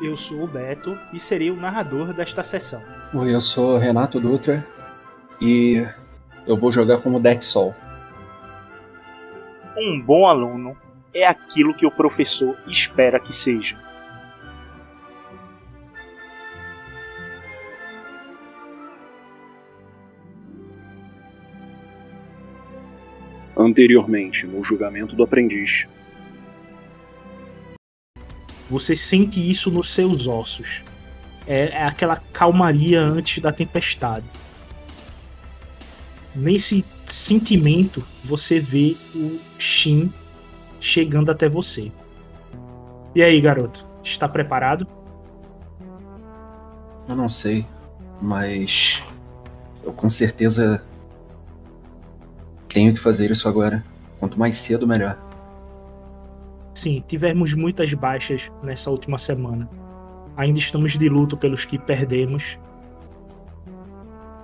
eu 0.00 0.16
sou 0.16 0.44
o 0.44 0.46
Beto 0.46 0.98
e 1.12 1.20
serei 1.20 1.50
o 1.50 1.56
narrador 1.56 2.12
desta 2.12 2.42
sessão. 2.42 2.82
Oi, 3.12 3.34
eu 3.34 3.40
sou 3.40 3.76
Renato 3.76 4.18
Dutra 4.18 4.66
e 5.40 5.86
eu 6.46 6.56
vou 6.56 6.72
jogar 6.72 6.98
como 6.98 7.20
Deck 7.20 7.44
Sol. 7.44 7.74
Um 9.76 10.00
bom 10.00 10.26
aluno 10.26 10.76
é 11.12 11.26
aquilo 11.26 11.74
que 11.74 11.86
o 11.86 11.90
professor 11.90 12.56
espera 12.66 13.20
que 13.20 13.32
seja. 13.32 13.76
Anteriormente, 23.56 24.46
no 24.46 24.64
julgamento 24.64 25.14
do 25.14 25.22
aprendiz, 25.22 25.86
Você 28.70 28.94
sente 28.94 29.40
isso 29.50 29.70
nos 29.70 29.92
seus 29.92 30.28
ossos. 30.28 30.82
É, 31.46 31.70
é 31.70 31.84
aquela 31.84 32.16
calmaria 32.16 33.00
antes 33.00 33.42
da 33.42 33.50
tempestade. 33.50 34.24
Nesse 36.34 36.84
sentimento, 37.04 38.06
você 38.24 38.60
vê 38.60 38.96
o 39.12 39.40
Shin 39.58 40.12
chegando 40.80 41.30
até 41.30 41.48
você. 41.48 41.90
E 43.12 43.22
aí, 43.22 43.40
garoto? 43.40 43.84
Está 44.04 44.28
preparado? 44.28 44.86
Eu 47.08 47.16
não 47.16 47.28
sei, 47.28 47.66
mas 48.22 49.02
eu 49.82 49.92
com 49.92 50.08
certeza 50.08 50.84
tenho 52.68 52.94
que 52.94 53.00
fazer 53.00 53.32
isso 53.32 53.48
agora. 53.48 53.84
Quanto 54.20 54.38
mais 54.38 54.54
cedo, 54.54 54.86
melhor. 54.86 55.29
Sim, 56.72 57.02
tivemos 57.06 57.54
muitas 57.54 57.92
baixas 57.94 58.50
nessa 58.62 58.90
última 58.90 59.18
semana. 59.18 59.68
Ainda 60.36 60.58
estamos 60.58 60.92
de 60.96 61.08
luto 61.08 61.36
pelos 61.36 61.64
que 61.64 61.78
perdemos. 61.78 62.58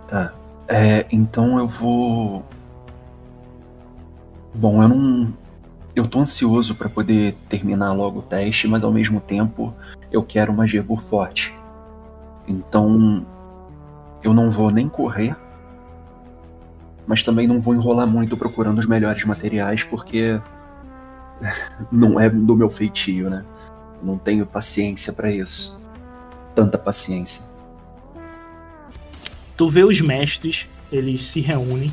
Tá. 0.09 0.35
É, 0.69 1.07
então 1.11 1.59
eu 1.59 1.69
vou. 1.69 2.45
Bom, 4.55 4.83
eu 4.83 4.89
não. 4.89 5.35
Eu 5.95 6.07
tô 6.07 6.19
ansioso 6.19 6.75
pra 6.75 6.89
poder 6.91 7.35
terminar 7.49 7.93
logo 7.93 8.19
o 8.19 8.23
teste, 8.23 8.69
mas 8.69 8.85
ao 8.85 8.93
mesmo 8.93 9.21
tempo 9.21 9.75
eu 10.13 10.23
quero 10.23 10.53
uma 10.53 10.67
Gevur 10.67 11.01
forte. 11.01 11.55
Então 12.47 13.27
eu 14.23 14.35
não 14.35 14.51
vou 14.51 14.71
nem 14.71 14.89
correr, 14.89 15.35
mas 17.07 17.23
também 17.23 17.47
não 17.47 17.61
vou 17.61 17.75
enrolar 17.75 18.07
muito 18.07 18.37
procurando 18.37 18.79
os 18.79 18.87
melhores 18.87 19.25
materiais, 19.25 19.85
porque 19.85 20.41
não 21.93 22.19
é 22.19 22.29
do 22.29 22.57
meu 22.57 22.71
feitio, 22.71 23.29
né? 23.31 23.45
Não 24.03 24.19
tenho 24.19 24.47
paciência 24.47 25.13
pra 25.13 25.31
isso. 25.31 25.83
Tanta 26.55 26.79
paciência. 26.79 27.45
Tu 29.57 29.69
vê 29.69 29.85
os 29.85 30.01
mestres, 30.01 30.67
eles 30.93 31.23
se 31.23 31.41
reúnem. 31.41 31.93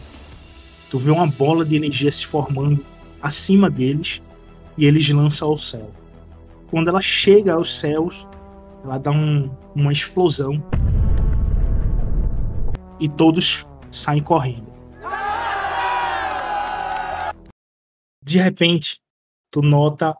Tu 0.89 0.99
vê 0.99 1.11
uma 1.11 1.27
bola 1.27 1.65
de 1.65 1.75
energia 1.75 2.11
se 2.11 2.25
formando 2.25 2.85
acima 3.21 3.69
deles 3.69 4.21
e 4.77 4.85
eles 4.85 5.07
lançam 5.09 5.47
ao 5.49 5.57
céu. 5.57 5.89
Quando 6.69 6.89
ela 6.89 7.01
chega 7.01 7.53
aos 7.53 7.79
céus, 7.79 8.27
ela 8.83 8.97
dá 8.97 9.11
um- 9.11 9.49
uma 9.73 9.91
explosão 9.91 10.61
e 12.99 13.07
todos 13.07 13.65
saem 13.91 14.21
correndo. 14.21 14.71
De 18.23 18.37
repente, 18.37 18.99
tu 19.53 19.61
nota 19.61 20.17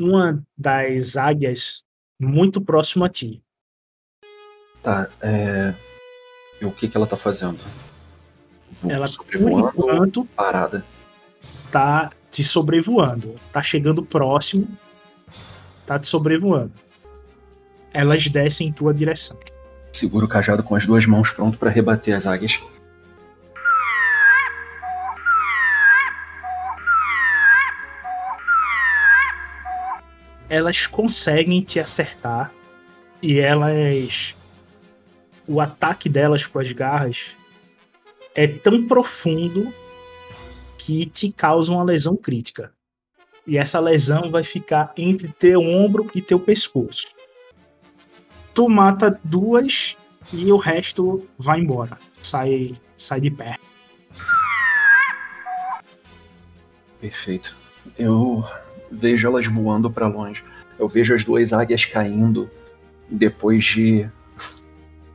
uma 0.00 0.42
das 0.58 1.16
águias 1.16 1.84
muito 2.20 2.60
próximo 2.60 3.04
a 3.04 3.08
ti. 3.08 3.40
Tá, 4.82 5.08
é. 5.20 5.72
E 6.60 6.64
o 6.64 6.72
que 6.72 6.88
que 6.88 6.96
ela 6.96 7.06
tá 7.06 7.16
fazendo? 7.16 7.60
Vo- 8.72 8.90
Ela, 8.90 9.04
por 9.04 9.08
sobrevoando 9.12 9.68
enquanto, 9.78 10.24
parada? 10.34 10.84
tá 11.70 12.10
te 12.30 12.42
sobrevoando. 12.42 13.36
Tá 13.52 13.62
chegando 13.62 14.04
próximo. 14.04 14.66
Tá 15.86 15.98
te 15.98 16.08
sobrevoando. 16.08 16.72
Elas 17.92 18.26
descem 18.26 18.68
em 18.68 18.72
tua 18.72 18.92
direção. 18.92 19.38
Segura 19.92 20.24
o 20.24 20.28
cajado 20.28 20.62
com 20.64 20.74
as 20.74 20.86
duas 20.86 21.06
mãos 21.06 21.30
pronto 21.30 21.56
pra 21.58 21.70
rebater 21.70 22.16
as 22.16 22.26
águias. 22.26 22.58
Elas 30.52 30.86
conseguem 30.86 31.62
te 31.62 31.80
acertar. 31.80 32.52
E 33.22 33.40
elas. 33.40 34.34
O 35.48 35.62
ataque 35.62 36.10
delas 36.10 36.44
com 36.44 36.58
as 36.58 36.70
garras 36.72 37.34
é 38.34 38.46
tão 38.46 38.86
profundo 38.86 39.72
que 40.76 41.06
te 41.06 41.32
causa 41.32 41.72
uma 41.72 41.82
lesão 41.82 42.14
crítica. 42.14 42.70
E 43.46 43.56
essa 43.56 43.80
lesão 43.80 44.30
vai 44.30 44.44
ficar 44.44 44.92
entre 44.94 45.28
teu 45.28 45.62
ombro 45.62 46.10
e 46.14 46.20
teu 46.20 46.38
pescoço. 46.38 47.06
Tu 48.52 48.68
mata 48.68 49.18
duas 49.24 49.96
e 50.30 50.52
o 50.52 50.58
resto 50.58 51.26
vai 51.38 51.60
embora. 51.60 51.96
Sai, 52.20 52.74
sai 52.94 53.22
de 53.22 53.30
perto. 53.30 53.64
Perfeito. 57.00 57.56
Eu 57.98 58.44
vejo 58.92 59.26
elas 59.26 59.46
voando 59.46 59.90
pra 59.90 60.06
longe. 60.06 60.44
Eu 60.78 60.86
vejo 60.86 61.14
as 61.14 61.24
duas 61.24 61.52
águias 61.52 61.84
caindo 61.84 62.50
depois 63.10 63.64
de 63.64 64.08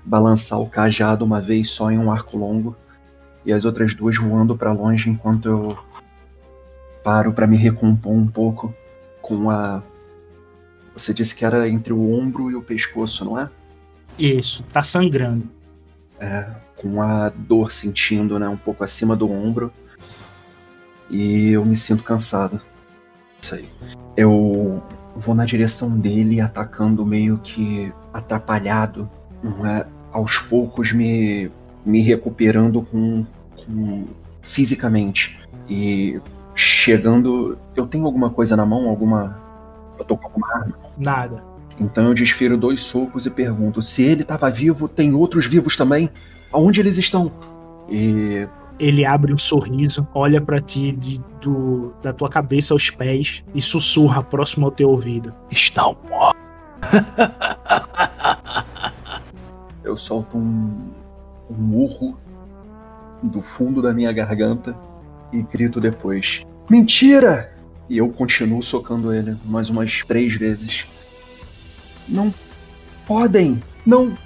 balançar 0.03 0.59
o 0.59 0.69
cajado 0.69 1.23
uma 1.23 1.39
vez 1.39 1.69
só 1.69 1.91
em 1.91 1.97
um 1.97 2.11
arco 2.11 2.37
longo 2.37 2.75
e 3.45 3.53
as 3.53 3.65
outras 3.65 3.93
duas 3.93 4.17
voando 4.17 4.57
pra 4.57 4.71
longe 4.71 5.09
enquanto 5.09 5.47
eu 5.47 5.77
paro 7.03 7.33
pra 7.33 7.47
me 7.47 7.57
recompor 7.57 8.13
um 8.13 8.27
pouco 8.27 8.73
com 9.21 9.49
a 9.49 9.83
Você 10.95 11.13
disse 11.13 11.35
que 11.35 11.45
era 11.45 11.69
entre 11.69 11.93
o 11.93 12.13
ombro 12.13 12.49
e 12.49 12.55
o 12.55 12.61
pescoço, 12.61 13.23
não 13.23 13.39
é? 13.39 13.49
Isso, 14.17 14.63
tá 14.73 14.83
sangrando. 14.83 15.47
com 16.75 17.01
a 17.01 17.29
dor 17.29 17.71
sentindo, 17.71 18.39
né, 18.39 18.47
um 18.47 18.57
pouco 18.57 18.83
acima 18.83 19.15
do 19.15 19.31
ombro. 19.31 19.71
E 21.09 21.51
eu 21.51 21.63
me 21.63 21.75
sinto 21.75 22.03
cansado. 22.03 22.61
Isso 23.47 23.55
aí. 23.55 23.69
Eu 24.17 24.83
vou 25.15 25.33
na 25.33 25.45
direção 25.45 25.97
dele, 25.97 26.41
atacando 26.41 27.05
meio 27.05 27.37
que 27.37 27.91
atrapalhado, 28.13 29.09
não 29.41 29.65
é? 29.65 29.87
Aos 30.11 30.39
poucos 30.39 30.91
me, 30.91 31.49
me 31.85 32.01
recuperando 32.01 32.81
com, 32.81 33.25
com 33.55 34.05
fisicamente. 34.41 35.39
E 35.69 36.19
chegando. 36.55 37.57
Eu 37.75 37.87
tenho 37.87 38.05
alguma 38.05 38.29
coisa 38.29 38.55
na 38.55 38.65
mão? 38.65 38.89
Alguma. 38.89 39.37
Eu 39.97 40.03
tô 40.03 40.17
com 40.17 40.25
alguma 40.25 40.47
arma? 40.53 40.77
Nada. 40.97 41.43
Então 41.79 42.05
eu 42.05 42.13
desfiro 42.13 42.57
dois 42.57 42.81
socos 42.81 43.25
e 43.25 43.29
pergunto: 43.29 43.81
se 43.81 44.03
ele 44.03 44.23
estava 44.23 44.49
vivo, 44.49 44.87
tem 44.87 45.13
outros 45.13 45.45
vivos 45.45 45.77
também? 45.77 46.09
Aonde 46.51 46.79
eles 46.79 46.97
estão? 46.97 47.31
E 47.89 48.47
Ele 48.79 49.05
abre 49.05 49.33
um 49.33 49.37
sorriso, 49.37 50.07
olha 50.13 50.39
pra 50.39 50.61
ti 50.61 50.91
de, 50.91 51.19
do, 51.41 51.93
da 52.01 52.13
tua 52.13 52.29
cabeça 52.29 52.73
aos 52.73 52.89
pés 52.89 53.43
e 53.53 53.61
sussurra 53.61 54.21
próximo 54.21 54.65
ao 54.65 54.71
teu 54.71 54.89
ouvido. 54.89 55.33
Estão 55.49 55.97
mortos. 56.07 56.41
eu 59.83 59.97
solto 59.97 60.37
um, 60.37 60.91
um 61.49 61.75
urro 61.75 62.17
do 63.23 63.41
fundo 63.41 63.81
da 63.81 63.93
minha 63.93 64.11
garganta 64.11 64.77
e 65.33 65.41
grito 65.41 65.79
depois: 65.79 66.41
Mentira! 66.69 67.53
E 67.89 67.97
eu 67.97 68.09
continuo 68.09 68.61
socando 68.61 69.13
ele 69.13 69.37
mais 69.45 69.69
umas 69.69 70.03
três 70.03 70.35
vezes. 70.35 70.85
Não 72.07 72.33
podem! 73.05 73.61
Não! 73.85 74.17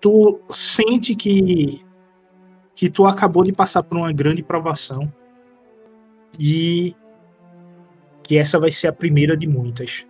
Tu 0.00 0.40
sente 0.50 1.14
que 1.14 1.83
que 2.74 2.90
tu 2.90 3.06
acabou 3.06 3.44
de 3.44 3.52
passar 3.52 3.82
por 3.82 3.96
uma 3.96 4.12
grande 4.12 4.42
provação 4.42 5.12
e 6.38 6.94
que 8.22 8.36
essa 8.36 8.58
vai 8.58 8.70
ser 8.70 8.88
a 8.88 8.92
primeira 8.92 9.36
de 9.36 9.46
muitas. 9.46 10.06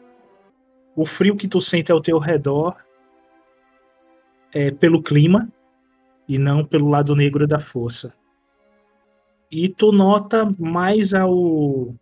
O 0.96 1.04
frio 1.04 1.36
que 1.36 1.48
tu 1.48 1.60
sente 1.60 1.90
ao 1.90 2.00
teu 2.00 2.18
redor 2.18 2.76
é 4.52 4.70
pelo 4.70 5.02
clima 5.02 5.52
e 6.28 6.38
não 6.38 6.64
pelo 6.64 6.88
lado 6.88 7.14
negro 7.14 7.46
da 7.46 7.60
força. 7.60 8.14
E 9.50 9.68
tu 9.68 9.92
nota 9.92 10.52
mais 10.58 11.12
ao 11.12 11.94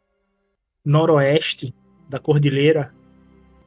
noroeste 0.84 1.74
da 2.08 2.18
cordilheira 2.18 2.94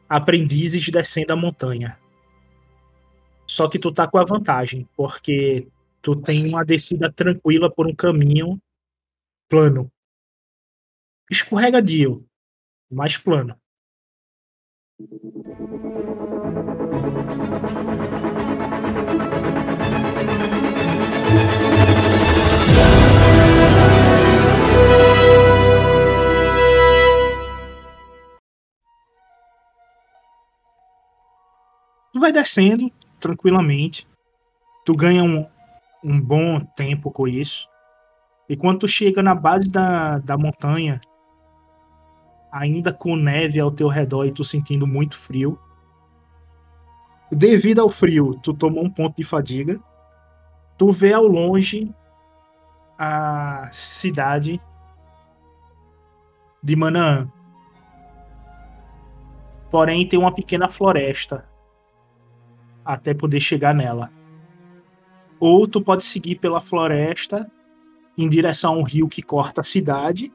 aprendizes 0.08 0.88
descendo 0.90 1.34
a 1.34 1.36
montanha. 1.36 1.98
Só 3.48 3.68
que 3.68 3.80
tu 3.80 3.92
tá 3.92 4.08
com 4.08 4.18
a 4.18 4.24
vantagem, 4.24 4.88
porque 4.96 5.68
tu 6.06 6.16
tem 6.16 6.48
uma 6.48 6.64
descida 6.64 7.12
tranquila 7.12 7.68
por 7.68 7.88
um 7.88 7.96
caminho 7.96 8.62
plano. 9.50 9.92
Escorregadio, 11.32 12.24
mais 12.92 13.18
plano. 13.18 13.60
Tu 32.14 32.20
vai 32.20 32.32
descendo 32.32 32.92
tranquilamente. 33.20 34.08
Tu 34.86 34.96
ganha 34.96 35.24
um, 35.24 35.50
um 36.06 36.22
bom 36.22 36.60
tempo 36.60 37.10
com 37.10 37.28
isso. 37.28 37.68
E 38.48 38.56
quando 38.56 38.82
tu 38.82 38.88
chega 38.88 39.24
na 39.24 39.34
base 39.34 39.72
da, 39.72 40.20
da 40.20 40.38
montanha, 40.38 41.02
ainda 42.52 42.94
com 42.94 43.16
neve 43.16 43.60
ao 43.60 43.72
teu 43.72 43.88
redor 43.88 44.26
e 44.26 44.32
tu 44.32 44.44
sentindo 44.44 44.86
muito 44.86 45.18
frio, 45.18 45.60
devido 47.32 47.82
ao 47.82 47.90
frio, 47.90 48.36
tu 48.44 48.54
toma 48.54 48.80
um 48.82 48.90
ponto 48.90 49.18
de 49.18 49.24
fadiga. 49.24 49.82
Tu 50.78 50.92
vê 50.92 51.12
ao 51.12 51.26
longe 51.26 51.92
a 53.00 53.68
cidade 53.72 54.62
de 56.62 56.76
Manaã. 56.76 57.28
Porém, 59.72 60.08
tem 60.08 60.20
uma 60.20 60.34
pequena 60.34 60.70
floresta 60.70 61.50
até 62.86 63.14
poder 63.14 63.40
chegar 63.40 63.74
nela. 63.74 64.12
Ou 65.40 65.68
tu 65.68 65.82
pode 65.82 66.04
seguir 66.04 66.36
pela 66.36 66.62
floresta 66.62 67.50
em 68.18 68.30
direção 68.30 68.76
a 68.76 68.78
um 68.78 68.84
rio 68.84 69.08
que 69.08 69.22
corta 69.22 69.62
a 69.62 69.64
cidade 69.64 70.32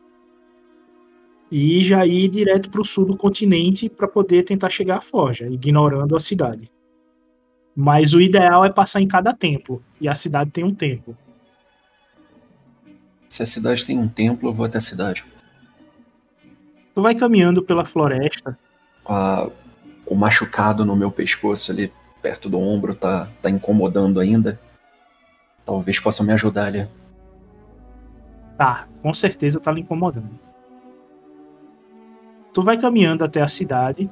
e 1.50 1.82
já 1.82 2.06
ir 2.06 2.29
direto 2.29 2.70
para 2.70 2.81
o 2.81 2.85
sul 2.85 3.05
do 3.05 3.17
continente 3.17 3.88
para 3.88 4.06
poder 4.06 4.44
tentar 4.44 4.70
chegar 4.70 4.99
à 4.99 5.00
Forja, 5.00 5.49
ignorando 5.49 6.14
a 6.14 6.20
cidade. 6.20 6.70
Mas 7.75 8.14
o 8.14 8.20
ideal 8.20 8.64
é 8.64 8.70
passar 8.70 9.00
em 9.00 9.08
cada 9.08 9.32
templo, 9.32 9.82
e 10.00 10.08
a 10.08 10.14
cidade 10.14 10.50
tem 10.50 10.62
um 10.62 10.75
templo. 10.75 11.17
Se 13.29 13.43
a 13.43 13.46
cidade 13.46 13.85
tem 13.85 13.99
um 13.99 14.08
templo, 14.08 14.49
eu 14.49 14.53
vou 14.53 14.67
até 14.67 14.79
a 14.79 14.81
cidade. 14.81 15.25
Tu 16.94 17.03
vai 17.03 17.14
caminhando 17.14 17.62
pela 17.62 17.85
floresta. 17.85 18.58
Ah, 19.06 19.49
o 20.05 20.14
machucado 20.14 20.85
no 20.85 20.96
meu 20.96 21.11
pescoço 21.11 21.73
ali, 21.73 21.93
perto 22.20 22.49
do 22.49 22.58
ombro, 22.58 22.94
tá, 22.94 23.29
tá 23.41 23.49
incomodando 23.49 24.20
ainda. 24.20 24.61
Talvez 25.70 26.00
possa 26.00 26.25
me 26.25 26.32
ajudar 26.32 26.64
ali. 26.64 26.88
Tá, 28.58 28.88
com 29.00 29.14
certeza 29.14 29.61
tá 29.61 29.70
lhe 29.70 29.82
incomodando. 29.82 30.37
Tu 32.52 32.61
vai 32.61 32.76
caminhando 32.76 33.22
até 33.22 33.40
a 33.40 33.46
cidade. 33.46 34.11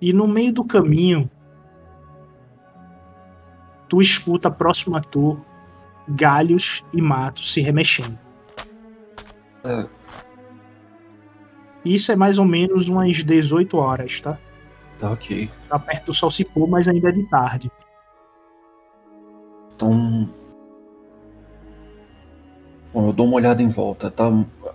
E 0.00 0.10
no 0.14 0.26
meio 0.26 0.54
do 0.54 0.64
caminho, 0.64 1.30
tu 3.90 4.00
escuta 4.00 4.50
próximo 4.50 4.96
a 4.96 5.02
tu 5.02 5.38
galhos 6.08 6.82
e 6.94 7.02
matos 7.02 7.52
se 7.52 7.60
remexendo. 7.60 8.18
Ah, 9.62 9.86
Isso 11.84 12.10
é 12.10 12.16
mais 12.16 12.38
ou 12.38 12.46
menos 12.46 12.88
umas 12.88 13.22
18 13.22 13.76
horas, 13.76 14.18
tá? 14.22 14.38
tá 14.98 15.10
ok. 15.10 15.50
Tá 15.68 15.78
perto 15.78 16.06
do 16.06 16.14
sol 16.14 16.30
se 16.30 16.42
pôr, 16.42 16.66
mas 16.66 16.88
ainda 16.88 17.10
é 17.10 17.12
de 17.12 17.28
tarde. 17.28 17.70
Então. 19.84 20.28
Bom, 22.92 23.08
eu 23.08 23.12
dou 23.12 23.26
uma 23.26 23.36
olhada 23.36 23.62
em 23.62 23.68
volta, 23.68 24.10
tá? 24.10 24.24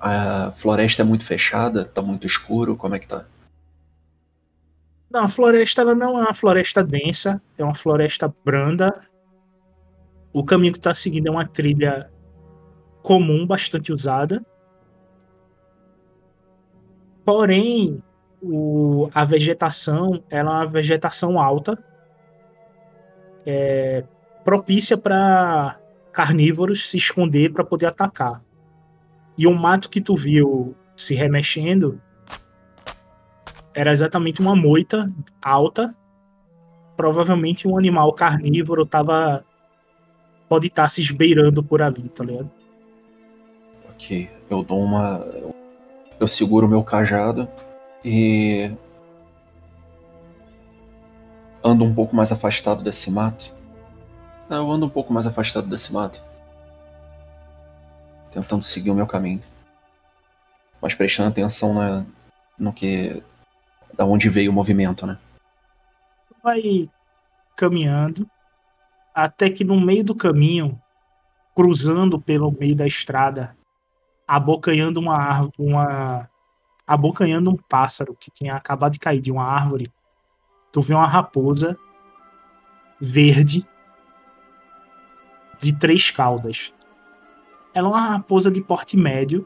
A 0.01 0.51
floresta 0.51 1.01
é 1.01 1.05
muito 1.05 1.23
fechada, 1.23 1.85
tá 1.85 2.01
muito 2.01 2.27
escuro, 2.27 2.75
como 2.75 2.95
é 2.95 2.99
que 2.99 3.07
tá? 3.07 3.25
Não, 5.09 5.23
a 5.23 5.27
floresta 5.29 5.81
ela 5.81 5.95
não 5.95 6.19
é 6.19 6.23
uma 6.23 6.33
floresta 6.33 6.83
densa, 6.83 7.41
é 7.57 7.63
uma 7.63 7.73
floresta 7.73 8.31
branda. 8.45 8.93
O 10.31 10.43
caminho 10.43 10.73
que 10.73 10.79
tá 10.79 10.93
seguindo 10.93 11.27
é 11.27 11.31
uma 11.31 11.47
trilha 11.47 12.11
comum, 13.01 13.47
bastante 13.47 13.91
usada. 13.91 14.45
Porém, 17.25 18.03
o- 18.41 19.09
a 19.13 19.23
vegetação 19.23 20.21
ela 20.29 20.51
é 20.51 20.53
uma 20.57 20.67
vegetação 20.67 21.39
alta, 21.39 21.81
é, 23.45 24.03
propícia 24.49 24.97
para 24.97 25.79
carnívoros 26.11 26.89
se 26.89 26.97
esconder 26.97 27.53
para 27.53 27.63
poder 27.63 27.85
atacar. 27.85 28.41
E 29.37 29.45
o 29.45 29.53
mato 29.53 29.91
que 29.91 30.01
tu 30.01 30.15
viu 30.15 30.75
se 30.95 31.13
remexendo 31.13 32.01
era 33.75 33.91
exatamente 33.91 34.41
uma 34.41 34.55
moita 34.55 35.13
alta. 35.39 35.95
Provavelmente 36.97 37.67
um 37.67 37.77
animal 37.77 38.11
carnívoro 38.13 38.87
tava. 38.87 39.45
Pode 40.49 40.65
estar 40.65 40.89
se 40.89 40.99
esbeirando 40.99 41.63
por 41.63 41.83
ali, 41.83 42.09
tá 42.09 42.23
ligado? 42.23 42.49
Ok, 43.93 44.31
eu 44.49 44.63
dou 44.63 44.83
uma. 44.83 45.23
Eu 46.19 46.27
seguro 46.27 46.67
meu 46.67 46.83
cajado 46.83 47.47
e. 48.03 48.71
Ando 51.63 51.83
um 51.85 51.93
pouco 51.93 52.15
mais 52.15 52.31
afastado 52.31 52.83
desse 52.83 53.11
mato. 53.11 53.58
Ah, 54.49 54.55
Eu 54.55 54.71
ando 54.71 54.87
um 54.87 54.89
pouco 54.89 55.13
mais 55.13 55.27
afastado 55.27 55.67
desse 55.67 55.93
mato. 55.93 56.21
Tentando 58.31 58.63
seguir 58.63 58.89
o 58.89 58.95
meu 58.95 59.05
caminho. 59.05 59.41
Mas 60.81 60.95
prestando 60.95 61.29
atenção 61.29 61.73
na, 61.73 62.05
no 62.57 62.73
que. 62.73 63.21
Da 63.93 64.05
onde 64.05 64.29
veio 64.29 64.49
o 64.49 64.53
movimento, 64.53 65.05
né? 65.05 65.17
Vai 66.41 66.89
caminhando 67.55 68.29
até 69.13 69.49
que 69.49 69.63
no 69.63 69.79
meio 69.79 70.03
do 70.03 70.15
caminho, 70.15 70.81
cruzando 71.53 72.19
pelo 72.19 72.51
meio 72.51 72.75
da 72.75 72.87
estrada, 72.87 73.55
abocanhando 74.25 74.99
uma 74.99 75.17
árvore, 75.17 75.53
uma 75.59 76.29
abocanhando 76.87 77.51
um 77.51 77.57
pássaro 77.57 78.15
que 78.15 78.31
tinha 78.31 78.55
acabado 78.55 78.93
de 78.93 78.99
cair 78.99 79.21
de 79.21 79.31
uma 79.31 79.43
árvore, 79.43 79.91
tu 80.71 80.81
vê 80.81 80.93
uma 80.93 81.07
raposa 81.07 81.77
verde 82.99 83.67
de 85.59 85.77
três 85.77 86.09
caudas. 86.09 86.73
Ela 87.73 87.87
é 87.87 87.91
uma 87.91 88.01
raposa 88.01 88.49
de 88.49 88.61
porte 88.61 88.97
médio, 88.97 89.45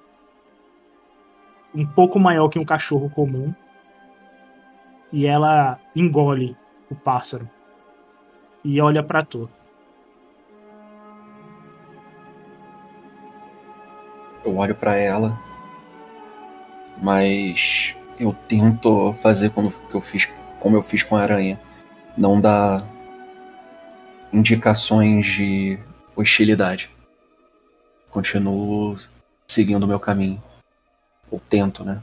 um 1.74 1.86
pouco 1.86 2.20
maior 2.20 2.48
que 2.50 2.60
um 2.60 2.65
cachorro 2.65 3.10
comum, 3.10 3.53
e 5.12 5.25
ela 5.25 5.79
engole 5.96 6.55
o 6.89 6.96
pássaro 6.96 7.50
e 8.63 8.79
olha 8.79 9.03
pra 9.03 9.24
tu. 9.24 9.50
Eu 14.46 14.58
olho 14.58 14.75
pra 14.75 14.96
ela, 14.96 15.39
mas 17.01 17.96
eu 18.20 18.36
tento 18.48 19.13
fazer 19.13 19.50
como 19.51 19.72
eu 19.93 20.01
fiz, 20.01 20.32
como 20.60 20.75
eu 20.75 20.84
fiz 20.84 21.03
com 21.03 21.15
a 21.15 21.22
aranha, 21.22 21.60
não 22.17 22.39
dar 22.39 22.77
indicações 24.32 25.25
de 25.25 25.79
hostilidade. 26.15 26.89
Continuo 28.10 28.96
seguindo 29.48 29.84
o 29.84 29.88
meu 29.88 30.00
caminho. 30.00 30.41
Ou 31.29 31.39
tento, 31.39 31.84
né? 31.84 32.01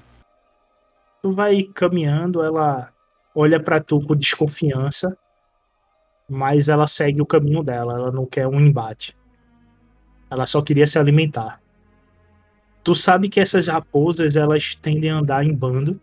Tu 1.23 1.31
vai 1.33 1.63
caminhando, 1.63 2.43
ela 2.43 2.93
olha 3.35 3.61
pra 3.61 3.81
tu 3.81 4.01
com 4.01 4.17
desconfiança, 4.17 5.17
mas 6.29 6.69
ela 6.69 6.87
segue 6.87 7.21
o 7.21 7.27
caminho 7.27 7.63
dela, 7.63 7.95
ela 7.95 8.11
não 8.11 8.25
quer 8.25 8.47
um 8.47 8.59
embate. 8.59 9.17
Ela 10.31 10.47
só 10.47 10.63
queria 10.63 10.87
se 10.87 10.99
alimentar. 10.99 11.61
Tu 12.83 12.95
sabe 12.95 13.29
que 13.29 13.41
essas 13.41 13.67
raposas 13.67 14.37
elas 14.37 14.75
tendem 14.75 15.11
a 15.11 15.17
andar 15.17 15.45
em 15.45 15.55
bando, 15.55 16.01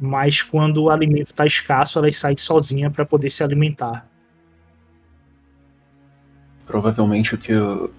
mas 0.00 0.42
quando 0.42 0.84
o 0.84 0.90
alimento 0.90 1.32
está 1.32 1.44
escasso, 1.44 1.98
elas 1.98 2.16
saem 2.16 2.36
sozinhas 2.36 2.92
para 2.92 3.04
poder 3.04 3.30
se 3.30 3.42
alimentar. 3.42 4.07
Provavelmente 6.68 7.34
o 7.34 7.38
que 7.38 7.50
eu, 7.50 7.90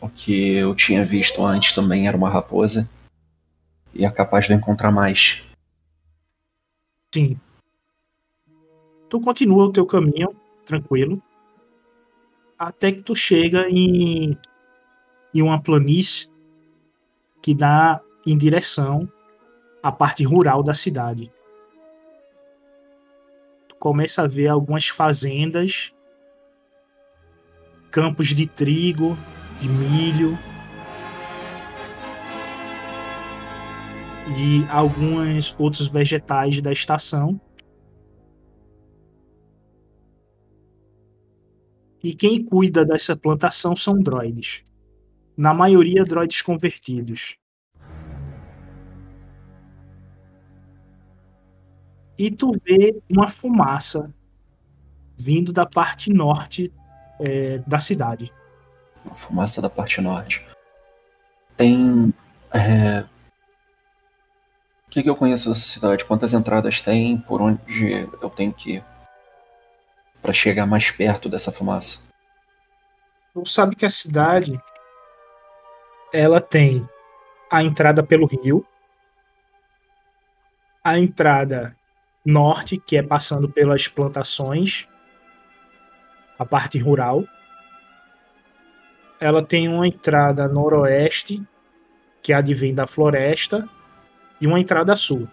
o 0.00 0.08
que 0.08 0.54
eu 0.54 0.74
tinha 0.74 1.04
visto 1.04 1.44
antes 1.44 1.74
também 1.74 2.08
era 2.08 2.16
uma 2.16 2.30
raposa. 2.30 2.88
E 3.94 4.02
é 4.02 4.10
capaz 4.10 4.46
de 4.46 4.54
encontrar 4.54 4.90
mais. 4.90 5.42
Sim. 7.14 7.38
Tu 9.10 9.20
continua 9.20 9.66
o 9.66 9.72
teu 9.72 9.84
caminho, 9.84 10.34
tranquilo. 10.64 11.22
Até 12.58 12.92
que 12.92 13.02
tu 13.02 13.14
chega 13.14 13.68
em, 13.68 14.38
em 15.34 15.42
uma 15.42 15.60
planície 15.60 16.30
que 17.42 17.54
dá 17.54 18.00
em 18.26 18.38
direção 18.38 19.06
à 19.82 19.92
parte 19.92 20.24
rural 20.24 20.62
da 20.62 20.72
cidade. 20.72 21.30
Tu 23.68 23.76
começa 23.76 24.22
a 24.22 24.26
ver 24.26 24.48
algumas 24.48 24.88
fazendas, 24.88 25.92
campos 27.90 28.28
de 28.28 28.46
trigo, 28.46 29.16
de 29.58 29.68
milho 29.68 30.38
e 34.36 34.64
alguns 34.70 35.54
outros 35.58 35.88
vegetais 35.88 36.60
da 36.60 36.70
estação. 36.70 37.40
E 42.02 42.14
quem 42.14 42.44
cuida 42.44 42.84
dessa 42.84 43.16
plantação 43.16 43.74
são 43.74 43.98
droids. 43.98 44.62
Na 45.36 45.52
maioria, 45.52 46.04
droids 46.04 46.42
convertidos. 46.42 47.36
E 52.16 52.30
tu 52.30 52.52
vê 52.64 53.00
uma 53.08 53.28
fumaça 53.28 54.12
vindo 55.16 55.52
da 55.52 55.64
parte 55.66 56.12
norte 56.12 56.72
é, 57.20 57.58
da 57.66 57.78
cidade. 57.78 58.32
Uma 59.04 59.14
fumaça 59.14 59.62
da 59.62 59.70
parte 59.70 60.00
norte. 60.00 60.46
Tem. 61.56 62.12
É... 62.52 63.00
O 64.86 64.90
que, 64.90 65.02
que 65.02 65.10
eu 65.10 65.16
conheço 65.16 65.48
dessa 65.48 65.66
cidade? 65.66 66.04
Quantas 66.04 66.32
entradas 66.32 66.80
tem? 66.80 67.18
Por 67.18 67.42
onde 67.42 68.08
eu 68.22 68.30
tenho 68.30 68.52
que 68.52 68.76
ir? 68.76 68.84
Pra 70.22 70.32
chegar 70.32 70.66
mais 70.66 70.90
perto 70.90 71.28
dessa 71.28 71.52
fumaça? 71.52 72.08
Tu 73.34 73.44
sabe 73.46 73.76
que 73.76 73.84
a 73.84 73.90
cidade 73.90 74.58
ela 76.12 76.40
tem 76.40 76.88
a 77.50 77.62
entrada 77.62 78.02
pelo 78.02 78.26
rio, 78.26 78.66
a 80.82 80.98
entrada 80.98 81.76
norte, 82.24 82.78
que 82.78 82.96
é 82.96 83.02
passando 83.02 83.48
pelas 83.48 83.88
plantações, 83.88 84.88
a 86.38 86.44
parte 86.44 86.78
rural. 86.78 87.24
Ela 89.20 89.42
tem 89.42 89.68
uma 89.68 89.86
entrada 89.86 90.46
noroeste, 90.46 91.42
que 92.22 92.32
advém 92.32 92.74
da 92.74 92.86
floresta, 92.86 93.68
e 94.40 94.46
uma 94.46 94.60
entrada 94.60 94.94
sul. 94.94 95.28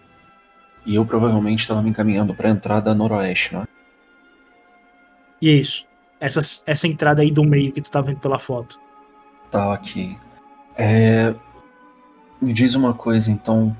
E 0.84 0.94
eu 0.94 1.04
provavelmente 1.04 1.60
estava 1.60 1.82
me 1.82 1.90
encaminhando 1.90 2.34
para 2.34 2.48
a 2.48 2.50
entrada 2.50 2.94
noroeste, 2.94 3.54
não 3.54 3.62
é? 3.62 3.66
Isso. 5.40 5.86
Essa, 6.18 6.40
essa 6.66 6.88
entrada 6.88 7.22
aí 7.22 7.30
do 7.30 7.44
meio 7.44 7.72
que 7.72 7.80
tu 7.80 7.90
tá 7.90 8.00
vendo 8.00 8.18
pela 8.18 8.38
foto. 8.38 8.80
Tá, 9.50 9.68
ok. 9.72 10.16
É... 10.76 11.34
Me 12.40 12.52
diz 12.52 12.74
uma 12.74 12.94
coisa, 12.94 13.30
então. 13.30 13.76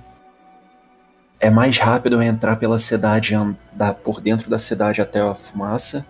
É 1.39 1.51
mais 1.51 1.79
rápido 1.79 2.17
eu 2.17 2.23
entrar 2.23 2.57
pela 2.57 2.79
cidade, 2.79 3.35
andar 3.35 3.95
por 3.95 4.21
dentro 4.21 4.49
da 4.49 4.59
cidade 4.59 5.03
até 5.03 5.21
a 5.21 5.35
fumaça? 5.35 6.07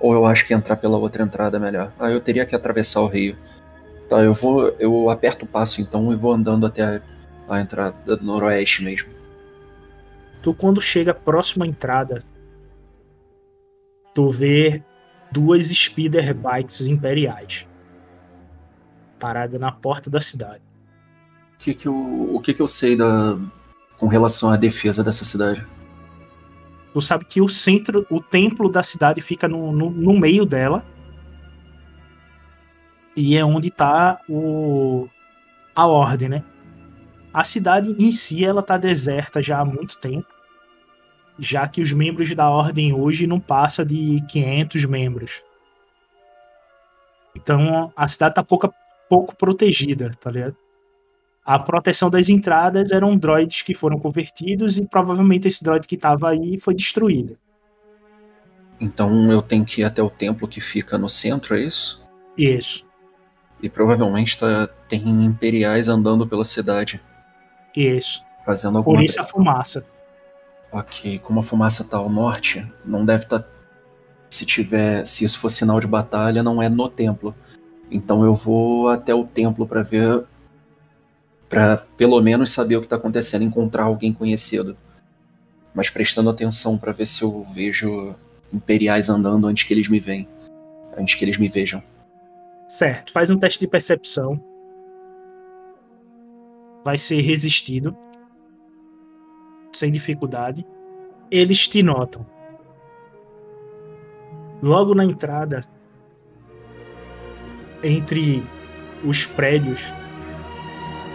Ou 0.00 0.14
eu 0.14 0.24
acho 0.24 0.46
que 0.46 0.54
entrar 0.54 0.76
pela 0.76 0.96
outra 0.96 1.22
entrada 1.22 1.56
é 1.56 1.60
melhor? 1.60 1.92
Ah, 1.98 2.10
eu 2.10 2.20
teria 2.20 2.46
que 2.46 2.54
atravessar 2.54 3.00
o 3.00 3.06
rio. 3.06 3.36
Tá, 4.08 4.22
eu 4.22 4.32
vou. 4.32 4.68
Eu 4.78 5.10
aperto 5.10 5.44
o 5.44 5.48
passo 5.48 5.80
então 5.80 6.12
e 6.12 6.16
vou 6.16 6.32
andando 6.32 6.66
até 6.66 6.82
a, 6.82 7.02
a 7.48 7.60
entrada 7.60 8.16
do 8.16 8.24
noroeste 8.24 8.82
mesmo. 8.82 9.10
Tu, 10.40 10.54
quando 10.54 10.80
chega 10.80 11.12
próximo 11.12 11.64
à 11.64 11.66
entrada, 11.66 12.20
tu 14.14 14.30
vê 14.30 14.82
duas 15.30 15.66
speeder 15.66 16.32
bikes 16.34 16.86
imperiais 16.86 17.66
parada 19.18 19.58
na 19.58 19.72
porta 19.72 20.08
da 20.08 20.20
cidade. 20.20 20.62
O 21.54 21.58
que, 21.58 21.74
que, 21.74 21.88
eu, 21.88 22.34
o 22.34 22.40
que, 22.40 22.54
que 22.54 22.62
eu 22.62 22.68
sei 22.68 22.96
da, 22.96 23.36
com 23.98 24.06
relação 24.06 24.48
à 24.48 24.56
defesa 24.56 25.02
dessa 25.02 25.24
cidade? 25.24 25.66
Tu 26.92 27.00
sabe 27.00 27.24
que 27.24 27.40
o 27.40 27.48
centro, 27.48 28.06
o 28.10 28.20
templo 28.20 28.68
da 28.68 28.82
cidade 28.82 29.20
fica 29.20 29.46
no, 29.46 29.72
no, 29.72 29.90
no 29.90 30.18
meio 30.18 30.44
dela. 30.44 30.84
E 33.14 33.36
é 33.36 33.44
onde 33.44 33.70
tá 33.70 34.20
o, 34.28 35.08
a 35.74 35.86
ordem, 35.86 36.28
né? 36.28 36.44
A 37.32 37.44
cidade 37.44 37.94
em 37.98 38.10
si, 38.10 38.44
ela 38.44 38.62
tá 38.62 38.76
deserta 38.76 39.42
já 39.42 39.60
há 39.60 39.64
muito 39.64 39.98
tempo. 39.98 40.26
Já 41.38 41.68
que 41.68 41.80
os 41.82 41.92
membros 41.92 42.34
da 42.34 42.48
ordem 42.48 42.92
hoje 42.92 43.26
não 43.26 43.38
passa 43.38 43.84
de 43.84 44.24
500 44.28 44.84
membros. 44.86 45.42
Então 47.36 47.92
a 47.96 48.08
cidade 48.08 48.34
tá 48.34 48.42
pouca, 48.42 48.72
pouco 49.08 49.36
protegida, 49.36 50.10
tá 50.20 50.30
ligado? 50.30 50.56
A 51.48 51.58
proteção 51.58 52.10
das 52.10 52.28
entradas 52.28 52.90
eram 52.90 53.16
droids 53.16 53.62
que 53.62 53.72
foram 53.72 53.98
convertidos 53.98 54.76
e 54.76 54.86
provavelmente 54.86 55.48
esse 55.48 55.64
droid 55.64 55.88
que 55.88 55.94
estava 55.94 56.28
aí 56.28 56.58
foi 56.58 56.74
destruído. 56.74 57.38
Então 58.78 59.32
eu 59.32 59.40
tenho 59.40 59.64
que 59.64 59.80
ir 59.80 59.84
até 59.84 60.02
o 60.02 60.10
templo 60.10 60.46
que 60.46 60.60
fica 60.60 60.98
no 60.98 61.08
centro, 61.08 61.56
é 61.56 61.62
isso? 61.62 62.06
Isso. 62.36 62.84
E 63.62 63.70
provavelmente 63.70 64.36
tá, 64.36 64.68
tem 64.90 65.08
imperiais 65.24 65.88
andando 65.88 66.26
pela 66.26 66.44
cidade. 66.44 67.00
Isso. 67.74 68.22
Fazendo 68.44 68.76
alguma 68.76 68.98
Por 68.98 69.04
isso 69.06 69.18
a 69.18 69.24
fumaça. 69.24 69.86
Ok, 70.70 71.18
como 71.20 71.40
a 71.40 71.42
fumaça 71.42 71.82
tá 71.82 71.96
ao 71.96 72.10
norte, 72.10 72.70
não 72.84 73.06
deve 73.06 73.24
estar. 73.24 73.38
Tá... 73.38 73.48
Se 74.28 74.44
tiver. 74.44 75.06
Se 75.06 75.24
isso 75.24 75.38
for 75.38 75.48
sinal 75.48 75.80
de 75.80 75.86
batalha, 75.86 76.42
não 76.42 76.62
é 76.62 76.68
no 76.68 76.90
templo. 76.90 77.34
Então 77.90 78.22
eu 78.22 78.34
vou 78.34 78.90
até 78.90 79.14
o 79.14 79.24
templo 79.24 79.66
para 79.66 79.80
ver. 79.80 80.26
Para 81.48 81.78
pelo 81.96 82.20
menos 82.20 82.50
saber 82.50 82.76
o 82.76 82.82
que 82.82 82.88
tá 82.88 82.96
acontecendo, 82.96 83.42
encontrar 83.42 83.84
alguém 83.84 84.12
conhecido. 84.12 84.76
Mas 85.74 85.90
prestando 85.90 86.30
atenção 86.30 86.76
para 86.76 86.92
ver 86.92 87.06
se 87.06 87.22
eu 87.22 87.44
vejo 87.44 88.14
imperiais 88.52 89.08
andando 89.08 89.46
antes 89.46 89.64
que 89.64 89.72
eles 89.72 89.88
me 89.88 89.98
veem. 89.98 90.28
Antes 90.96 91.14
que 91.14 91.24
eles 91.24 91.38
me 91.38 91.48
vejam. 91.48 91.82
Certo, 92.66 93.12
faz 93.12 93.30
um 93.30 93.38
teste 93.38 93.60
de 93.60 93.66
percepção. 93.66 94.42
Vai 96.84 96.98
ser 96.98 97.20
resistido. 97.20 97.96
Sem 99.72 99.90
dificuldade. 99.90 100.66
Eles 101.30 101.68
te 101.68 101.82
notam. 101.82 102.26
Logo 104.62 104.94
na 104.94 105.04
entrada, 105.04 105.60
entre 107.82 108.42
os 109.04 109.24
prédios, 109.24 109.92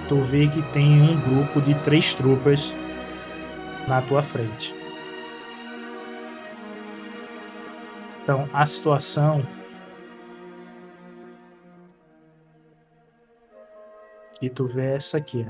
tu 0.07 0.19
vê 0.21 0.47
que 0.47 0.61
tem 0.71 1.01
um 1.01 1.19
grupo 1.21 1.61
de 1.61 1.75
três 1.83 2.13
troopers 2.13 2.73
na 3.87 4.01
tua 4.01 4.21
frente. 4.21 4.73
Então, 8.23 8.49
a 8.53 8.65
situação 8.65 9.45
que 14.39 14.49
tu 14.49 14.65
vê 14.65 14.87
é 14.87 14.95
essa 14.95 15.17
aqui. 15.17 15.45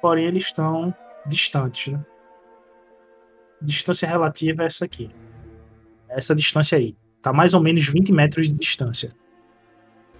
Porém, 0.00 0.26
eles 0.26 0.44
estão 0.44 0.94
distantes, 1.26 1.92
né? 1.92 2.04
Distância 3.60 4.06
relativa 4.06 4.62
é 4.62 4.66
essa 4.66 4.84
aqui. 4.84 5.10
Essa 6.08 6.34
distância 6.34 6.76
aí. 6.76 6.96
Tá 7.22 7.32
mais 7.32 7.54
ou 7.54 7.60
menos 7.60 7.88
20 7.88 8.12
metros 8.12 8.48
de 8.48 8.54
distância. 8.54 9.14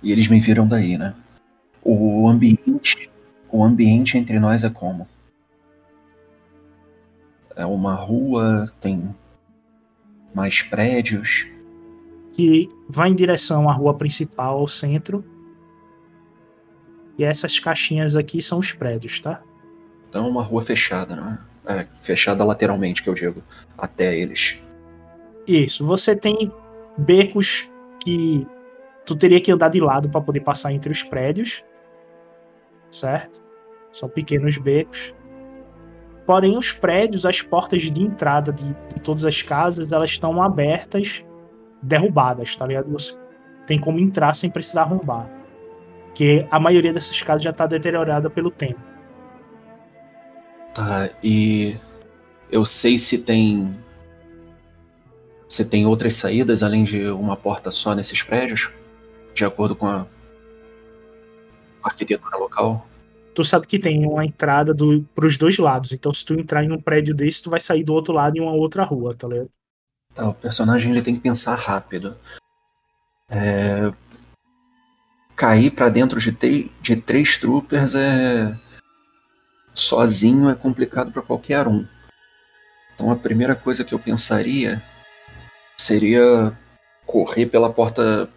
E 0.03 0.11
eles 0.11 0.29
me 0.29 0.41
viram 0.41 0.67
daí, 0.67 0.97
né? 0.97 1.15
O 1.85 2.27
ambiente, 2.29 3.11
o 3.51 3.63
ambiente 3.63 4.17
entre 4.17 4.41
nós 4.41 4.65
é 4.65 4.71
como? 4.71 5.07
É 7.55 7.67
uma 7.67 7.95
rua, 7.95 8.65
tem 8.81 9.15
mais 10.35 10.63
prédios. 10.63 11.47
Que 12.33 12.69
vai 12.89 13.11
em 13.11 13.15
direção 13.15 13.69
à 13.69 13.73
rua 13.73 13.95
principal, 13.95 14.59
ao 14.59 14.67
centro. 14.67 15.25
E 17.17 17.23
essas 17.23 17.61
caixinhas 17.61 18.17
aqui 18.17 18.43
são 18.43 18.59
os 18.59 18.73
prédios, 18.73 19.21
tá? 19.21 19.41
Então 20.09 20.27
é 20.27 20.29
uma 20.29 20.43
rua 20.43 20.63
fechada, 20.63 21.15
né? 21.15 21.39
É, 21.67 21.87
fechada 22.01 22.45
lateralmente, 22.45 23.03
que 23.03 23.09
eu 23.09 23.15
digo, 23.15 23.43
até 23.79 24.19
eles. 24.19 24.59
Isso. 25.47 25.85
Você 25.87 26.17
tem 26.17 26.51
becos 26.99 27.69
que 28.01 28.47
tu 29.07 29.15
teria 29.15 29.41
que 29.41 29.53
andar 29.53 29.69
de 29.69 29.81
lado 29.81 30.09
para 30.09 30.21
poder 30.21 30.41
passar 30.41 30.73
entre 30.73 30.91
os 30.91 31.03
prédios, 31.03 31.63
certo? 32.95 33.43
São 33.93 34.09
pequenos 34.09 34.57
becos. 34.57 35.13
Porém, 36.27 36.57
os 36.57 36.73
prédios, 36.73 37.27
as 37.27 37.43
portas 37.43 37.83
de 37.83 38.03
entrada 38.03 38.53
de, 38.53 38.65
todas 39.01 39.25
as 39.25 39.43
casas, 39.43 39.93
elas 39.93 40.11
estão 40.11 40.43
abertas, 40.43 41.23
derrubadas, 41.83 42.57
tá 42.57 42.67
ligado? 42.67 42.91
Você 42.91 43.15
tem 43.67 43.79
como 43.79 43.99
entrar 43.99 44.35
sem 44.35 44.49
precisar 44.49 44.83
arrombar. 44.83 45.29
Porque 46.07 46.47
a 46.51 46.59
maioria 46.59 46.93
dessas 46.93 47.21
casas 47.23 47.43
já 47.43 47.53
tá 47.53 47.67
deteriorada 47.67 48.31
pelo 48.31 48.51
tempo. 48.51 48.81
Tá, 50.73 51.11
e 51.23 51.77
eu 52.51 52.65
sei 52.65 52.97
se 52.97 53.25
tem. 53.25 53.75
Se 55.49 55.69
tem 55.69 55.87
outras 55.87 56.15
saídas 56.17 56.63
além 56.63 56.85
de 56.85 57.07
uma 57.11 57.37
porta 57.37 57.71
só 57.71 57.95
nesses 57.95 58.23
prédios? 58.23 58.71
De 59.35 59.45
acordo 59.45 59.77
com 59.77 59.87
a 59.87 60.07
arquitetura 61.89 62.37
local? 62.37 62.87
Tu 63.35 63.45
sabe 63.45 63.67
que 63.67 63.79
tem 63.79 64.07
uma 64.07 64.25
entrada 64.25 64.73
do, 64.73 65.03
pros 65.15 65.37
dois 65.37 65.59
lados. 65.59 65.93
Então, 65.93 66.13
se 66.15 66.25
tu 66.25 66.35
entrar 66.35 66.63
em 66.63 66.71
um 66.71 66.81
prédio 66.81 67.15
desse, 67.15 67.43
tu 67.43 67.51
vai 67.51 67.61
sair 67.61 67.83
do 67.83 67.93
outro 67.93 68.15
lado 68.15 68.37
em 68.37 68.41
uma 68.41 68.53
outra 68.53 68.85
rua, 68.85 69.15
tá 69.17 69.27
ligado? 69.27 69.51
Tá, 70.15 70.29
o 70.29 70.35
personagem 70.35 70.93
ele 70.93 71.03
tem 71.03 71.17
que 71.17 71.21
pensar 71.23 71.57
rápido. 71.57 72.17
É... 73.29 73.93
Cair 75.35 75.73
pra 75.73 75.89
dentro 75.89 76.21
de, 76.21 76.31
te- 76.31 76.71
de 76.81 76.95
três 76.95 77.37
troopers 77.37 77.97
é. 77.97 78.57
Sozinho 79.75 80.49
é 80.49 80.55
complicado 80.55 81.11
pra 81.11 81.23
qualquer 81.23 81.67
um. 81.67 81.85
Então 82.95 83.11
a 83.11 83.17
primeira 83.17 83.57
coisa 83.57 83.83
que 83.83 83.93
eu 83.93 83.99
pensaria 83.99 84.81
seria 85.77 86.57
correr 87.05 87.47
pela 87.47 87.73
porta. 87.73 88.31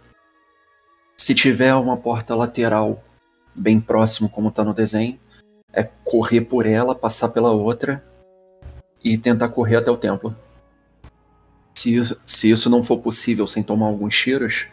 Se 1.16 1.32
tiver 1.36 1.72
uma 1.76 1.96
porta 1.96 2.34
lateral 2.34 3.04
bem 3.58 3.80
próximo, 3.80 4.28
como 4.28 4.50
tá 4.50 4.64
no 4.64 4.72
desenho, 4.72 5.18
é 5.72 5.82
correr 6.04 6.42
por 6.42 6.66
ela, 6.66 6.94
passar 6.94 7.28
pela 7.28 7.50
outra 7.50 8.04
e 9.02 9.18
tentar 9.18 9.48
correr 9.48 9.76
até 9.76 9.90
o 9.90 9.96
templo. 9.96 10.34
Se 11.74 11.94
isso, 11.94 12.20
se 12.26 12.50
isso 12.50 12.68
não 12.68 12.82
for 12.82 12.98
possível 12.98 13.46
sem 13.46 13.62
tomar 13.62 13.86
alguns 13.86 14.16
tiros, 14.16 14.66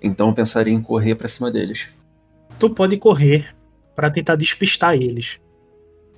então 0.00 0.28
eu 0.28 0.34
pensaria 0.34 0.72
em 0.72 0.82
correr 0.82 1.14
pra 1.14 1.26
cima 1.26 1.50
deles. 1.50 1.90
Tu 2.58 2.70
pode 2.70 2.96
correr 2.96 3.54
para 3.96 4.10
tentar 4.10 4.36
despistar 4.36 4.94
eles. 4.94 5.40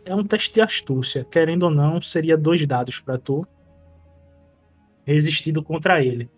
É 0.05 0.15
um 0.15 0.25
teste 0.25 0.53
de 0.53 0.61
astúcia. 0.61 1.27
Querendo 1.31 1.65
ou 1.65 1.71
não, 1.71 2.01
seria 2.03 2.37
dois 2.37 2.67
dados 2.67 2.99
para 2.99 3.19
tu. 3.19 3.47
Resistido 5.05 5.63
contra 5.63 6.03
ele. 6.05 6.29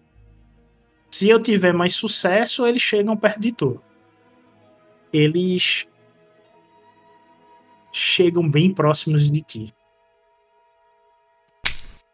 Se 1.10 1.28
eu 1.28 1.40
tiver 1.40 1.72
mais 1.72 1.94
sucesso, 1.94 2.66
eles 2.66 2.80
chegam 2.80 3.16
perto 3.16 3.40
de 3.40 3.52
tu. 3.52 3.80
Eles 5.12 5.86
chegam 7.92 8.48
bem 8.48 8.72
próximos 8.72 9.30
de 9.30 9.42
ti. 9.42 9.74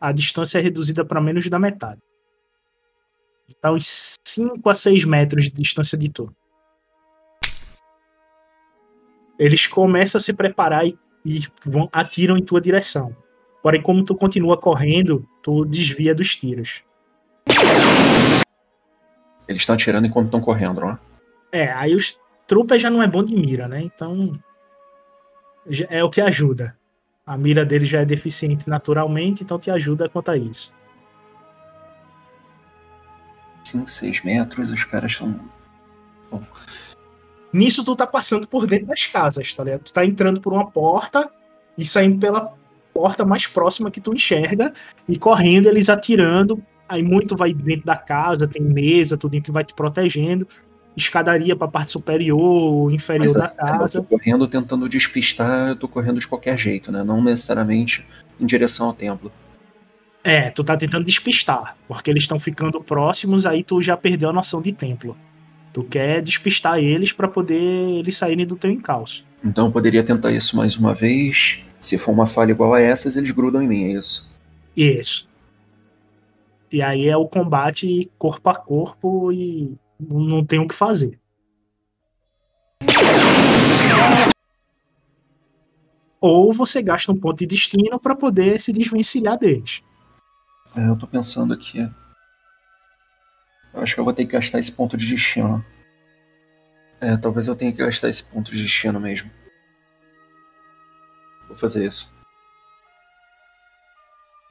A 0.00 0.12
distância 0.12 0.58
é 0.58 0.60
reduzida 0.60 1.04
para 1.04 1.20
menos 1.20 1.48
da 1.48 1.58
metade. 1.58 2.00
Está 3.48 3.72
uns 3.72 4.14
5 4.26 4.68
a 4.68 4.74
6 4.74 5.04
metros 5.04 5.44
de 5.44 5.50
distância 5.50 5.96
de 5.96 6.08
tu. 6.10 6.34
Eles 9.38 9.66
começam 9.66 10.18
a 10.18 10.22
se 10.22 10.32
preparar 10.32 10.86
e, 10.86 10.98
e 11.24 11.46
vão, 11.64 11.88
atiram 11.92 12.36
em 12.36 12.44
tua 12.44 12.60
direção. 12.60 13.16
Porém, 13.62 13.80
como 13.80 14.04
tu 14.04 14.14
continua 14.14 14.56
correndo, 14.56 15.26
tu 15.42 15.64
desvia 15.64 16.14
dos 16.14 16.34
tiros. 16.34 16.82
Eles 19.48 19.62
estão 19.62 19.74
atirando 19.74 20.06
enquanto 20.06 20.26
estão 20.26 20.40
correndo, 20.40 20.80
não 20.80 20.90
é? 20.90 20.98
É, 21.50 21.72
aí 21.72 21.94
os 21.94 22.18
troopers 22.48 22.82
já 22.82 22.90
não 22.90 23.02
é 23.02 23.06
bom 23.06 23.22
de 23.22 23.34
mira, 23.34 23.68
né? 23.68 23.82
Então 23.82 24.40
é 25.88 26.02
o 26.02 26.10
que 26.10 26.20
ajuda. 26.20 26.76
A 27.24 27.36
mira 27.36 27.64
dele 27.64 27.84
já 27.84 28.00
é 28.00 28.04
deficiente 28.04 28.68
naturalmente, 28.68 29.44
então 29.44 29.58
te 29.58 29.70
ajuda 29.70 30.08
quanto 30.08 30.30
a 30.30 30.36
isso. 30.36 30.74
5, 33.64 33.86
6 33.86 34.24
metros, 34.24 34.70
os 34.70 34.82
caras 34.82 35.12
estão. 35.12 35.38
Nisso 37.52 37.84
tu 37.84 37.94
tá 37.94 38.06
passando 38.06 38.48
por 38.48 38.66
dentro 38.66 38.86
das 38.86 39.06
casas, 39.06 39.52
tá 39.52 39.62
ligado? 39.62 39.82
Tu 39.82 39.92
tá 39.92 40.04
entrando 40.04 40.40
por 40.40 40.54
uma 40.54 40.70
porta 40.70 41.30
e 41.76 41.86
saindo 41.86 42.18
pela 42.18 42.54
porta 42.94 43.26
mais 43.26 43.46
próxima 43.46 43.90
que 43.90 44.00
tu 44.00 44.14
enxerga 44.14 44.72
e 45.06 45.18
correndo 45.18 45.68
eles 45.68 45.90
atirando. 45.90 46.62
Aí 46.88 47.02
muito 47.02 47.36
vai 47.36 47.52
dentro 47.52 47.84
da 47.84 47.96
casa, 47.96 48.48
tem 48.48 48.62
mesa, 48.62 49.18
tudo 49.18 49.40
que 49.42 49.52
vai 49.52 49.64
te 49.64 49.74
protegendo. 49.74 50.48
Escadaria 50.96 51.54
pra 51.54 51.68
parte 51.68 51.92
superior 51.92 52.40
ou 52.40 52.90
inferior 52.90 53.24
Mas 53.24 53.34
da 53.34 53.44
é, 53.44 53.48
eu 53.48 53.78
casa. 53.78 54.02
tô 54.02 54.04
correndo 54.04 54.46
tentando 54.48 54.88
despistar, 54.88 55.68
eu 55.68 55.76
tô 55.76 55.86
correndo 55.86 56.18
de 56.18 56.26
qualquer 56.26 56.58
jeito, 56.58 56.90
né? 56.90 57.04
Não 57.04 57.22
necessariamente 57.22 58.04
em 58.40 58.46
direção 58.46 58.88
ao 58.88 58.92
templo. 58.92 59.30
É, 60.24 60.50
tu 60.50 60.64
tá 60.64 60.76
tentando 60.76 61.04
despistar, 61.04 61.76
porque 61.86 62.10
eles 62.10 62.24
estão 62.24 62.38
ficando 62.38 62.82
próximos, 62.82 63.46
aí 63.46 63.62
tu 63.62 63.80
já 63.80 63.96
perdeu 63.96 64.30
a 64.30 64.32
noção 64.32 64.60
de 64.60 64.72
templo. 64.72 65.16
Tu 65.72 65.84
quer 65.84 66.20
despistar 66.20 66.78
eles 66.78 67.12
pra 67.12 67.28
poder 67.28 67.54
eles 67.54 68.16
saírem 68.16 68.46
do 68.46 68.56
teu 68.56 68.70
encalço. 68.70 69.24
Então 69.44 69.66
eu 69.66 69.72
poderia 69.72 70.02
tentar 70.02 70.32
isso 70.32 70.56
mais 70.56 70.76
uma 70.76 70.92
vez. 70.92 71.62
Se 71.78 71.96
for 71.96 72.10
uma 72.10 72.26
falha 72.26 72.50
igual 72.50 72.74
a 72.74 72.80
essas, 72.80 73.16
eles 73.16 73.30
grudam 73.30 73.62
em 73.62 73.68
mim, 73.68 73.84
é 73.84 73.92
isso. 73.98 74.28
Isso. 74.76 75.28
E 76.70 76.82
aí 76.82 77.08
é 77.08 77.16
o 77.16 77.26
combate 77.26 78.10
corpo 78.18 78.50
a 78.50 78.54
corpo 78.54 79.32
e 79.32 79.76
não 79.98 80.44
tem 80.44 80.58
o 80.58 80.68
que 80.68 80.74
fazer. 80.74 81.18
Ou 86.20 86.52
você 86.52 86.82
gasta 86.82 87.12
um 87.12 87.18
ponto 87.18 87.38
de 87.38 87.46
destino 87.46 87.98
pra 87.98 88.14
poder 88.14 88.60
se 88.60 88.72
desvencilhar 88.72 89.38
deles. 89.38 89.82
É, 90.76 90.88
eu 90.88 90.98
tô 90.98 91.06
pensando 91.06 91.54
aqui. 91.54 91.78
Eu 93.72 93.82
acho 93.82 93.94
que 93.94 94.00
eu 94.00 94.04
vou 94.04 94.12
ter 94.12 94.26
que 94.26 94.32
gastar 94.32 94.58
esse 94.58 94.72
ponto 94.72 94.96
de 94.96 95.06
destino. 95.06 95.64
É, 97.00 97.16
talvez 97.16 97.46
eu 97.46 97.54
tenha 97.54 97.72
que 97.72 97.78
gastar 97.78 98.08
esse 98.08 98.24
ponto 98.24 98.50
de 98.50 98.62
destino 98.62 98.98
mesmo. 98.98 99.30
Vou 101.46 101.56
fazer 101.56 101.86
isso. 101.86 102.18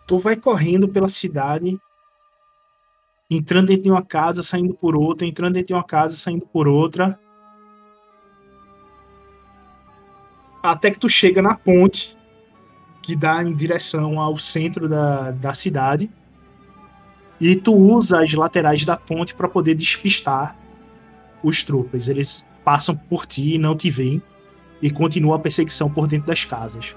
tu 0.08 0.18
vai 0.18 0.38
correndo 0.38 0.88
pela 0.88 1.10
cidade, 1.10 1.78
entrando 3.30 3.68
dentro 3.68 3.84
de 3.84 3.92
uma 3.92 4.04
casa, 4.04 4.42
saindo 4.42 4.74
por 4.74 4.96
outra, 4.96 5.28
entrando 5.28 5.54
dentro 5.54 5.68
de 5.68 5.74
uma 5.74 5.84
casa, 5.84 6.16
saindo 6.16 6.46
por 6.46 6.68
outra. 6.68 7.20
Até 10.64 10.92
que 10.92 11.00
tu 11.00 11.10
chega 11.10 11.42
na 11.42 11.56
ponte 11.56 12.18
que 13.08 13.16
dá 13.16 13.42
em 13.42 13.56
direção 13.56 14.20
ao 14.20 14.36
centro 14.36 14.90
da, 14.90 15.32
da 15.32 15.54
cidade. 15.54 16.12
E 17.40 17.56
tu 17.56 17.74
usa 17.74 18.22
as 18.22 18.34
laterais 18.34 18.84
da 18.84 18.98
ponte 18.98 19.34
para 19.34 19.48
poder 19.48 19.76
despistar 19.76 20.58
os 21.42 21.64
troopers. 21.64 22.10
Eles 22.10 22.46
passam 22.66 22.98
por 22.98 23.26
ti 23.26 23.54
e 23.54 23.58
não 23.58 23.78
te 23.78 23.90
veem. 23.90 24.22
E 24.82 24.90
continua 24.90 25.38
a 25.38 25.40
perseguição 25.40 25.90
por 25.90 26.06
dentro 26.06 26.28
das 26.28 26.44
casas. 26.44 26.94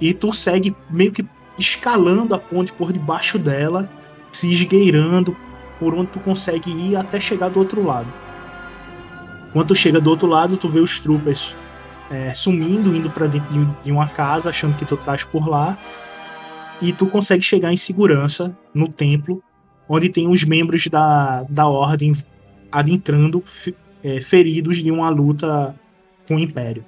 E 0.00 0.14
tu 0.14 0.32
segue 0.32 0.74
meio 0.88 1.12
que 1.12 1.26
escalando 1.58 2.34
a 2.34 2.38
ponte 2.38 2.72
por 2.72 2.90
debaixo 2.90 3.38
dela, 3.38 3.86
se 4.32 4.50
esgueirando 4.50 5.36
por 5.78 5.94
onde 5.94 6.08
tu 6.08 6.20
consegue 6.20 6.70
ir 6.70 6.96
até 6.96 7.20
chegar 7.20 7.50
do 7.50 7.58
outro 7.58 7.84
lado. 7.84 8.12
Quando 9.52 9.68
tu 9.68 9.74
chega 9.74 10.00
do 10.00 10.08
outro 10.08 10.26
lado, 10.26 10.56
tu 10.56 10.68
vê 10.68 10.80
os 10.80 10.98
troopers 10.98 11.54
é, 12.10 12.32
sumindo, 12.34 12.94
indo 12.94 13.10
para 13.10 13.26
dentro 13.26 13.48
de, 13.84 13.92
uma 13.92 14.08
casa, 14.08 14.50
achando 14.50 14.76
que 14.76 14.84
tu 14.84 14.94
estás 14.94 15.24
por 15.24 15.48
lá. 15.48 15.76
E 16.80 16.92
tu 16.92 17.06
consegue 17.06 17.42
chegar 17.42 17.72
em 17.72 17.76
segurança 17.76 18.56
no 18.74 18.88
templo, 18.88 19.42
onde 19.88 20.08
tem 20.08 20.28
os 20.28 20.42
membros 20.42 20.86
da, 20.88 21.44
da 21.48 21.66
ordem 21.66 22.16
adentrando, 22.70 23.44
é, 24.02 24.20
feridos 24.20 24.82
de 24.82 24.90
uma 24.90 25.08
luta 25.10 25.74
com 26.26 26.36
o 26.36 26.38
Império. 26.38 26.84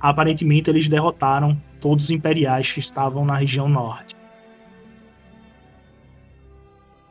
Aparentemente, 0.00 0.68
eles 0.68 0.88
derrotaram 0.88 1.56
todos 1.80 2.06
os 2.06 2.10
imperiais 2.10 2.72
que 2.72 2.80
estavam 2.80 3.24
na 3.24 3.36
região 3.36 3.68
norte. 3.68 4.11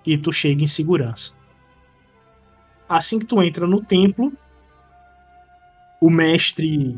E 0.06 0.18
tu 0.18 0.32
chega 0.32 0.64
em 0.64 0.68
segurança. 0.68 1.34
Assim 2.90 3.20
que 3.20 3.26
tu 3.26 3.42
entra 3.42 3.66
no 3.66 3.82
templo, 3.82 4.34
o 6.02 6.10
mestre. 6.10 6.96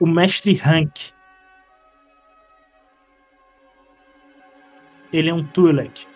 O 0.00 0.06
mestre 0.06 0.60
Hank. 0.64 1.12
Ele 5.12 5.28
é 5.28 5.34
um 5.34 5.44
Tulek. 5.44 6.06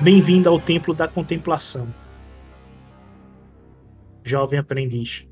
Bem-vindo 0.00 0.48
ao 0.48 0.60
Templo 0.60 0.92
da 0.92 1.08
Contemplação. 1.08 1.88
Jovem 4.24 4.58
aprendiz. 4.58 5.26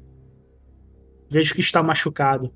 Vejo 1.35 1.53
que 1.53 1.61
está 1.61 1.83
machucado. 1.83 2.55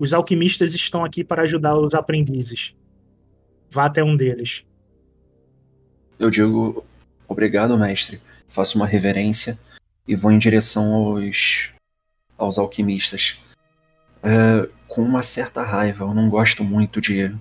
Os 0.00 0.12
alquimistas 0.12 0.74
estão 0.74 1.04
aqui 1.04 1.22
para 1.22 1.42
ajudar 1.42 1.78
os 1.78 1.94
aprendizes. 1.94 2.74
Vá 3.70 3.84
até 3.84 4.02
um 4.02 4.16
deles. 4.16 4.64
Eu 6.18 6.28
digo 6.28 6.84
obrigado, 7.28 7.78
mestre. 7.78 8.20
Faço 8.48 8.78
uma 8.78 8.84
reverência 8.84 9.56
e 10.08 10.16
vou 10.16 10.32
em 10.32 10.40
direção 10.40 10.92
aos, 10.92 11.70
aos 12.36 12.58
alquimistas. 12.58 13.40
É, 14.24 14.68
com 14.88 15.00
uma 15.00 15.22
certa 15.22 15.62
raiva, 15.62 16.04
eu 16.04 16.12
não 16.12 16.28
gosto 16.28 16.64
muito 16.64 17.00
de, 17.00 17.32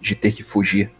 de 0.00 0.16
ter 0.16 0.32
que 0.32 0.42
fugir. 0.42 0.90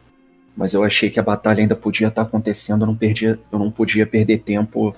Mas 0.56 0.72
eu 0.72 0.84
achei 0.84 1.10
que 1.10 1.18
a 1.18 1.24
batalha 1.24 1.62
ainda 1.62 1.74
podia 1.74 2.06
estar 2.06 2.22
acontecendo, 2.22 2.82
eu 2.82 2.86
não, 2.86 2.96
perdia, 2.96 3.40
eu 3.50 3.58
não 3.58 3.72
podia 3.72 4.06
perder 4.06 4.38
tempo 4.38 4.94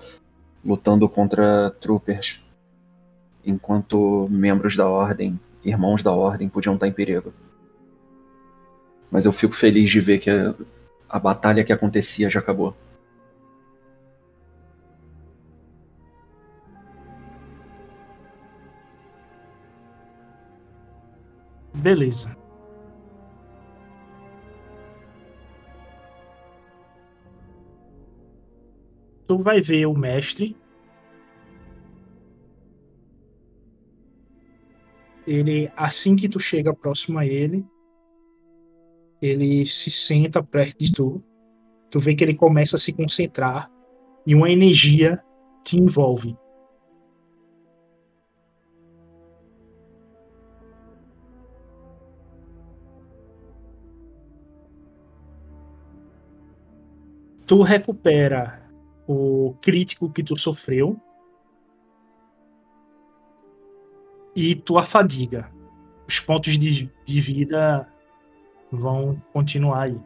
lutando 0.62 1.08
contra 1.08 1.70
troopers. 1.80 2.43
Enquanto 3.46 4.28
membros 4.30 4.76
da 4.76 4.88
ordem, 4.88 5.38
irmãos 5.64 6.02
da 6.02 6.12
ordem, 6.12 6.48
podiam 6.48 6.74
estar 6.74 6.88
em 6.88 6.92
perigo. 6.92 7.32
Mas 9.10 9.26
eu 9.26 9.32
fico 9.32 9.54
feliz 9.54 9.90
de 9.90 10.00
ver 10.00 10.18
que 10.18 10.30
a, 10.30 10.54
a 11.08 11.18
batalha 11.18 11.62
que 11.62 11.72
acontecia 11.72 12.30
já 12.30 12.40
acabou. 12.40 12.74
Beleza. 21.74 22.34
Tu 29.26 29.38
vai 29.38 29.60
ver 29.60 29.86
o 29.86 29.94
mestre. 29.94 30.56
Ele, 35.26 35.70
assim 35.76 36.16
que 36.16 36.28
tu 36.28 36.38
chega 36.38 36.74
próximo 36.74 37.18
a 37.18 37.26
ele, 37.26 37.64
ele 39.20 39.64
se 39.64 39.90
senta 39.90 40.42
perto 40.42 40.78
de 40.78 40.92
tu. 40.92 41.22
Tu 41.90 41.98
vê 41.98 42.14
que 42.14 42.22
ele 42.22 42.34
começa 42.34 42.76
a 42.76 42.78
se 42.78 42.92
concentrar 42.92 43.70
e 44.26 44.34
uma 44.34 44.50
energia 44.50 45.22
te 45.64 45.78
envolve. 45.78 46.36
Tu 57.46 57.60
recupera 57.62 58.68
o 59.06 59.54
crítico 59.60 60.10
que 60.10 60.22
tu 60.22 60.38
sofreu 60.38 60.98
e 64.34 64.54
tua 64.54 64.82
fadiga. 64.82 65.50
Os 66.06 66.20
pontos 66.20 66.58
de, 66.58 66.90
de 67.04 67.20
vida 67.20 67.88
vão 68.70 69.20
continuar 69.32 69.84
aí. 69.84 70.00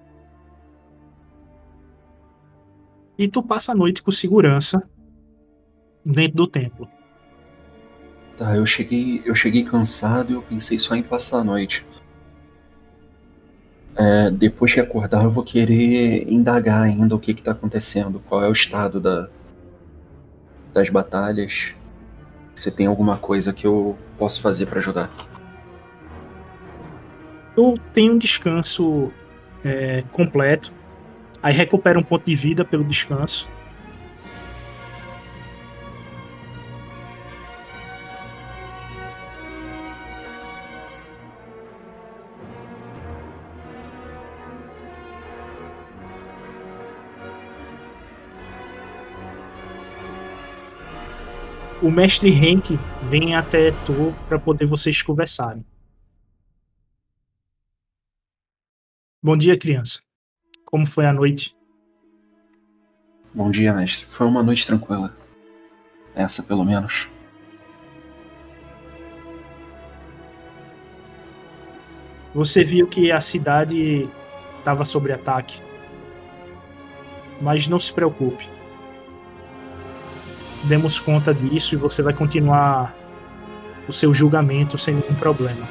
E 3.18 3.26
tu 3.26 3.42
passa 3.42 3.72
a 3.72 3.74
noite 3.74 4.02
com 4.02 4.12
segurança 4.12 4.82
dentro 6.04 6.36
do 6.36 6.46
templo. 6.46 6.88
Tá, 8.36 8.54
eu 8.54 8.64
cheguei, 8.64 9.20
eu 9.24 9.34
cheguei 9.34 9.64
cansado 9.64 10.30
e 10.30 10.34
eu 10.34 10.42
pensei 10.42 10.78
só 10.78 10.94
em 10.94 11.02
passar 11.02 11.38
a 11.38 11.44
noite. 11.44 11.84
É, 13.96 14.30
depois 14.30 14.72
que 14.72 14.78
acordar, 14.78 15.24
eu 15.24 15.30
vou 15.30 15.42
querer 15.42 16.30
indagar 16.30 16.82
ainda 16.82 17.16
o 17.16 17.18
que 17.18 17.32
está 17.32 17.50
acontecendo, 17.50 18.22
qual 18.28 18.44
é 18.44 18.48
o 18.48 18.52
estado 18.52 19.00
da, 19.00 19.28
das 20.72 20.88
batalhas. 20.88 21.74
Se 22.58 22.72
tem 22.72 22.88
alguma 22.88 23.16
coisa 23.16 23.52
que 23.52 23.64
eu 23.64 23.96
posso 24.18 24.42
fazer 24.42 24.66
para 24.66 24.80
ajudar. 24.80 25.08
Tu 27.54 27.74
tem 27.92 28.10
um 28.10 28.18
descanso 28.18 29.12
é, 29.64 30.02
completo, 30.10 30.72
aí 31.40 31.54
recupera 31.54 31.96
um 31.96 32.02
ponto 32.02 32.24
de 32.24 32.34
vida 32.34 32.64
pelo 32.64 32.82
descanso. 32.82 33.48
O 51.88 51.90
mestre 51.90 52.28
Henk 52.28 52.78
vem 53.04 53.34
até 53.34 53.70
tu 53.86 54.14
para 54.28 54.38
poder 54.38 54.66
vocês 54.66 55.00
conversarem. 55.00 55.64
Bom 59.22 59.34
dia, 59.34 59.58
criança. 59.58 60.02
Como 60.66 60.84
foi 60.84 61.06
a 61.06 61.14
noite? 61.14 61.56
Bom 63.32 63.50
dia, 63.50 63.72
mestre. 63.72 64.04
Foi 64.04 64.26
uma 64.26 64.42
noite 64.42 64.66
tranquila. 64.66 65.16
Essa, 66.14 66.42
pelo 66.42 66.62
menos. 66.62 67.08
Você 72.34 72.62
viu 72.62 72.86
que 72.86 73.10
a 73.10 73.22
cidade 73.22 74.06
estava 74.58 74.84
sob 74.84 75.10
ataque. 75.10 75.58
Mas 77.40 77.66
não 77.66 77.80
se 77.80 77.90
preocupe 77.90 78.57
demos 80.64 80.98
conta 80.98 81.32
disso 81.32 81.74
e 81.74 81.78
você 81.78 82.02
vai 82.02 82.12
continuar 82.12 82.94
o 83.88 83.92
seu 83.92 84.12
julgamento 84.12 84.76
sem 84.76 84.94
nenhum 84.94 85.14
problema. 85.14 85.66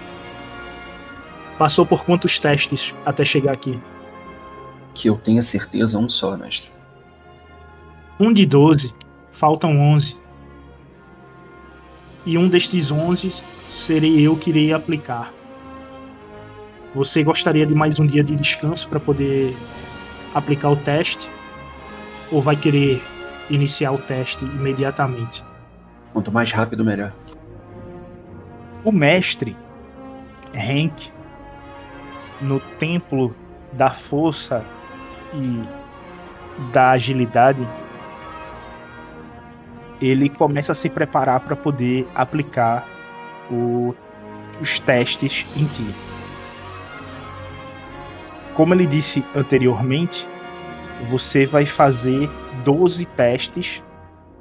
Passou 1.58 1.86
por 1.86 2.06
quantos 2.06 2.38
testes 2.40 2.94
até 3.06 3.26
chegar 3.26 3.54
aqui? 3.54 3.80
Que 4.94 5.10
eu 5.10 5.16
tenha 5.16 5.42
certeza, 5.42 5.98
um 5.98 6.08
só, 6.08 6.36
mestre. 6.38 6.72
Um 8.20 8.34
de 8.34 8.46
12, 8.46 8.94
faltam 9.32 9.78
11. 9.80 10.18
E 12.26 12.38
um 12.38 12.48
destes 12.48 12.92
11 12.92 13.44
serei 13.68 14.22
eu 14.22 14.36
que 14.36 14.50
irei 14.50 14.74
aplicar. 14.74 15.34
Você 16.94 17.24
gostaria 17.24 17.66
de 17.66 17.76
mais 17.76 18.00
um 18.00 18.08
dia 18.08 18.24
de 18.24 18.36
descanso 18.36 18.88
para 18.90 19.00
poder 19.00 19.56
aplicar 20.34 20.70
o 20.70 20.76
teste? 20.76 21.30
Ou 22.32 22.42
vai 22.42 22.56
querer 22.56 23.02
iniciar 23.50 23.92
o 23.92 23.98
teste 23.98 24.46
imediatamente. 24.46 25.44
Quanto 26.14 26.32
mais 26.32 26.52
rápido, 26.52 26.84
melhor. 26.84 27.14
O 28.84 28.92
mestre, 28.92 29.56
Hank, 30.54 31.12
no 32.42 32.60
templo 32.80 33.36
da 33.74 33.92
força 33.92 34.64
e 35.34 35.64
da 36.72 36.92
agilidade, 36.92 37.68
ele 40.02 40.30
começa 40.30 40.72
a 40.72 40.76
se 40.76 40.90
preparar 40.90 41.40
para 41.40 41.56
poder 41.56 42.08
aplicar 42.16 42.86
o, 43.50 43.96
os 44.62 44.80
testes 44.80 45.46
em 45.56 45.66
ti. 45.66 45.94
Como 48.54 48.74
ele 48.74 48.88
disse 48.88 49.24
anteriormente, 49.36 50.26
você 51.10 51.46
vai 51.46 51.66
fazer 51.66 52.30
12 52.64 53.06
testes 53.08 53.84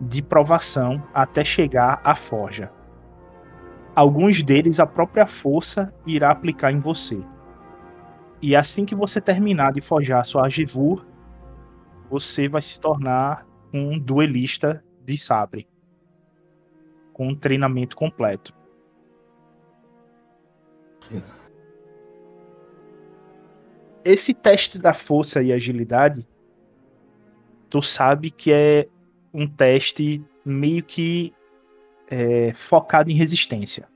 de 0.01 0.23
provação 0.23 1.03
até 1.15 1.45
chegar 1.45 2.01
à 2.05 2.15
forja. 2.15 2.71
Alguns 3.95 4.43
deles 4.43 4.79
a 4.79 4.87
própria 4.87 5.27
força 5.27 5.93
irá 6.07 6.31
aplicar 6.31 6.71
em 6.71 6.81
você. 6.81 7.19
E 8.43 8.55
assim 8.55 8.85
que 8.85 8.95
você 8.95 9.21
terminar 9.21 9.73
de 9.73 9.81
forjar 9.81 10.25
sua 10.27 10.45
Agivur, 10.45 11.05
você 12.11 12.49
vai 12.49 12.61
se 12.61 12.79
tornar 12.79 13.47
um 13.73 13.99
duelista 13.99 14.85
de 15.03 15.17
sabre. 15.17 15.67
Com 17.13 17.29
um 17.29 17.35
treinamento 17.35 17.97
completo. 17.97 18.53
Esse 24.05 24.35
teste 24.35 24.79
da 24.79 24.93
força 24.93 25.43
e 25.43 25.53
agilidade 25.53 26.27
tu 27.69 27.83
sabe 27.83 28.31
que 28.31 28.53
é 28.53 28.89
um 29.33 29.47
teste 29.47 30.25
meio 30.45 30.83
que 30.83 31.35
é, 32.09 32.53
focado 32.55 33.11
em 33.11 33.15
resistência. 33.15 33.89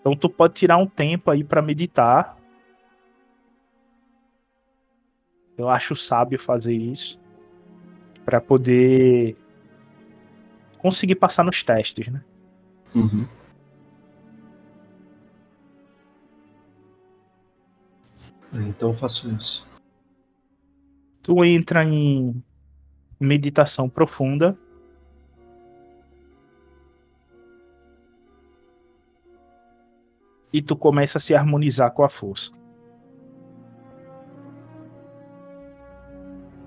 Então 0.00 0.16
tu 0.16 0.28
pode 0.28 0.54
tirar 0.54 0.78
um 0.78 0.86
tempo 0.86 1.30
aí 1.30 1.44
para 1.44 1.60
meditar. 1.60 2.36
Eu 5.56 5.68
acho 5.68 5.96
sábio 5.96 6.38
fazer 6.38 6.74
isso 6.74 7.18
para 8.24 8.40
poder 8.40 9.36
conseguir 10.78 11.16
passar 11.16 11.44
nos 11.44 11.62
testes, 11.62 12.06
né? 12.08 12.22
Uhum. 12.94 13.26
Então 18.52 18.90
eu 18.90 18.94
faço 18.94 19.30
isso 19.34 19.67
tu 21.28 21.44
entra 21.44 21.84
em 21.84 22.42
meditação 23.20 23.86
profunda. 23.86 24.56
E 30.50 30.62
tu 30.62 30.74
começa 30.74 31.18
a 31.18 31.20
se 31.20 31.34
harmonizar 31.34 31.90
com 31.90 32.02
a 32.02 32.08
força. 32.08 32.50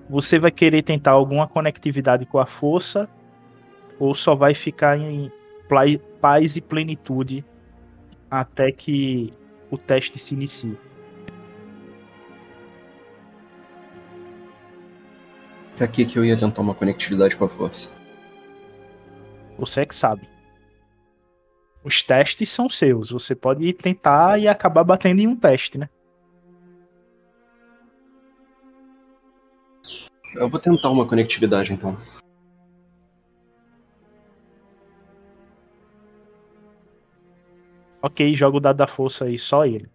Você 0.08 0.38
vai 0.38 0.52
querer 0.52 0.84
tentar 0.84 1.10
alguma 1.10 1.48
conectividade 1.48 2.24
com 2.24 2.38
a 2.38 2.46
força 2.46 3.08
ou 3.98 4.14
só 4.14 4.36
vai 4.36 4.54
ficar 4.54 4.96
em 4.96 5.32
paz 6.20 6.56
e 6.56 6.60
plenitude 6.60 7.44
até 8.30 8.70
que 8.70 9.32
o 9.72 9.76
teste 9.76 10.20
se 10.20 10.34
inicie? 10.34 10.78
Pra 15.76 15.88
que 15.88 16.04
que 16.04 16.18
eu 16.18 16.24
ia 16.24 16.36
tentar 16.36 16.60
uma 16.60 16.74
conectividade 16.74 17.36
com 17.36 17.44
a 17.44 17.48
força? 17.48 17.94
Você 19.58 19.80
é 19.80 19.86
que 19.86 19.94
sabe. 19.94 20.28
Os 21.84 22.02
testes 22.02 22.48
são 22.48 22.68
seus. 22.68 23.10
Você 23.10 23.34
pode 23.34 23.72
tentar 23.72 24.38
e 24.38 24.46
acabar 24.46 24.84
batendo 24.84 25.20
em 25.20 25.26
um 25.26 25.36
teste, 25.36 25.78
né? 25.78 25.88
Eu 30.34 30.48
vou 30.48 30.58
tentar 30.58 30.90
uma 30.90 31.06
conectividade 31.06 31.72
então. 31.72 31.96
Ok, 38.00 38.34
joga 38.34 38.56
o 38.56 38.60
dado 38.60 38.76
da 38.76 38.86
força 38.86 39.26
aí, 39.26 39.38
só 39.38 39.64
ele. 39.64 39.88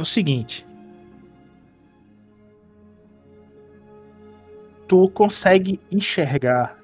É 0.00 0.02
o 0.02 0.04
seguinte. 0.06 0.66
Tu 4.88 5.10
consegue 5.10 5.78
enxergar 5.92 6.80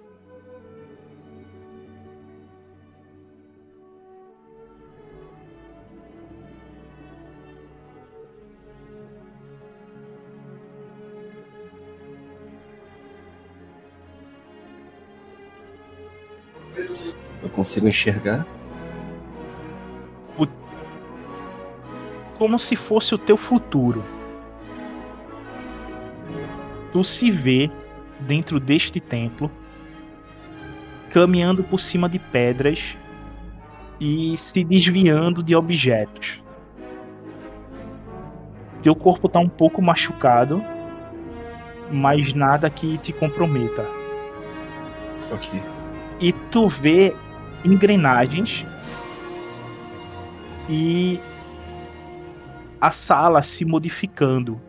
Eu 17.43 17.49
consigo 17.49 17.89
enxergar? 17.89 18.47
Como 22.37 22.59
se 22.59 22.77
fosse 22.77 23.14
o 23.14 23.18
teu 23.18 23.37
futuro. 23.37 24.05
Tu 26.92 27.03
se 27.05 27.31
vê 27.31 27.70
dentro 28.20 28.61
deste 28.61 29.01
templo, 29.01 29.51
caminhando 31.11 31.62
por 31.64 31.81
cima 31.81 32.09
de 32.09 32.18
pedras 32.18 32.96
e 34.01 34.37
se 34.37 34.64
desviando 34.64 35.42
de 35.42 35.55
objetos. 35.55 36.40
Teu 38.83 38.94
corpo 38.94 39.27
está 39.27 39.40
um 39.40 39.49
pouco 39.49 39.83
machucado, 39.83 40.62
mas 41.90 42.33
nada 42.33 42.70
que 42.70 42.99
te 42.99 43.12
comprometa. 43.12 43.85
Ok. 45.33 45.61
E 46.20 46.33
tu 46.51 46.68
vê 46.68 47.14
engrenagens 47.64 48.64
e 50.68 51.20
a 52.81 52.91
sala 52.91 53.43
se 53.43 53.65
modificando. 53.65 54.61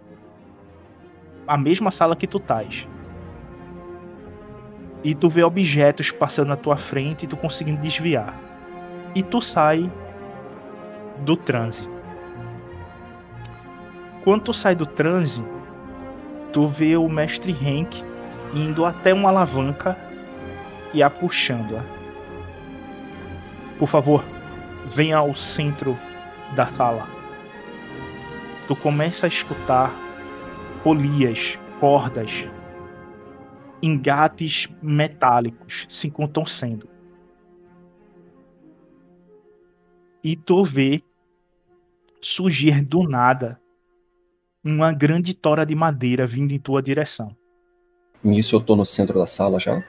A 1.48 1.58
mesma 1.58 1.91
sala 1.91 2.15
que 2.15 2.28
tu 2.28 2.38
estás. 2.38 2.88
E 5.04 5.13
tu 5.13 5.30
vê 5.30 5.43
objetos 5.43 6.12
passando 6.12 6.50
na 6.50 6.58
tua 6.58 6.78
frente 6.78 7.24
e 7.24 7.28
tu 7.28 7.38
conseguindo 7.38 7.82
desviar. 7.82 8.34
E 9.13 9.22
tu 9.22 9.41
sai 9.41 9.91
do 11.20 11.36
transe. 11.36 11.88
Quando 14.24 14.43
tu 14.43 14.54
sai 14.54 14.76
do 14.76 14.86
transe, 14.86 15.43
tu 16.52 16.67
vê 16.67 16.98
o 16.98 17.08
mestre 17.08 17.52
Henk 17.52 18.04
indo 18.54 18.86
até 18.86 19.13
uma 19.13 19.30
alavanca 19.30 19.98
e 20.93 21.04
a 21.04 21.10
puxando-a. 21.10 21.82
Por 23.78 23.88
favor, 23.88 24.24
venha 24.86 25.17
ao 25.17 25.36
centro 25.36 25.98
da 26.56 26.65
sala 26.67 27.16
tu 28.67 28.75
começa 28.75 29.25
a 29.25 29.30
escutar 29.30 29.93
polias, 30.84 31.58
cordas, 31.80 32.30
engates 33.82 34.67
metálicos 34.82 35.86
se 35.89 36.12
contorcendo. 36.12 36.89
E 40.23 40.36
tu 40.36 40.63
vê 40.63 41.01
surgir 42.21 42.84
do 42.84 43.03
nada 43.03 43.60
uma 44.63 44.91
grande 44.91 45.34
tora 45.34 45.65
de 45.65 45.73
madeira 45.73 46.27
vindo 46.27 46.51
em 46.51 46.60
tua 46.60 46.82
direção. 46.82 47.36
Nisso 48.21 48.56
eu 48.56 48.62
tô 48.62 48.75
no 48.75 48.86
centro 48.86 49.17
da 49.17 49.25
sala 49.25 49.60
já? 49.60 49.82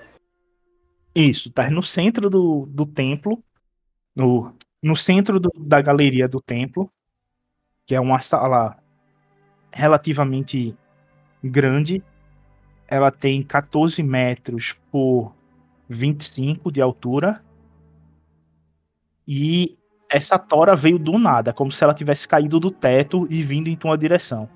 Isso, 1.15 1.51
tá 1.51 1.69
no 1.69 1.83
centro 1.83 2.31
do, 2.31 2.67
do 2.67 2.87
templo, 2.87 3.43
no, 4.15 4.55
no 4.81 4.95
centro 4.95 5.41
do, 5.41 5.51
da 5.59 5.81
galeria 5.81 6.29
do 6.29 6.41
templo, 6.41 6.93
que 7.89 7.95
é 7.95 8.01
uma 8.01 8.21
sala 8.21 8.77
relativamente 9.73 10.77
grande. 11.43 12.05
Ela 12.87 13.11
tem 13.11 13.43
14 13.43 14.03
metros 14.03 14.77
por 14.93 15.35
25 15.89 16.71
de 16.71 16.83
altura. 16.83 17.43
E 19.27 19.79
essa 20.11 20.39
tora 20.39 20.77
veio 20.77 20.99
do 20.99 21.19
nada, 21.19 21.51
como 21.55 21.73
se 21.73 21.83
ela 21.83 21.95
tivesse 21.95 22.29
caído 22.29 22.61
do 22.61 22.71
teto 22.71 23.27
e 23.31 23.43
vindo 23.43 23.69
em 23.69 23.77
tua 23.77 23.97
direção. 23.97 24.47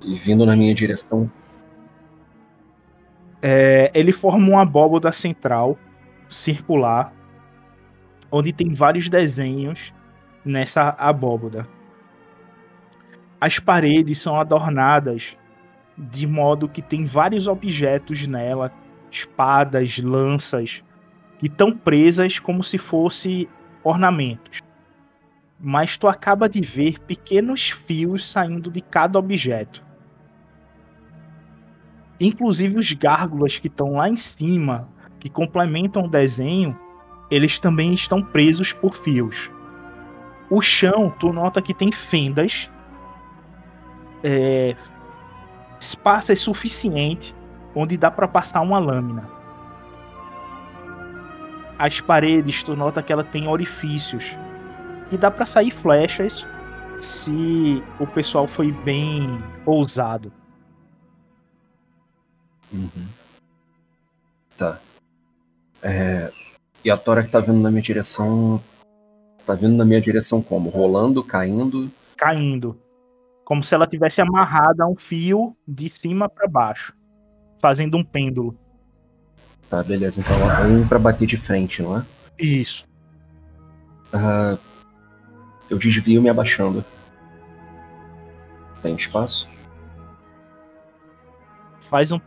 E 0.00 0.14
vindo 0.14 0.46
na 0.46 0.56
minha 0.56 0.74
direção. 0.74 1.30
É, 3.42 3.90
ele 3.92 4.10
forma 4.10 4.48
uma 4.48 4.62
abóboda 4.62 5.12
central, 5.12 5.78
circular, 6.30 7.12
onde 8.32 8.50
tem 8.50 8.72
vários 8.72 9.10
desenhos 9.10 9.92
nessa 10.42 10.96
abóboda. 10.98 11.68
As 13.38 13.58
paredes 13.58 14.18
são 14.18 14.40
adornadas 14.40 15.36
de 15.98 16.26
modo 16.26 16.68
que 16.68 16.80
tem 16.80 17.04
vários 17.04 17.46
objetos 17.46 18.26
nela, 18.26 18.72
espadas, 19.10 19.98
lanças, 19.98 20.82
que 21.38 21.46
estão 21.46 21.76
presas 21.76 22.38
como 22.38 22.64
se 22.64 22.78
fossem 22.78 23.46
ornamentos. 23.84 24.60
Mas 25.60 25.98
tu 25.98 26.08
acaba 26.08 26.48
de 26.48 26.60
ver 26.60 26.98
pequenos 27.00 27.70
fios 27.70 28.28
saindo 28.30 28.70
de 28.70 28.80
cada 28.80 29.18
objeto. 29.18 29.84
Inclusive 32.18 32.78
os 32.78 32.92
gárgulas 32.92 33.58
que 33.58 33.66
estão 33.66 33.92
lá 33.92 34.08
em 34.08 34.16
cima, 34.16 34.88
que 35.20 35.28
complementam 35.28 36.04
o 36.04 36.10
desenho, 36.10 36.76
eles 37.32 37.58
também 37.58 37.94
estão 37.94 38.22
presos 38.22 38.74
por 38.74 38.94
fios. 38.94 39.50
O 40.50 40.60
chão, 40.60 41.08
tu 41.18 41.32
nota 41.32 41.62
que 41.62 41.72
tem 41.72 41.90
fendas, 41.90 42.68
é, 44.22 44.76
espaço 45.80 46.30
é 46.30 46.34
suficiente 46.34 47.34
onde 47.74 47.96
dá 47.96 48.10
para 48.10 48.28
passar 48.28 48.60
uma 48.60 48.78
lâmina. 48.78 49.26
As 51.78 52.02
paredes, 52.02 52.62
tu 52.62 52.76
nota 52.76 53.02
que 53.02 53.10
ela 53.10 53.24
tem 53.24 53.48
orifícios 53.48 54.24
e 55.10 55.16
dá 55.16 55.30
para 55.30 55.46
sair 55.46 55.70
flechas 55.70 56.46
se 57.00 57.82
o 57.98 58.06
pessoal 58.06 58.46
foi 58.46 58.70
bem 58.70 59.42
ousado. 59.64 60.30
Uhum. 62.70 63.08
Tá. 64.58 64.78
É, 65.82 66.30
e 66.84 66.90
a 66.90 66.96
Tora 66.96 67.22
que 67.22 67.30
tá 67.30 67.40
vindo 67.40 67.60
na 67.60 67.70
minha 67.70 67.82
direção. 67.82 68.60
Tá 69.46 69.54
vindo 69.54 69.76
na 69.76 69.84
minha 69.84 70.00
direção 70.00 70.42
como? 70.42 70.70
Rolando, 70.70 71.22
caindo? 71.22 71.90
Caindo. 72.16 72.78
Como 73.44 73.62
se 73.62 73.74
ela 73.74 73.86
tivesse 73.86 74.20
amarrada 74.20 74.84
a 74.84 74.88
um 74.88 74.96
fio 74.96 75.56
de 75.66 75.88
cima 75.88 76.28
para 76.28 76.48
baixo. 76.48 76.92
Fazendo 77.60 77.96
um 77.96 78.04
pêndulo. 78.04 78.56
Tá, 79.68 79.82
beleza. 79.82 80.20
Então 80.20 80.36
ela 80.36 80.60
vem 80.60 80.86
pra 80.86 80.98
bater 80.98 81.26
de 81.26 81.36
frente, 81.36 81.82
não 81.82 81.98
é? 81.98 82.04
Isso. 82.38 82.84
Uh, 84.12 84.58
eu 85.70 85.78
desvio 85.78 86.20
me 86.20 86.28
abaixando. 86.28 86.84
Tem 88.82 88.94
espaço? 88.94 89.48
Faz 91.88 92.10
um 92.10 92.18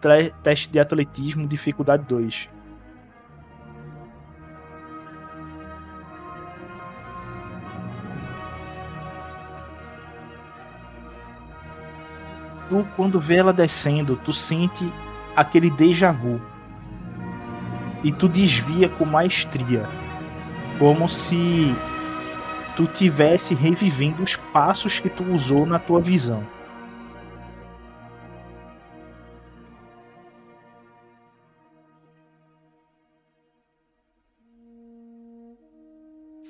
teste 0.43 0.69
de 0.69 0.79
atletismo, 0.79 1.47
dificuldade 1.47 2.05
2. 2.05 2.54
Quando 12.95 13.19
vê 13.19 13.38
ela 13.38 13.54
descendo, 13.54 14.15
tu 14.23 14.34
sente 14.34 14.91
aquele 15.36 15.69
déjà 15.69 16.12
vu. 16.12 16.41
E 18.04 18.12
tu 18.12 18.28
desvia 18.28 18.89
com 18.89 19.06
maestria. 19.06 19.84
Como 20.78 21.08
se 21.08 21.73
tu 22.75 22.86
tivesse 22.88 23.54
revivendo 23.56 24.23
os 24.23 24.36
passos 24.36 24.99
que 24.99 25.10
tu 25.10 25.23
usou 25.23 25.65
na 25.65 25.80
tua 25.80 25.99
visão. 25.99 26.45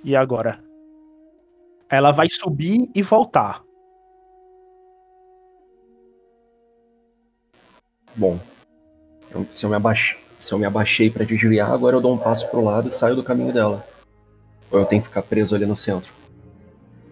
E 0.03 0.15
agora? 0.15 0.63
Ela 1.89 2.11
vai 2.11 2.29
subir 2.29 2.89
e 2.93 3.01
voltar. 3.01 3.63
Bom, 8.15 8.39
eu- 9.31 9.45
se, 9.51 9.65
eu 9.65 9.69
me 9.69 9.75
abaixei, 9.75 10.19
se 10.39 10.53
eu 10.53 10.57
me 10.57 10.65
abaixei 10.65 11.09
pra 11.09 11.25
desviar, 11.25 11.71
agora 11.71 11.95
eu 11.97 12.01
dou 12.01 12.13
um 12.13 12.17
passo 12.17 12.49
pro 12.49 12.63
lado 12.63 12.87
e 12.87 12.91
saio 12.91 13.15
do 13.15 13.23
caminho 13.23 13.53
dela. 13.53 13.85
Ou 14.71 14.79
eu 14.79 14.85
tenho 14.85 15.01
que 15.01 15.07
ficar 15.07 15.21
preso 15.21 15.55
ali 15.55 15.65
no 15.65 15.75
centro? 15.75 16.11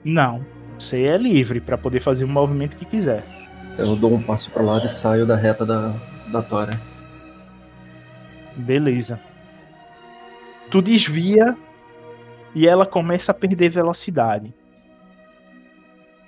Não. 0.04 0.46
Você 0.78 1.04
é 1.04 1.18
livre 1.18 1.62
pra 1.62 1.78
poder 1.78 2.00
fazer 2.02 2.24
o 2.24 2.28
movimento 2.28 2.76
que 2.76 2.86
quiser. 2.86 3.24
Eu 3.78 3.96
dou 3.96 4.14
um 4.14 4.22
passo 4.22 4.52
pro 4.52 4.66
lado 4.66 4.86
e 4.86 4.90
saio 4.90 5.26
da 5.26 5.36
reta 5.36 5.66
da, 5.66 5.94
da 6.28 6.42
Tora. 6.42 6.80
Beleza. 8.56 9.20
Tu 10.70 10.82
desvia 10.82 11.56
e 12.56 12.68
ela 12.68 12.86
começa 12.86 13.32
a 13.32 13.36
perder 13.36 13.70
velocidade. 13.70 14.54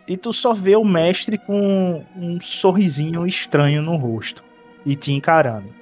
E 0.08 0.16
tu 0.16 0.32
só 0.32 0.54
vê 0.54 0.76
o 0.76 0.86
mestre 0.86 1.38
com 1.38 2.06
um 2.16 2.40
sorrisinho 2.40 3.26
estranho 3.26 3.82
no 3.82 3.96
rosto 3.98 4.45
e 4.86 4.96
te 4.96 5.12
encarando. 5.12 5.74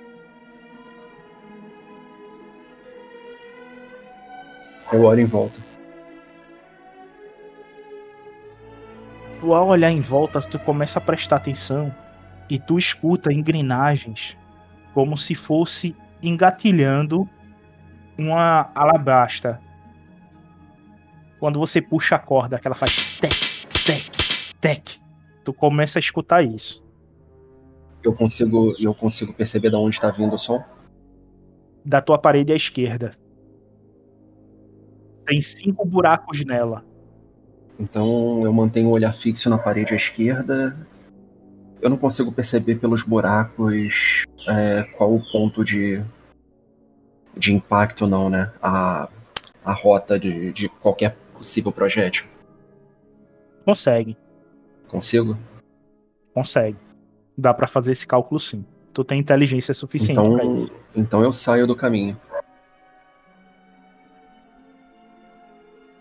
Eu 4.92 5.04
olho 5.04 5.20
em 5.20 5.26
volta. 5.26 5.60
Tu 9.40 9.54
ao 9.54 9.68
olhar 9.68 9.92
em 9.92 10.02
volta, 10.02 10.40
tu 10.42 10.58
começa 10.60 11.00
a 11.00 11.02
prestar 11.02 11.38
atenção 11.38 11.94
e 12.50 12.60
tu 12.60 12.78
escuta 12.78 13.34
engrenagens 13.34 14.38
como 14.94 15.18
se 15.18 15.34
fosse 15.34 15.96
engatilhando 16.22 17.28
uma 18.18 18.70
alabasta. 18.76 19.60
Quando 21.40 21.60
você 21.60 21.82
puxa 21.82 22.16
a 22.16 22.20
corda, 22.20 22.60
que 22.60 22.68
ela 22.68 22.76
faz 22.76 23.20
tec, 23.20 23.34
tec, 23.86 24.56
tec. 24.62 25.00
Tu 25.44 25.52
começa 25.52 25.98
a 25.98 26.02
escutar 26.02 26.44
isso. 26.44 26.83
Eu 28.04 28.14
consigo, 28.14 28.74
eu 28.80 28.94
consigo 28.94 29.34
perceber 29.34 29.70
de 29.70 29.76
onde 29.76 30.00
tá 30.00 30.12
vindo 30.12 30.34
o 30.34 30.38
som? 30.38 30.64
Da 31.86 32.02
tua 32.02 32.18
parede 32.18 32.52
à 32.52 32.56
esquerda. 32.56 33.12
Tem 35.26 35.42
cinco 35.42 35.86
buracos 35.86 36.44
nela. 36.46 36.84
Então 37.80 38.44
eu 38.44 38.52
mantenho 38.54 38.90
o 38.90 38.92
olhar 38.92 39.14
fixo 39.14 39.50
na 39.50 39.58
parede 39.58 39.94
à 39.94 39.96
esquerda. 39.96 40.76
Eu 41.82 41.90
não 41.90 41.98
consigo 41.98 42.32
perceber 42.32 42.76
pelos 42.76 43.04
buracos 43.04 44.24
é, 44.48 44.84
qual 44.84 45.14
o 45.14 45.32
ponto 45.32 45.64
de, 45.64 46.04
de 47.38 47.54
impacto, 47.54 48.08
não, 48.08 48.30
né? 48.30 48.52
A, 48.62 49.10
a 49.64 49.74
rota 49.74 50.20
de, 50.20 50.52
de 50.54 50.70
qualquer 50.70 51.16
possível 51.38 51.72
projétil. 51.72 52.26
Consegue, 53.66 54.18
Consigo? 54.90 55.38
consegue. 56.34 56.78
Dá 57.38 57.54
pra 57.54 57.68
fazer 57.68 57.92
esse 57.92 58.06
cálculo 58.06 58.40
sim. 58.40 58.66
Tu 58.94 59.04
tem 59.04 59.20
inteligência 59.20 59.74
suficiente. 59.74 60.20
Então, 60.20 60.70
então 60.96 61.24
eu 61.24 61.32
saio 61.32 61.66
do 61.66 61.76
caminho. 61.76 62.16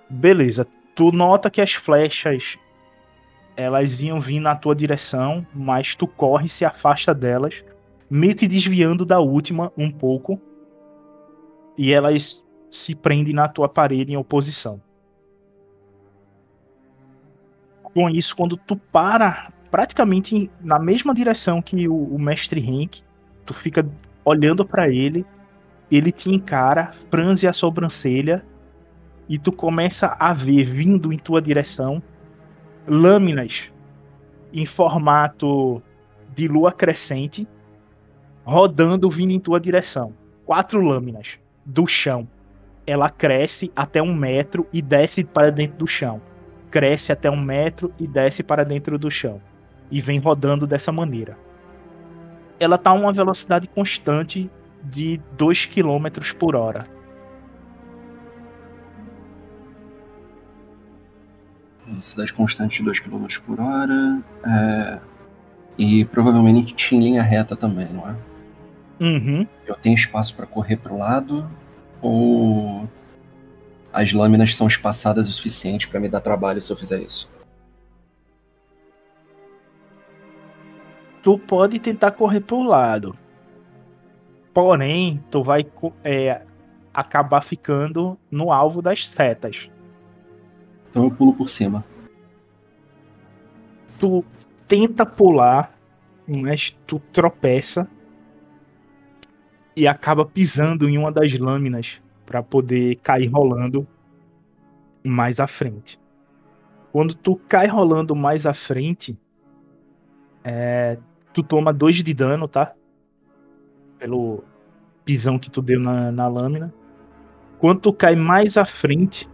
Beleza. 0.08 0.66
Tu 0.94 1.10
nota 1.10 1.50
que 1.50 1.60
as 1.60 1.72
flechas 1.72 2.58
elas 3.56 4.00
iam 4.02 4.20
vir 4.20 4.40
na 4.40 4.54
tua 4.54 4.74
direção, 4.74 5.46
mas 5.54 5.94
tu 5.94 6.06
corre 6.06 6.46
e 6.46 6.48
se 6.48 6.64
afasta 6.64 7.14
delas, 7.14 7.62
meio 8.08 8.34
que 8.34 8.46
desviando 8.46 9.04
da 9.04 9.20
última 9.20 9.72
um 9.76 9.90
pouco. 9.90 10.40
E 11.76 11.92
elas 11.92 12.42
se 12.70 12.94
prendem 12.94 13.34
na 13.34 13.48
tua 13.48 13.68
parede 13.68 14.12
em 14.12 14.16
oposição. 14.16 14.80
Com 17.82 18.08
isso, 18.08 18.34
quando 18.34 18.56
tu 18.56 18.76
para 18.76 19.52
praticamente 19.72 20.50
na 20.60 20.78
mesma 20.78 21.14
direção 21.14 21.62
que 21.62 21.88
o, 21.88 21.94
o 21.94 22.18
mestre 22.18 22.60
Henk, 22.60 23.02
tu 23.46 23.54
fica 23.54 23.88
olhando 24.22 24.66
pra 24.66 24.90
ele, 24.90 25.24
ele 25.90 26.12
te 26.12 26.28
encara, 26.28 26.92
franze 27.10 27.48
a 27.48 27.54
sobrancelha 27.54 28.44
e 29.26 29.38
tu 29.38 29.50
começa 29.50 30.14
a 30.20 30.34
ver 30.34 30.64
vindo 30.64 31.10
em 31.10 31.16
tua 31.16 31.40
direção 31.40 32.02
lâminas 32.86 33.72
em 34.52 34.66
formato 34.66 35.82
de 36.34 36.46
lua 36.46 36.70
crescente 36.70 37.48
rodando 38.44 39.08
vindo 39.08 39.32
em 39.32 39.40
tua 39.40 39.58
direção. 39.58 40.12
Quatro 40.44 40.82
lâminas 40.82 41.38
do 41.64 41.86
chão. 41.86 42.28
Ela 42.86 43.08
cresce 43.08 43.72
até 43.74 44.02
um 44.02 44.14
metro 44.14 44.66
e 44.70 44.82
desce 44.82 45.24
para 45.24 45.50
dentro 45.50 45.78
do 45.78 45.86
chão. 45.86 46.20
Cresce 46.70 47.10
até 47.10 47.30
um 47.30 47.40
metro 47.40 47.90
e 47.98 48.06
desce 48.06 48.42
para 48.42 48.64
dentro 48.64 48.98
do 48.98 49.10
chão. 49.10 49.40
E 49.92 50.00
vem 50.00 50.18
rodando 50.18 50.66
dessa 50.66 50.90
maneira. 50.90 51.38
Ela 52.58 52.76
tá 52.78 52.90
a 52.90 52.94
uma 52.94 53.12
velocidade 53.12 53.68
constante 53.68 54.50
de 54.82 55.20
2 55.36 55.66
km 55.66 56.08
por 56.38 56.56
hora. 56.56 56.86
Velocidade 61.86 62.32
constante 62.32 62.78
de 62.78 62.84
2 62.84 63.00
km 63.00 63.26
por 63.46 63.60
hora. 63.60 64.22
é, 64.44 65.00
E 65.78 66.04
provavelmente 66.06 66.74
em 66.94 67.00
linha 67.00 67.22
reta 67.22 67.54
também, 67.54 67.92
não 67.92 68.08
é? 68.08 68.16
Uhum. 69.00 69.46
Eu 69.66 69.74
tenho 69.74 69.94
espaço 69.94 70.36
para 70.36 70.46
correr 70.46 70.76
pro 70.76 70.96
lado 70.96 71.48
ou 72.00 72.88
as 73.92 74.12
lâminas 74.12 74.54
são 74.56 74.66
espaçadas 74.66 75.28
o 75.28 75.32
suficiente 75.32 75.88
para 75.88 76.00
me 76.00 76.08
dar 76.08 76.20
trabalho 76.20 76.62
se 76.62 76.72
eu 76.72 76.76
fizer 76.76 77.00
isso? 77.00 77.31
Tu 81.22 81.38
pode 81.38 81.78
tentar 81.78 82.10
correr 82.10 82.40
pro 82.40 82.62
lado. 82.62 83.16
Porém, 84.52 85.22
tu 85.30 85.42
vai 85.42 85.64
é, 86.04 86.42
acabar 86.92 87.42
ficando 87.42 88.18
no 88.30 88.52
alvo 88.52 88.82
das 88.82 89.06
setas. 89.06 89.70
Então 90.90 91.04
eu 91.04 91.10
pulo 91.10 91.34
por 91.34 91.48
cima. 91.48 91.84
Tu 93.98 94.24
tenta 94.68 95.06
pular, 95.06 95.72
mas 96.26 96.76
tu 96.86 96.98
tropeça 97.12 97.88
e 99.74 99.86
acaba 99.86 100.26
pisando 100.26 100.88
em 100.88 100.98
uma 100.98 101.10
das 101.10 101.32
lâminas 101.38 102.00
para 102.26 102.42
poder 102.42 102.96
cair 102.96 103.28
rolando 103.28 103.86
mais 105.02 105.40
à 105.40 105.46
frente. 105.46 105.98
Quando 106.92 107.14
tu 107.14 107.36
cai 107.36 107.66
rolando 107.66 108.14
mais 108.14 108.44
à 108.44 108.52
frente, 108.52 109.16
é, 110.44 110.98
tu 111.32 111.42
toma 111.42 111.72
dois 111.72 111.96
de 111.96 112.14
dano, 112.14 112.46
tá? 112.48 112.72
Pelo 113.98 114.44
pisão 115.04 115.38
que 115.38 115.50
tu 115.50 115.60
deu 115.62 115.80
na, 115.80 116.10
na 116.12 116.28
lâmina. 116.28 116.72
Quando 117.58 117.80
tu 117.80 117.92
cai 117.92 118.14
mais 118.16 118.56
à 118.56 118.64
frente, 118.64 119.28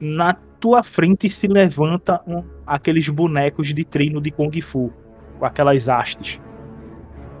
na 0.00 0.34
tua 0.58 0.82
frente 0.82 1.28
se 1.28 1.46
levanta 1.46 2.20
um- 2.26 2.44
aqueles 2.66 3.08
bonecos 3.08 3.68
de 3.74 3.84
treino 3.84 4.20
de 4.20 4.30
Kung 4.30 4.60
Fu, 4.62 4.92
com 5.38 5.44
aquelas 5.44 5.88
hastes. 5.88 6.40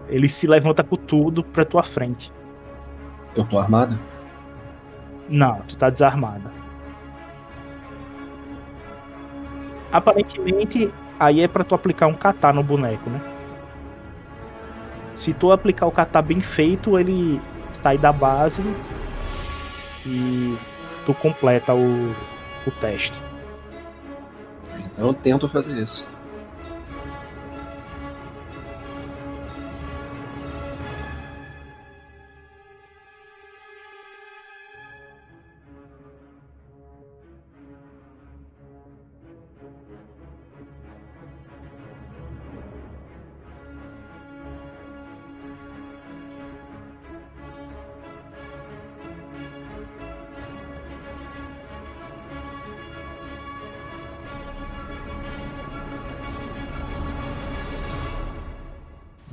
Ele 0.08 0.28
se 0.28 0.46
levanta 0.46 0.84
com 0.84 0.96
tudo 0.96 1.42
pra 1.42 1.64
tua 1.64 1.82
frente. 1.82 2.32
Eu 3.34 3.44
tô 3.44 3.58
armado? 3.58 3.98
Não, 5.28 5.60
tu 5.62 5.76
tá 5.76 5.90
desarmada. 5.90 6.50
Aparentemente, 9.92 10.92
aí 11.18 11.40
é 11.40 11.48
pra 11.48 11.64
tu 11.64 11.74
aplicar 11.74 12.06
um 12.06 12.14
kata 12.14 12.52
no 12.52 12.62
boneco, 12.62 13.08
né? 13.10 13.20
Se 15.14 15.32
tu 15.32 15.50
aplicar 15.50 15.86
o 15.86 15.90
kata 15.90 16.20
bem 16.20 16.40
feito, 16.40 16.98
ele 16.98 17.40
sai 17.82 17.96
da 17.96 18.12
base 18.12 18.62
e 20.04 20.56
tu 21.04 21.14
completa 21.14 21.74
o, 21.74 22.14
o 22.66 22.70
teste. 22.80 23.14
Então 24.76 25.06
eu 25.06 25.14
tento 25.14 25.48
fazer 25.48 25.82
isso. 25.82 26.08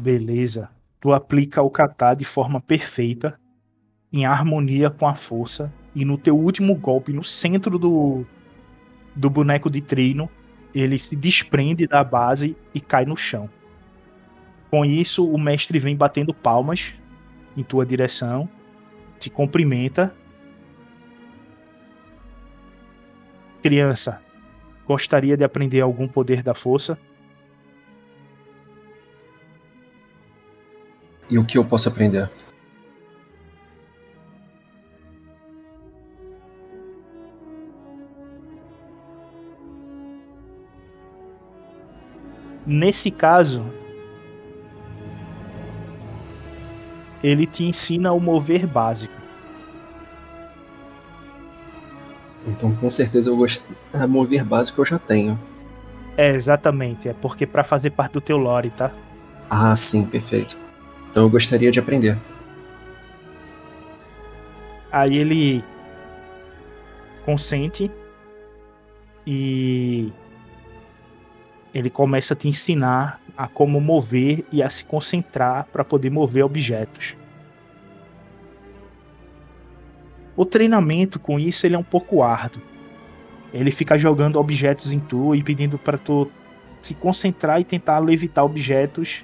Beleza. 0.03 0.69
Tu 0.99 1.13
aplica 1.13 1.61
o 1.61 1.69
kata 1.69 2.13
de 2.13 2.25
forma 2.25 2.59
perfeita, 2.59 3.39
em 4.11 4.25
harmonia 4.25 4.89
com 4.89 5.07
a 5.07 5.15
força, 5.15 5.73
e 5.95 6.03
no 6.03 6.17
teu 6.17 6.37
último 6.37 6.75
golpe, 6.75 7.13
no 7.13 7.23
centro 7.23 7.79
do, 7.79 8.25
do 9.15 9.29
boneco 9.29 9.69
de 9.69 9.79
treino, 9.79 10.29
ele 10.75 10.99
se 10.99 11.15
desprende 11.15 11.87
da 11.87 12.03
base 12.03 12.53
e 12.73 12.81
cai 12.81 13.05
no 13.05 13.15
chão. 13.15 13.49
Com 14.69 14.83
isso, 14.83 15.25
o 15.25 15.39
mestre 15.39 15.79
vem 15.79 15.95
batendo 15.95 16.33
palmas 16.33 16.93
em 17.55 17.63
tua 17.63 17.85
direção, 17.85 18.49
te 19.17 19.29
cumprimenta. 19.29 20.13
Criança, 23.61 24.21
gostaria 24.85 25.37
de 25.37 25.45
aprender 25.45 25.79
algum 25.79 26.09
poder 26.09 26.43
da 26.43 26.53
força? 26.53 26.97
E 31.33 31.37
o 31.39 31.43
que 31.43 31.57
eu 31.57 31.65
posso 31.65 31.89
aprender? 31.89 32.29
Nesse 42.67 43.09
caso, 43.09 43.65
ele 47.23 47.47
te 47.47 47.63
ensina 47.63 48.13
o 48.13 48.19
mover 48.19 48.67
básico. 48.67 49.11
Então, 52.45 52.75
com 52.75 52.91
certeza 52.91 53.31
eu 53.31 53.35
gosto. 53.35 53.65
A 53.91 54.05
mover 54.05 54.43
básico 54.43 54.81
eu 54.81 54.85
já 54.85 54.99
tenho. 54.99 55.39
É, 56.15 56.35
exatamente. 56.35 57.09
É 57.09 57.13
porque 57.13 57.47
para 57.47 57.63
fazer 57.63 57.89
parte 57.89 58.13
do 58.13 58.21
teu 58.21 58.37
lore, 58.37 58.69
tá? 58.69 58.91
Ah, 59.49 59.75
sim, 59.75 60.05
perfeito. 60.05 60.72
Então 61.13 61.21
eu 61.21 61.29
gostaria 61.29 61.71
de 61.71 61.79
aprender. 61.79 62.17
Aí 64.91 65.15
ele 65.15 65.63
consente 67.23 67.91
e 69.25 70.11
ele 71.71 71.91
começa 71.91 72.33
a 72.33 72.35
te 72.35 72.47
ensinar 72.47 73.21
a 73.37 73.47
como 73.47 73.79
mover 73.79 74.43
e 74.51 74.63
a 74.63 74.71
se 74.71 74.83
concentrar 74.85 75.67
para 75.71 75.83
poder 75.83 76.09
mover 76.09 76.43
objetos. 76.43 77.15
O 80.35 80.45
treinamento 80.45 81.19
com 81.19 81.39
isso 81.39 81.67
ele 81.67 81.75
é 81.75 81.77
um 81.77 81.83
pouco 81.83 82.23
árduo. 82.23 82.59
Ele 83.53 83.69
fica 83.69 83.99
jogando 83.99 84.39
objetos 84.39 84.91
em 84.91 84.99
tu 84.99 85.35
e 85.35 85.43
pedindo 85.43 85.77
para 85.77 85.99
tu 85.99 86.27
se 86.81 86.95
concentrar 86.95 87.61
e 87.61 87.63
tentar 87.63 87.99
levitar 87.99 88.43
objetos 88.43 89.23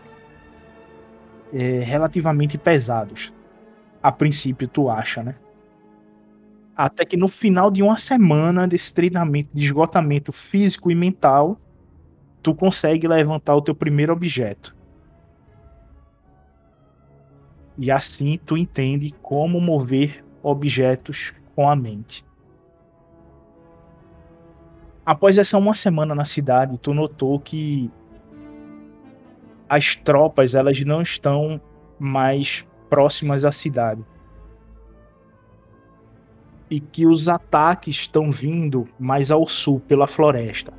é, 1.53 1.79
relativamente 1.79 2.57
pesados. 2.57 3.33
A 4.01 4.11
princípio, 4.11 4.67
tu 4.67 4.89
acha, 4.89 5.23
né? 5.23 5.35
Até 6.75 7.03
que 7.03 7.17
no 7.17 7.27
final 7.27 7.69
de 7.69 7.83
uma 7.83 7.97
semana 7.97 8.67
desse 8.67 8.93
treinamento 8.93 9.49
de 9.53 9.65
esgotamento 9.65 10.31
físico 10.31 10.89
e 10.89 10.95
mental, 10.95 11.59
tu 12.41 12.55
consegue 12.55 13.07
levantar 13.07 13.55
o 13.55 13.61
teu 13.61 13.75
primeiro 13.75 14.13
objeto. 14.13 14.73
E 17.77 17.91
assim 17.91 18.39
tu 18.45 18.57
entende 18.57 19.13
como 19.21 19.59
mover 19.59 20.23
objetos 20.41 21.33
com 21.55 21.69
a 21.69 21.75
mente. 21.75 22.25
Após 25.05 25.37
essa 25.37 25.57
uma 25.57 25.73
semana 25.73 26.13
na 26.13 26.23
cidade, 26.23 26.77
tu 26.77 26.93
notou 26.93 27.39
que 27.39 27.91
as 29.69 29.95
tropas 29.95 30.55
elas 30.55 30.79
não 30.81 31.01
estão 31.01 31.61
mais 31.99 32.65
próximas 32.89 33.45
à 33.45 33.51
cidade. 33.51 34.03
E 36.69 36.79
que 36.79 37.05
os 37.05 37.29
ataques 37.29 37.95
estão 37.95 38.31
vindo 38.31 38.87
mais 38.99 39.31
ao 39.31 39.47
sul, 39.47 39.79
pela 39.79 40.07
floresta 40.07 40.73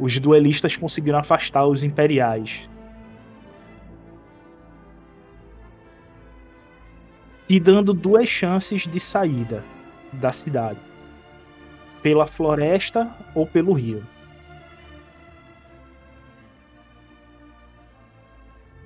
os 0.00 0.18
duelistas 0.18 0.74
conseguiram 0.74 1.18
afastar 1.18 1.66
os 1.66 1.84
imperiais. 1.84 2.62
Te 7.46 7.60
dando 7.60 7.92
duas 7.92 8.28
chances 8.28 8.86
de 8.86 8.98
saída 8.98 9.62
da 10.12 10.32
cidade: 10.32 10.78
pela 12.02 12.26
floresta 12.26 13.14
ou 13.34 13.46
pelo 13.46 13.74
rio. 13.74 14.02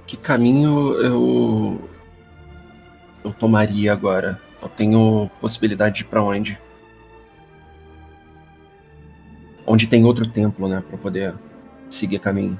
Que 0.06 0.16
caminho 0.16 0.92
eu 0.94 1.80
eu 3.24 3.32
tomaria 3.32 3.92
agora? 3.92 4.40
Eu 4.60 4.68
tenho 4.68 5.30
possibilidade 5.40 5.96
de 5.96 6.02
ir 6.02 6.06
para 6.06 6.22
onde? 6.22 6.58
onde 9.66 9.86
tem 9.86 10.04
outro 10.04 10.28
templo, 10.28 10.68
né, 10.68 10.82
para 10.86 10.98
poder 10.98 11.34
seguir 11.88 12.18
caminho. 12.18 12.58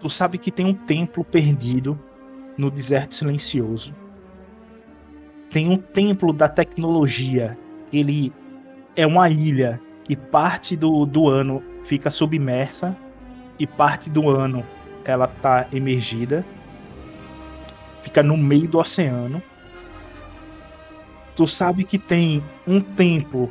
Tu 0.00 0.10
sabe 0.10 0.38
que 0.38 0.50
tem 0.50 0.66
um 0.66 0.74
templo 0.74 1.24
perdido 1.24 1.98
no 2.56 2.70
deserto 2.70 3.14
silencioso. 3.14 3.94
Tem 5.50 5.68
um 5.68 5.78
templo 5.78 6.32
da 6.32 6.48
tecnologia. 6.48 7.56
Ele 7.92 8.32
é 8.96 9.06
uma 9.06 9.28
ilha 9.30 9.80
que 10.04 10.16
parte 10.16 10.76
do, 10.76 11.06
do 11.06 11.28
ano 11.28 11.62
fica 11.84 12.10
submersa 12.10 12.96
e 13.58 13.66
parte 13.66 14.10
do 14.10 14.28
ano 14.28 14.64
ela 15.04 15.26
tá 15.26 15.66
emergida. 15.72 16.44
Fica 18.02 18.22
no 18.22 18.36
meio 18.36 18.68
do 18.68 18.78
oceano. 18.78 19.42
Tu 21.34 21.46
sabe 21.46 21.84
que 21.84 21.98
tem 21.98 22.42
um 22.66 22.80
templo 22.80 23.50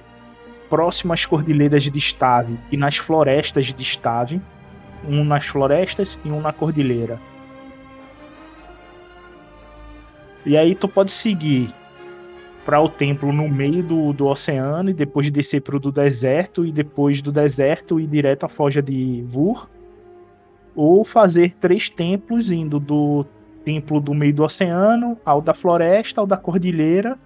próximo 0.69 1.13
às 1.13 1.25
cordilheiras 1.25 1.83
de 1.83 1.99
Stave 1.99 2.57
e 2.71 2.77
nas 2.77 2.97
florestas 2.97 3.73
de 3.73 3.83
Stave, 3.83 4.41
um 5.07 5.23
nas 5.23 5.45
florestas 5.45 6.17
e 6.23 6.29
um 6.29 6.39
na 6.39 6.53
cordilheira. 6.53 7.19
E 10.45 10.57
aí 10.57 10.73
tu 10.73 10.87
pode 10.87 11.11
seguir 11.11 11.73
para 12.65 12.79
o 12.79 12.87
templo 12.87 13.33
no 13.33 13.49
meio 13.49 13.83
do, 13.83 14.13
do 14.13 14.27
oceano 14.27 14.89
e 14.89 14.93
depois 14.93 15.29
descer 15.31 15.61
para 15.61 15.75
o 15.75 15.79
do 15.79 15.91
deserto 15.91 16.65
e 16.65 16.71
depois 16.71 17.21
do 17.21 17.31
deserto 17.31 17.99
ir 17.99 18.07
direto 18.07 18.45
à 18.45 18.49
foja 18.49 18.81
de 18.81 19.23
Vur. 19.27 19.67
Ou 20.75 21.03
fazer 21.03 21.55
três 21.59 21.89
templos 21.89 22.51
indo 22.51 22.79
do 22.79 23.25
templo 23.63 23.99
do 23.99 24.13
meio 24.13 24.33
do 24.33 24.43
oceano 24.43 25.17
ao 25.25 25.41
da 25.41 25.53
floresta, 25.53 26.21
ao 26.21 26.27
da 26.27 26.37
cordilheira 26.37 27.17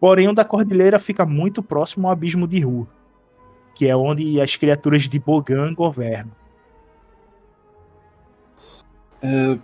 Porém, 0.00 0.28
o 0.28 0.34
da 0.34 0.44
cordilheira 0.44 1.00
fica 1.00 1.26
muito 1.26 1.62
próximo 1.62 2.06
ao 2.06 2.12
abismo 2.12 2.46
de 2.46 2.60
Ru, 2.60 2.86
que 3.74 3.86
é 3.86 3.96
onde 3.96 4.40
as 4.40 4.54
criaturas 4.54 5.08
de 5.08 5.18
Bogan 5.18 5.74
governam. 5.74 6.30
É, 9.20 9.58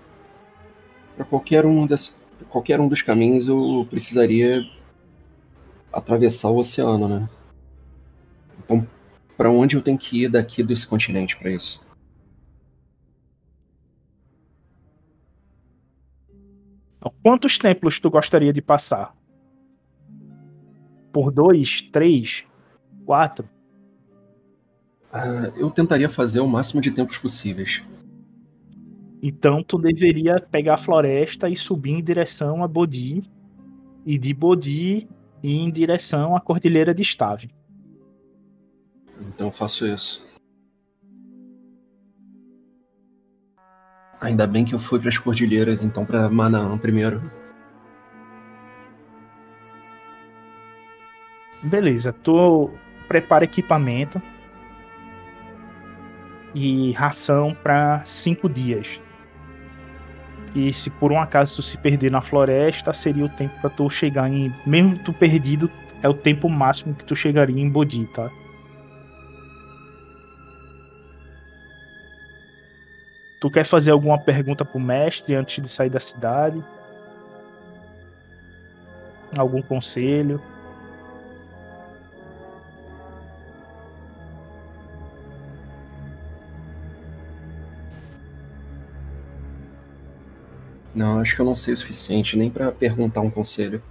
para 1.16 1.24
qualquer 1.24 1.64
um 1.64 1.86
qualquer 2.48 2.80
um 2.80 2.88
dos 2.88 3.00
caminhos 3.00 3.46
eu 3.46 3.86
precisaria 3.88 4.64
atravessar 5.92 6.50
o 6.50 6.58
oceano, 6.58 7.06
né? 7.06 7.28
Então, 8.64 8.84
para 9.36 9.50
onde 9.50 9.76
eu 9.76 9.82
tenho 9.82 9.96
que 9.96 10.24
ir 10.24 10.30
daqui 10.30 10.64
desse 10.64 10.86
continente 10.86 11.36
para 11.36 11.50
isso? 11.50 11.83
Quantos 17.22 17.58
templos 17.58 17.98
tu 17.98 18.10
gostaria 18.10 18.52
de 18.52 18.62
passar? 18.62 19.14
por 21.14 21.30
dois, 21.30 21.80
três, 21.92 22.44
quatro? 23.06 23.48
Uh, 25.12 25.56
eu 25.56 25.70
tentaria 25.70 26.08
fazer 26.08 26.40
o 26.40 26.48
máximo 26.48 26.82
de 26.82 26.90
tempos 26.90 27.16
possíveis. 27.18 27.84
Então 29.22 29.62
tu 29.62 29.78
deveria 29.78 30.40
pegar 30.40 30.74
a 30.74 30.78
floresta 30.78 31.48
e 31.48 31.54
subir 31.54 31.92
em 31.92 32.02
direção 32.02 32.64
a 32.64 32.68
Bodhi. 32.68 33.22
E 34.04 34.18
de 34.18 34.34
Bodhi 34.34 35.08
ir 35.40 35.50
em 35.50 35.70
direção 35.70 36.36
à 36.36 36.40
Cordilheira 36.40 36.92
de 36.92 37.04
Stave. 37.04 37.48
Então 39.28 39.46
eu 39.46 39.52
faço 39.52 39.86
isso. 39.86 40.26
Ainda 44.24 44.46
bem 44.46 44.64
que 44.64 44.74
eu 44.74 44.78
fui 44.78 44.98
para 44.98 45.10
as 45.10 45.18
Cordilheiras, 45.18 45.84
então 45.84 46.02
para 46.02 46.30
Manaã 46.30 46.78
primeiro. 46.78 47.20
Beleza, 51.62 52.10
tu 52.10 52.70
prepara 53.06 53.44
equipamento 53.44 54.20
e 56.54 56.92
ração 56.92 57.54
para 57.62 58.02
cinco 58.06 58.48
dias. 58.48 58.88
E 60.54 60.72
se 60.72 60.88
por 60.88 61.12
um 61.12 61.20
acaso 61.20 61.56
tu 61.56 61.62
se 61.62 61.76
perder 61.76 62.10
na 62.10 62.22
floresta, 62.22 62.94
seria 62.94 63.26
o 63.26 63.28
tempo 63.28 63.54
para 63.60 63.68
tu 63.68 63.90
chegar 63.90 64.30
em. 64.30 64.54
Mesmo 64.64 64.96
tu 65.04 65.12
perdido, 65.12 65.70
é 66.02 66.08
o 66.08 66.14
tempo 66.14 66.48
máximo 66.48 66.94
que 66.94 67.04
tu 67.04 67.14
chegaria 67.14 67.60
em 67.60 67.68
Bodhi, 67.68 68.06
tá? 68.06 68.30
Tu 73.44 73.50
quer 73.50 73.66
fazer 73.66 73.90
alguma 73.90 74.18
pergunta 74.18 74.64
pro 74.64 74.80
mestre 74.80 75.34
antes 75.34 75.62
de 75.62 75.68
sair 75.68 75.90
da 75.90 76.00
cidade? 76.00 76.64
Algum 79.36 79.60
conselho? 79.60 80.40
Não, 90.94 91.20
acho 91.20 91.36
que 91.36 91.42
eu 91.42 91.44
não 91.44 91.54
sei 91.54 91.74
o 91.74 91.76
suficiente 91.76 92.38
nem 92.38 92.48
pra 92.48 92.72
perguntar 92.72 93.20
um 93.20 93.30
conselho. 93.30 93.82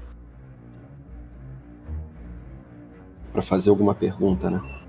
Pra 3.32 3.44
fazer 3.44 3.70
alguma 3.70 3.94
pergunta, 3.94 4.50
né? 4.50 4.83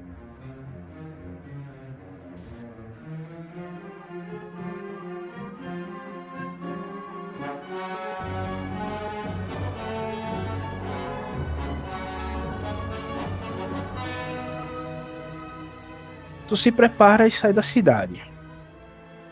Tu 16.55 16.59
se 16.59 16.70
prepara 16.70 17.26
e 17.26 17.32
sai 17.32 17.52
da 17.52 17.64
cidade. 17.64 18.22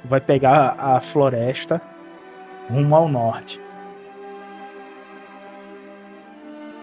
Vai 0.04 0.20
pegar 0.20 0.74
a 0.76 1.00
floresta 1.00 1.80
rumo 2.68 2.96
ao 2.96 3.06
norte. 3.06 3.60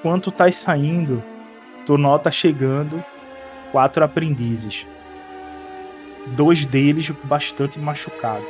Quando 0.01 0.21
tu 0.21 0.31
tá 0.31 0.49
saindo, 0.49 1.21
tu 1.85 1.97
nota 1.97 2.31
chegando 2.31 3.03
quatro 3.73 4.01
aprendizes. 4.01 4.87
Dois 6.27 6.63
deles 6.63 7.09
bastante 7.25 7.77
machucados. 7.77 8.47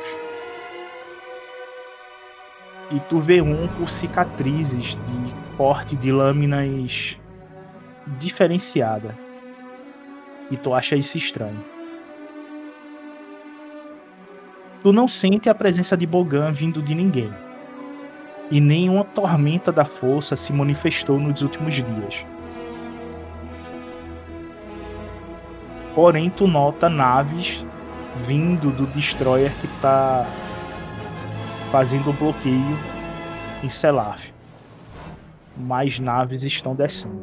E 2.91 2.99
tu 3.09 3.19
vê 3.19 3.41
um 3.41 3.67
com 3.67 3.87
cicatrizes 3.87 4.89
de 4.89 5.57
corte 5.57 5.95
de 5.95 6.11
lâminas 6.11 7.17
diferenciada. 8.19 9.17
E 10.51 10.55
tu 10.55 10.71
acha 10.71 10.95
isso 10.95 11.17
estranho. 11.17 11.78
Tu 14.81 14.93
não 14.93 15.07
sente 15.07 15.49
a 15.49 15.55
presença 15.55 15.97
de 15.97 16.05
Bogan 16.05 16.51
vindo 16.51 16.81
de 16.81 16.95
ninguém. 16.95 17.31
E 18.49 18.61
nenhuma 18.61 19.03
tormenta 19.03 19.71
da 19.71 19.85
força 19.85 20.35
se 20.35 20.53
manifestou 20.53 21.19
nos 21.19 21.41
últimos 21.41 21.75
dias. 21.75 22.25
Porém, 25.93 26.29
tu 26.29 26.47
nota 26.47 26.87
naves 26.87 27.63
vindo 28.25 28.71
do 28.71 28.87
destroyer 28.87 29.51
que 29.59 29.67
está 29.67 30.25
fazendo 31.71 32.09
o 32.09 32.13
bloqueio 32.13 32.77
em 33.63 33.69
Selaf. 33.69 34.33
Mais 35.57 35.99
naves 35.99 36.43
estão 36.43 36.73
descendo. 36.73 37.21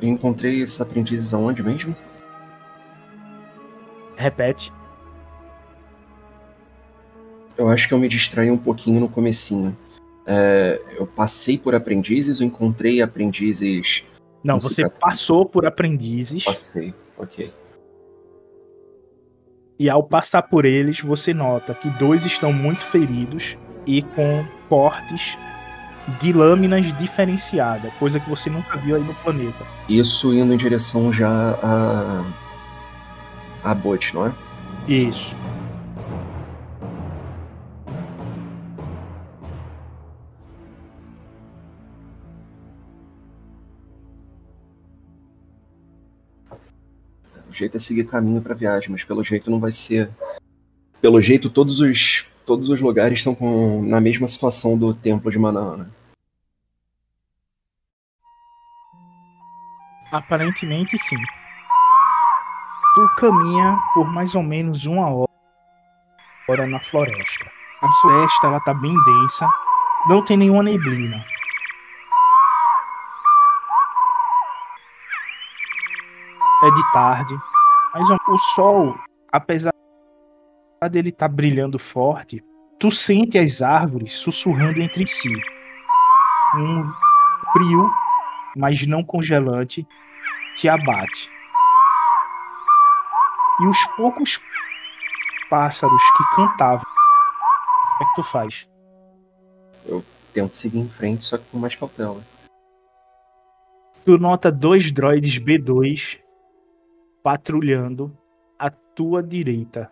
Eu 0.00 0.08
encontrei 0.08 0.62
esses 0.62 0.80
aprendizes 0.80 1.34
aonde 1.34 1.62
mesmo? 1.62 1.94
Repete. 4.16 4.72
Eu 7.56 7.68
acho 7.68 7.88
que 7.88 7.94
eu 7.94 7.98
me 7.98 8.08
distraí 8.08 8.50
um 8.50 8.58
pouquinho 8.58 9.00
no 9.00 9.08
comecinho. 9.08 9.76
É, 10.26 10.80
eu 10.96 11.06
passei 11.06 11.58
por 11.58 11.74
aprendizes, 11.74 12.40
eu 12.40 12.46
encontrei 12.46 13.02
aprendizes. 13.02 14.04
Não, 14.42 14.60
você 14.60 14.88
passou 14.88 15.46
por 15.46 15.66
aprendizes 15.66 16.44
Passei, 16.44 16.92
ok. 17.16 17.48
e 19.78 19.88
ao 19.88 20.02
passar 20.02 20.42
por 20.42 20.64
eles, 20.64 21.00
você 21.00 21.32
nota 21.32 21.74
que 21.74 21.88
dois 21.90 22.26
estão 22.26 22.52
muito 22.52 22.80
feridos 22.86 23.56
e 23.86 24.02
com 24.02 24.44
cortes 24.68 25.36
de 26.20 26.32
lâminas 26.32 26.96
diferenciadas, 26.98 27.92
coisa 27.94 28.18
que 28.18 28.28
você 28.28 28.50
nunca 28.50 28.76
viu 28.78 28.96
aí 28.96 29.02
no 29.02 29.14
planeta. 29.14 29.64
Isso 29.88 30.34
indo 30.34 30.52
em 30.52 30.56
direção 30.56 31.12
já 31.12 31.58
a. 31.62 32.24
a 33.62 33.74
Bot, 33.74 34.14
não 34.14 34.26
é? 34.26 34.32
Isso. 34.88 35.32
Jeito 47.62 47.76
é 47.76 47.80
seguir 47.80 48.04
caminho 48.04 48.42
pra 48.42 48.54
viagem, 48.54 48.90
mas 48.90 49.04
pelo 49.04 49.22
jeito 49.22 49.50
não 49.50 49.60
vai 49.60 49.70
ser. 49.70 50.10
Pelo 51.00 51.20
jeito, 51.20 51.48
todos 51.48 51.80
os. 51.80 52.26
Todos 52.44 52.68
os 52.70 52.80
lugares 52.80 53.18
estão 53.18 53.36
com, 53.36 53.82
na 53.84 54.00
mesma 54.00 54.26
situação 54.26 54.76
do 54.76 54.92
templo 54.92 55.30
de 55.30 55.38
Manã, 55.38 55.76
né? 55.76 55.86
Aparentemente 60.10 60.98
sim. 60.98 61.16
Tu 62.96 63.08
caminha 63.16 63.78
por 63.94 64.12
mais 64.12 64.34
ou 64.34 64.42
menos 64.42 64.86
uma 64.86 65.08
hora 65.08 66.66
na 66.66 66.80
floresta. 66.80 67.44
A 67.80 67.92
floresta 68.00 68.48
ela 68.48 68.60
tá 68.60 68.74
bem 68.74 68.92
densa, 68.92 69.48
não 70.08 70.24
tem 70.24 70.36
nenhuma 70.36 70.64
neblina. 70.64 71.24
É 76.64 76.70
de 76.70 76.92
tarde, 76.92 77.51
mas 77.94 78.08
o 78.08 78.38
sol, 78.54 78.98
apesar 79.30 79.72
dele 80.90 81.10
estar 81.10 81.28
brilhando 81.28 81.78
forte, 81.78 82.42
tu 82.78 82.90
sente 82.90 83.38
as 83.38 83.60
árvores 83.60 84.14
sussurrando 84.14 84.80
entre 84.80 85.06
si. 85.06 85.32
Um 86.56 86.90
frio, 87.52 87.90
mas 88.56 88.86
não 88.86 89.04
congelante, 89.04 89.86
te 90.56 90.68
abate. 90.68 91.30
E 93.60 93.66
os 93.66 93.84
poucos 93.96 94.40
pássaros 95.50 96.02
que 96.16 96.36
cantavam, 96.36 96.82
o 96.82 97.98
que 97.98 98.04
é 98.04 98.06
que 98.06 98.14
tu 98.14 98.24
faz? 98.24 98.68
Tento 100.32 100.56
seguir 100.56 100.78
em 100.78 100.88
frente, 100.88 101.26
só 101.26 101.36
que 101.36 101.44
com 101.44 101.58
mais 101.58 101.76
cautela. 101.76 102.22
Tu 104.04 104.18
nota 104.18 104.50
dois 104.50 104.90
droids 104.90 105.38
B2 105.38 106.21
patrulhando 107.22 108.16
à 108.58 108.70
tua 108.70 109.22
direita. 109.22 109.90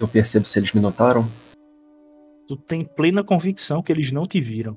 Eu 0.00 0.08
percebo 0.08 0.46
se 0.46 0.58
eles 0.58 0.72
me 0.72 0.80
notaram. 0.80 1.24
Tu 2.48 2.56
tem 2.56 2.84
plena 2.84 3.22
convicção 3.22 3.82
que 3.82 3.92
eles 3.92 4.10
não 4.10 4.26
te 4.26 4.40
viram. 4.40 4.76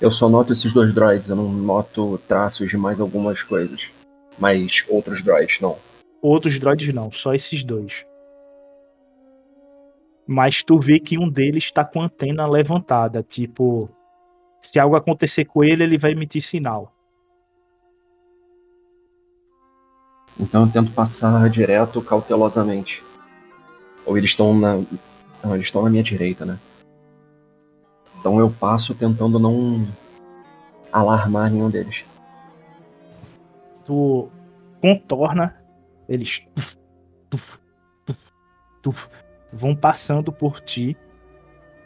Eu 0.00 0.10
só 0.10 0.28
noto 0.28 0.52
esses 0.52 0.72
dois 0.72 0.94
droids, 0.94 1.28
eu 1.28 1.36
não 1.36 1.52
noto 1.52 2.16
traços 2.26 2.70
de 2.70 2.76
mais 2.76 3.00
algumas 3.00 3.42
coisas. 3.42 3.90
Mas 4.38 4.84
outros 4.88 5.22
droids, 5.22 5.60
não. 5.60 5.76
Outros 6.22 6.58
droids 6.58 6.94
não, 6.94 7.12
só 7.12 7.34
esses 7.34 7.62
dois. 7.62 8.06
Mas 10.26 10.62
tu 10.62 10.78
vê 10.78 11.00
que 11.00 11.18
um 11.18 11.28
deles 11.28 11.64
está 11.64 11.84
com 11.84 12.00
a 12.00 12.04
antena 12.06 12.46
levantada, 12.46 13.22
tipo, 13.22 13.90
se 14.62 14.78
algo 14.78 14.96
acontecer 14.96 15.44
com 15.44 15.64
ele, 15.64 15.82
ele 15.82 15.98
vai 15.98 16.12
emitir 16.12 16.42
sinal. 16.42 16.94
Então 20.38 20.64
eu 20.64 20.72
tento 20.72 20.92
passar 20.92 21.48
direto 21.50 22.00
cautelosamente. 22.00 23.02
Ou 24.06 24.16
eles 24.16 24.30
estão 24.30 24.56
na. 24.56 24.76
Não, 25.42 25.54
eles 25.54 25.66
estão 25.66 25.82
na 25.82 25.90
minha 25.90 26.02
direita, 26.02 26.44
né? 26.44 26.58
Então 28.18 28.38
eu 28.38 28.50
passo 28.50 28.94
tentando 28.94 29.38
não 29.38 29.86
alarmar 30.92 31.50
nenhum 31.50 31.70
deles. 31.70 32.04
Tu 33.84 34.28
contorna, 34.80 35.56
eles 36.08 36.42
tuf, 36.54 36.76
tuf, 37.28 37.58
tuf, 38.82 39.08
vão 39.52 39.74
passando 39.74 40.32
por 40.32 40.60
ti. 40.60 40.96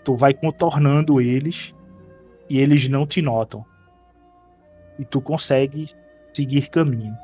Tu 0.04 0.14
vai 0.16 0.34
contornando 0.34 1.20
eles 1.20 1.74
e 2.48 2.58
eles 2.58 2.88
não 2.88 3.06
te 3.06 3.22
notam. 3.22 3.64
E 4.98 5.04
tu 5.04 5.20
consegue 5.20 5.90
seguir 6.32 6.68
caminho. 6.68 7.16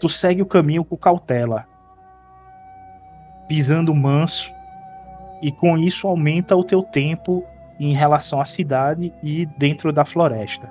Tu 0.00 0.08
segue 0.08 0.42
o 0.42 0.46
caminho 0.46 0.84
com 0.84 0.96
cautela, 0.96 1.66
pisando 3.48 3.94
manso, 3.94 4.52
e 5.42 5.50
com 5.50 5.76
isso 5.78 6.06
aumenta 6.06 6.56
o 6.56 6.64
teu 6.64 6.82
tempo 6.82 7.44
em 7.78 7.94
relação 7.94 8.40
à 8.40 8.44
cidade 8.44 9.12
e 9.22 9.46
dentro 9.46 9.92
da 9.92 10.04
floresta. 10.04 10.68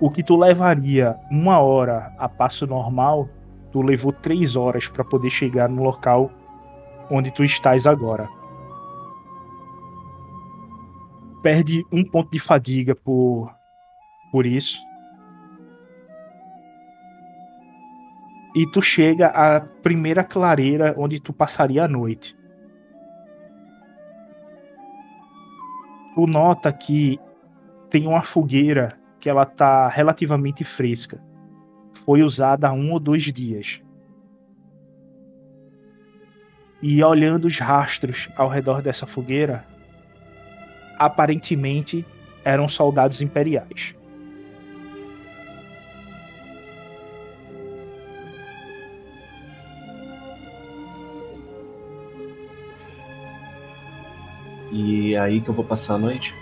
O 0.00 0.10
que 0.10 0.22
tu 0.22 0.36
levaria 0.36 1.16
uma 1.30 1.60
hora 1.60 2.12
a 2.18 2.28
passo 2.28 2.66
normal, 2.66 3.28
tu 3.70 3.82
levou 3.82 4.12
três 4.12 4.56
horas 4.56 4.88
para 4.88 5.04
poder 5.04 5.30
chegar 5.30 5.68
no 5.68 5.82
local 5.82 6.30
onde 7.10 7.30
tu 7.30 7.44
estás 7.44 7.86
agora. 7.86 8.28
Perde 11.42 11.82
um 11.92 12.04
ponto 12.04 12.30
de 12.30 12.38
fadiga 12.38 12.94
por, 12.94 13.54
por 14.30 14.44
isso. 14.44 14.78
e 18.54 18.66
tu 18.66 18.82
chega 18.82 19.28
à 19.28 19.60
primeira 19.60 20.24
clareira 20.24 20.94
onde 20.96 21.20
tu 21.20 21.32
passaria 21.32 21.84
a 21.84 21.88
noite. 21.88 22.36
Tu 26.14 26.26
nota 26.26 26.72
que 26.72 27.18
tem 27.88 28.06
uma 28.06 28.22
fogueira 28.22 28.98
que 29.20 29.28
ela 29.28 29.46
tá 29.46 29.88
relativamente 29.88 30.64
fresca. 30.64 31.22
Foi 32.04 32.22
usada 32.22 32.68
há 32.68 32.72
um 32.72 32.92
ou 32.92 32.98
dois 32.98 33.22
dias. 33.24 33.80
E 36.82 37.02
olhando 37.04 37.46
os 37.46 37.58
rastros 37.58 38.28
ao 38.36 38.48
redor 38.48 38.82
dessa 38.82 39.06
fogueira, 39.06 39.64
aparentemente 41.00 42.04
eram 42.44 42.68
soldados 42.68 43.22
imperiais. 43.22 43.94
E 54.70 55.14
é 55.14 55.18
aí 55.18 55.40
que 55.40 55.48
eu 55.48 55.54
vou 55.54 55.64
passar 55.64 55.94
a 55.94 55.98
noite? 55.98 56.34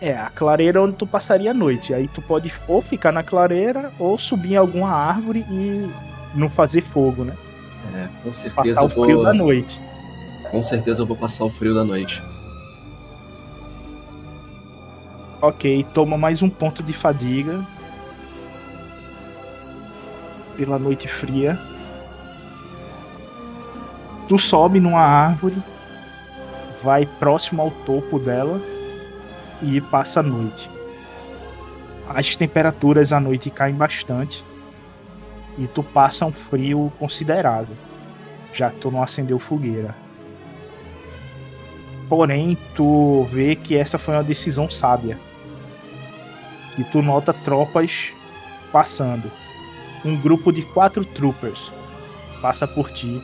É, 0.00 0.16
a 0.16 0.30
clareira 0.30 0.82
onde 0.82 0.96
tu 0.96 1.06
passaria 1.06 1.50
a 1.50 1.54
noite. 1.54 1.92
Aí 1.92 2.08
tu 2.08 2.22
pode 2.22 2.52
ou 2.66 2.80
ficar 2.80 3.12
na 3.12 3.22
clareira 3.22 3.92
ou 3.98 4.18
subir 4.18 4.52
em 4.52 4.56
alguma 4.56 4.90
árvore 4.90 5.44
e 5.50 5.88
não 6.34 6.48
fazer 6.48 6.80
fogo, 6.80 7.24
né? 7.24 7.34
É, 7.94 8.08
com 8.22 8.32
certeza 8.32 8.80
Passar 8.80 8.82
o 8.82 8.90
eu 8.90 8.94
vou. 8.94 9.04
frio 9.04 9.22
da 9.22 9.34
noite. 9.34 9.78
Com 10.50 10.62
certeza 10.62 11.02
eu 11.02 11.06
vou 11.06 11.16
passar 11.16 11.44
o 11.44 11.50
frio 11.50 11.74
da 11.74 11.84
noite. 11.84 12.22
Ok, 15.40 15.84
toma 15.92 16.16
mais 16.16 16.40
um 16.42 16.48
ponto 16.48 16.82
de 16.82 16.94
fadiga. 16.94 17.62
Pela 20.56 20.78
noite 20.78 21.06
fria. 21.06 21.58
Tu 24.26 24.38
sobe 24.38 24.80
numa 24.80 25.00
árvore, 25.00 25.56
vai 26.82 27.06
próximo 27.06 27.60
ao 27.60 27.70
topo 27.70 28.18
dela 28.18 28.60
e 29.62 29.80
passa 29.80 30.20
a 30.20 30.22
noite. 30.22 30.70
As 32.08 32.34
temperaturas 32.34 33.12
à 33.12 33.20
noite 33.20 33.50
caem 33.50 33.74
bastante 33.74 34.42
e 35.58 35.66
tu 35.66 35.82
passa 35.82 36.24
um 36.24 36.32
frio 36.32 36.90
considerável, 36.98 37.76
já 38.54 38.70
que 38.70 38.78
tu 38.78 38.90
não 38.90 39.02
acendeu 39.02 39.38
fogueira. 39.38 40.05
Porém, 42.08 42.56
tu 42.74 43.26
vê 43.32 43.56
que 43.56 43.76
essa 43.76 43.98
foi 43.98 44.14
uma 44.14 44.22
decisão 44.22 44.70
sábia. 44.70 45.18
E 46.78 46.84
tu 46.84 47.02
nota 47.02 47.32
tropas 47.32 48.10
passando. 48.70 49.30
Um 50.04 50.16
grupo 50.16 50.52
de 50.52 50.62
quatro 50.62 51.04
troopers 51.04 51.58
passa 52.40 52.66
por 52.66 52.90
ti, 52.90 53.20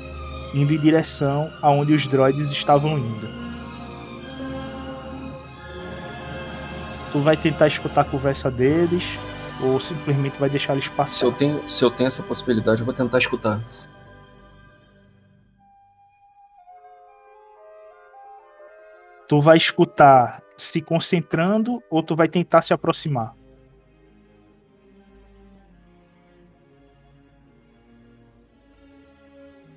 indo 0.55 0.73
em 0.75 0.79
direção 0.79 1.49
aonde 1.61 1.93
os 1.95 2.07
droids 2.07 2.51
estavam 2.51 2.99
indo. 2.99 3.29
Tu 7.13 7.19
vai 7.21 7.37
tentar 7.37 7.67
escutar 7.69 8.01
a 8.01 8.05
conversa 8.05 8.51
deles 8.51 9.05
ou 9.61 9.79
simplesmente 9.79 10.35
vai 10.41 10.49
deixar 10.49 10.73
eles 10.73 10.85
Se 10.85 10.91
passar? 10.91 11.27
eu 11.27 11.33
tenho, 11.33 11.61
se 11.69 11.85
eu 11.85 11.91
tenho 11.91 12.09
essa 12.09 12.23
possibilidade, 12.23 12.81
eu 12.81 12.85
vou 12.87 12.95
tentar 12.95 13.19
escutar. 13.19 13.61
Tu 19.33 19.41
vai 19.41 19.57
escutar 19.57 20.43
se 20.59 20.83
concentrando 20.83 21.83
ou 21.89 22.03
tu 22.03 22.15
vai 22.15 22.29
tentar 22.29 22.61
se 22.61 22.75
aproximar? 22.75 23.35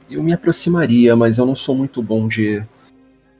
Eu 0.09 0.21
me 0.21 0.33
aproximaria, 0.33 1.15
mas 1.15 1.37
eu 1.37 1.45
não 1.45 1.55
sou 1.55 1.73
muito 1.73 2.03
bom 2.03 2.27
de, 2.27 2.65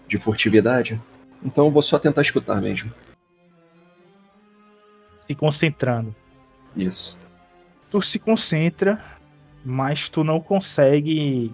de 0.07 0.18
furtividade. 0.18 1.01
Então 1.43 1.66
eu 1.66 1.72
vou 1.72 1.82
só 1.82 1.99
tentar 1.99 2.22
escutar 2.22 2.61
mesmo. 2.61 2.89
Se 5.28 5.36
concentrando. 5.36 6.16
Isso. 6.78 7.20
tu 7.91 8.01
se 8.01 8.20
concentra, 8.20 9.03
mas 9.66 10.07
tu 10.07 10.24
não 10.24 10.39
consegue 10.39 11.53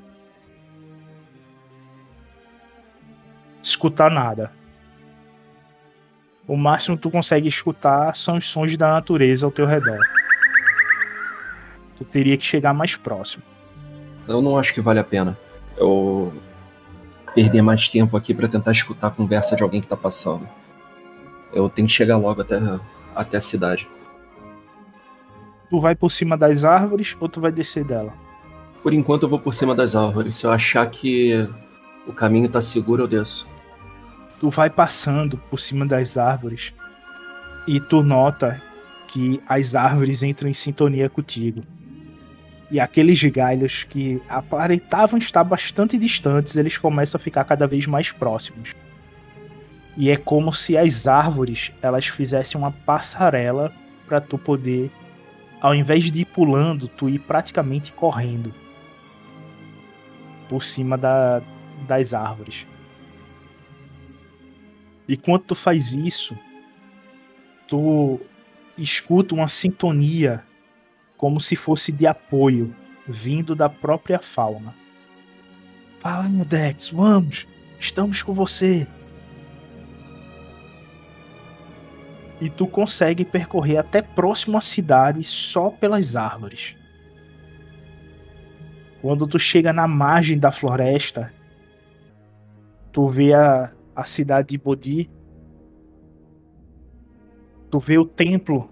escutar 3.61 4.09
nada. 4.09 4.51
O 6.47 6.57
máximo 6.57 6.97
que 6.97 7.03
tu 7.03 7.11
consegue 7.11 7.47
escutar 7.47 8.15
são 8.15 8.37
os 8.37 8.47
sons 8.47 8.75
da 8.75 8.91
natureza 8.91 9.45
ao 9.45 9.51
teu 9.51 9.65
redor. 9.65 9.99
Tu 11.97 12.03
teria 12.05 12.37
que 12.37 12.43
chegar 12.43 12.73
mais 12.73 12.95
próximo. 12.95 13.43
Eu 14.27 14.41
não 14.41 14.57
acho 14.57 14.73
que 14.73 14.81
vale 14.81 14.99
a 14.99 15.03
pena. 15.03 15.37
Eu 15.77 16.33
perder 17.33 17.61
mais 17.61 17.87
tempo 17.87 18.17
aqui 18.17 18.33
pra 18.33 18.47
tentar 18.47 18.71
escutar 18.71 19.07
a 19.07 19.11
conversa 19.11 19.55
de 19.55 19.63
alguém 19.63 19.81
que 19.81 19.87
tá 19.87 19.95
passando. 19.95 20.47
Eu 21.53 21.69
tenho 21.69 21.87
que 21.87 21.93
chegar 21.93 22.17
logo 22.17 22.41
até, 22.41 22.59
até 23.15 23.37
a 23.37 23.41
cidade. 23.41 23.87
Tu 25.69 25.79
vai 25.79 25.95
por 25.95 26.11
cima 26.11 26.37
das 26.37 26.63
árvores 26.63 27.15
ou 27.19 27.29
tu 27.29 27.39
vai 27.39 27.51
descer 27.51 27.83
dela? 27.85 28.13
Por 28.83 28.93
enquanto 28.93 29.23
eu 29.23 29.29
vou 29.29 29.39
por 29.39 29.53
cima 29.53 29.73
das 29.73 29.95
árvores. 29.95 30.35
Se 30.35 30.45
eu 30.45 30.51
achar 30.51 30.89
que 30.89 31.47
o 32.07 32.13
caminho 32.13 32.49
tá 32.49 32.61
seguro, 32.61 33.03
eu 33.03 33.07
desço. 33.07 33.49
tu 34.39 34.49
vai 34.49 34.69
passando 34.69 35.37
por 35.37 35.59
cima 35.59 35.85
das 35.85 36.17
árvores 36.17 36.73
e 37.67 37.79
tu 37.79 38.01
nota 38.01 38.59
que 39.07 39.41
as 39.47 39.75
árvores 39.75 40.23
entram 40.23 40.49
em 40.49 40.53
sintonia 40.53 41.09
contigo. 41.09 41.61
E 42.71 42.79
aqueles 42.79 43.21
galhos 43.23 43.83
que 43.83 44.21
aparentavam 44.27 45.19
estar 45.19 45.43
bastante 45.43 45.97
distantes, 45.97 46.55
eles 46.55 46.77
começam 46.77 47.19
a 47.19 47.23
ficar 47.23 47.43
cada 47.43 47.67
vez 47.67 47.85
mais 47.85 48.11
próximos. 48.11 48.73
E 49.97 50.09
é 50.09 50.15
como 50.15 50.53
se 50.53 50.77
as 50.77 51.05
árvores 51.05 51.71
elas 51.81 52.07
fizessem 52.07 52.59
uma 52.59 52.71
passarela 52.71 53.71
para 54.07 54.21
tu 54.21 54.37
poder, 54.37 54.89
ao 55.59 55.75
invés 55.75 56.09
de 56.09 56.21
ir 56.21 56.25
pulando, 56.25 56.87
tu 56.87 57.09
ir 57.09 57.19
praticamente 57.19 57.91
correndo 57.91 58.53
por 60.49 60.63
cima 60.63 60.97
da, 60.97 61.41
das 61.83 62.13
árvores. 62.13 62.65
E 65.07 65.17
quando 65.17 65.43
tu 65.43 65.55
faz 65.55 65.93
isso, 65.93 66.37
tu 67.67 68.19
escuta 68.77 69.35
uma 69.35 69.47
sintonia 69.47 70.43
como 71.17 71.39
se 71.39 71.55
fosse 71.55 71.91
de 71.91 72.07
apoio 72.07 72.73
vindo 73.07 73.55
da 73.55 73.69
própria 73.69 74.19
fauna. 74.19 74.73
Fala, 75.99 76.27
Dex, 76.45 76.89
vamos, 76.89 77.45
estamos 77.79 78.23
com 78.23 78.33
você. 78.33 78.87
E 82.39 82.49
tu 82.49 82.65
consegue 82.65 83.23
percorrer 83.23 83.77
até 83.77 84.01
próximo 84.01 84.57
à 84.57 84.61
cidade 84.61 85.23
só 85.23 85.69
pelas 85.69 86.15
árvores. 86.15 86.75
Quando 89.01 89.27
tu 89.27 89.37
chega 89.37 89.71
na 89.71 89.87
margem 89.87 90.39
da 90.39 90.51
floresta, 90.51 91.31
tu 92.91 93.07
vê 93.07 93.33
a, 93.33 93.71
a 93.95 94.05
cidade 94.05 94.49
de 94.49 94.57
Bodhi. 94.57 95.09
Tu 97.69 97.79
vê 97.79 97.97
o 97.97 98.05
templo 98.05 98.69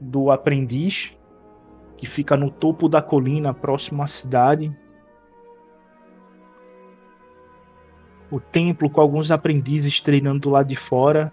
do 0.00 0.30
aprendiz, 0.30 1.12
que 1.96 2.06
fica 2.06 2.36
no 2.36 2.50
topo 2.50 2.88
da 2.88 3.02
colina, 3.02 3.52
próximo 3.52 4.02
à 4.02 4.06
cidade. 4.06 4.74
O 8.30 8.40
templo 8.40 8.88
com 8.88 9.00
alguns 9.00 9.30
aprendizes 9.30 10.00
treinando 10.00 10.40
do 10.40 10.50
lado 10.50 10.68
de 10.68 10.76
fora. 10.76 11.32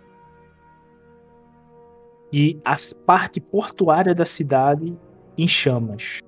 E 2.31 2.59
a 2.63 2.75
parte 3.05 3.39
portuária 3.39 4.13
da 4.13 4.25
cidade 4.25 4.95
em 5.37 5.47
chamas. 5.47 6.19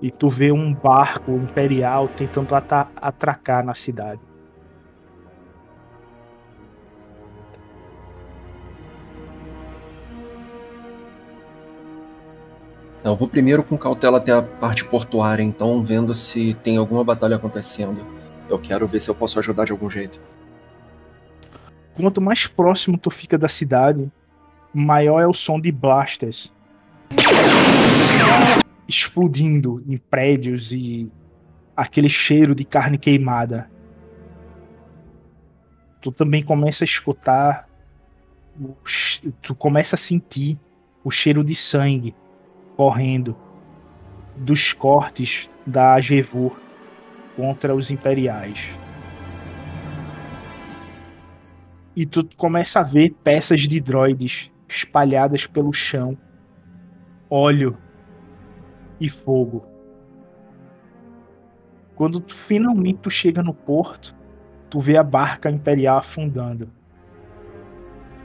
E 0.00 0.10
tu 0.10 0.28
vê 0.28 0.52
um 0.52 0.74
barco 0.74 1.32
imperial 1.32 2.08
tentando 2.08 2.54
atracar 2.54 3.64
na 3.64 3.74
cidade. 3.74 4.20
Eu 13.02 13.14
vou 13.14 13.28
primeiro 13.28 13.62
com 13.62 13.78
cautela 13.78 14.18
até 14.18 14.32
a 14.32 14.42
parte 14.42 14.84
portuária, 14.84 15.42
então, 15.42 15.80
vendo 15.80 16.12
se 16.12 16.54
tem 16.54 16.76
alguma 16.76 17.04
batalha 17.04 17.36
acontecendo. 17.36 18.04
Eu 18.48 18.58
quero 18.58 18.86
ver 18.86 19.00
se 19.00 19.08
eu 19.08 19.14
posso 19.14 19.38
ajudar 19.38 19.64
de 19.64 19.72
algum 19.72 19.88
jeito. 19.88 20.20
Quanto 21.94 22.20
mais 22.20 22.46
próximo 22.46 22.98
tu 22.98 23.08
fica 23.08 23.38
da 23.38 23.48
cidade, 23.48 24.10
maior 24.74 25.20
é 25.20 25.26
o 25.26 25.32
som 25.32 25.60
de 25.60 25.70
blasters 25.70 26.52
explodindo 28.88 29.82
em 29.86 29.96
prédios 29.96 30.72
e 30.72 31.10
aquele 31.76 32.08
cheiro 32.08 32.54
de 32.54 32.64
carne 32.64 32.98
queimada. 32.98 33.70
Tu 36.00 36.12
também 36.12 36.42
começa 36.42 36.84
a 36.84 36.86
escutar, 36.86 37.68
tu 39.42 39.54
começa 39.54 39.96
a 39.96 39.98
sentir 39.98 40.58
o 41.02 41.10
cheiro 41.10 41.44
de 41.44 41.54
sangue 41.54 42.14
correndo 42.76 43.36
dos 44.36 44.72
cortes 44.72 45.48
da 45.66 45.94
Agevur 45.94 46.56
contra 47.34 47.74
os 47.74 47.90
imperiais. 47.90 48.58
E 51.94 52.04
tu 52.04 52.28
começa 52.36 52.80
a 52.80 52.82
ver 52.82 53.14
peças 53.24 53.62
de 53.62 53.80
droides 53.80 54.50
espalhadas 54.68 55.46
pelo 55.46 55.72
chão, 55.72 56.16
óleo 57.30 57.76
e 59.00 59.08
fogo. 59.08 59.64
Quando 61.94 62.22
finalmente 62.28 62.98
tu 63.00 63.10
chega 63.10 63.42
no 63.42 63.54
porto, 63.54 64.14
tu 64.68 64.80
vê 64.80 64.96
a 64.96 65.02
barca 65.02 65.50
imperial 65.50 65.98
afundando. 65.98 66.68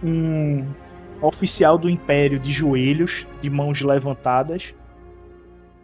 Um 0.03 0.65
oficial 1.21 1.77
do 1.77 1.89
império 1.89 2.39
de 2.39 2.51
joelhos, 2.51 3.25
de 3.41 3.49
mãos 3.49 3.81
levantadas, 3.81 4.73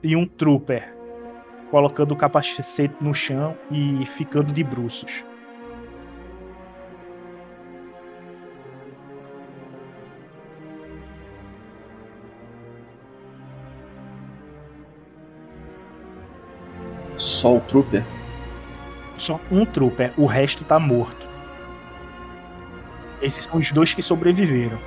e 0.03 0.15
um 0.15 0.25
trooper 0.25 0.95
colocando 1.69 2.13
o 2.13 2.15
capacete 2.15 2.95
no 3.01 3.13
chão 3.13 3.55
e 3.71 4.05
ficando 4.17 4.51
de 4.51 4.63
bruços. 4.63 5.23
Só 17.17 17.57
o 17.57 17.61
trooper? 17.61 18.03
Só 19.17 19.39
um 19.51 19.65
trooper, 19.65 20.13
o 20.15 20.25
resto 20.25 20.63
tá 20.63 20.79
morto. 20.79 21.25
Esses 23.21 23.45
são 23.45 23.59
os 23.59 23.71
dois 23.71 23.93
que 23.93 24.03
sobreviveram. 24.03 24.77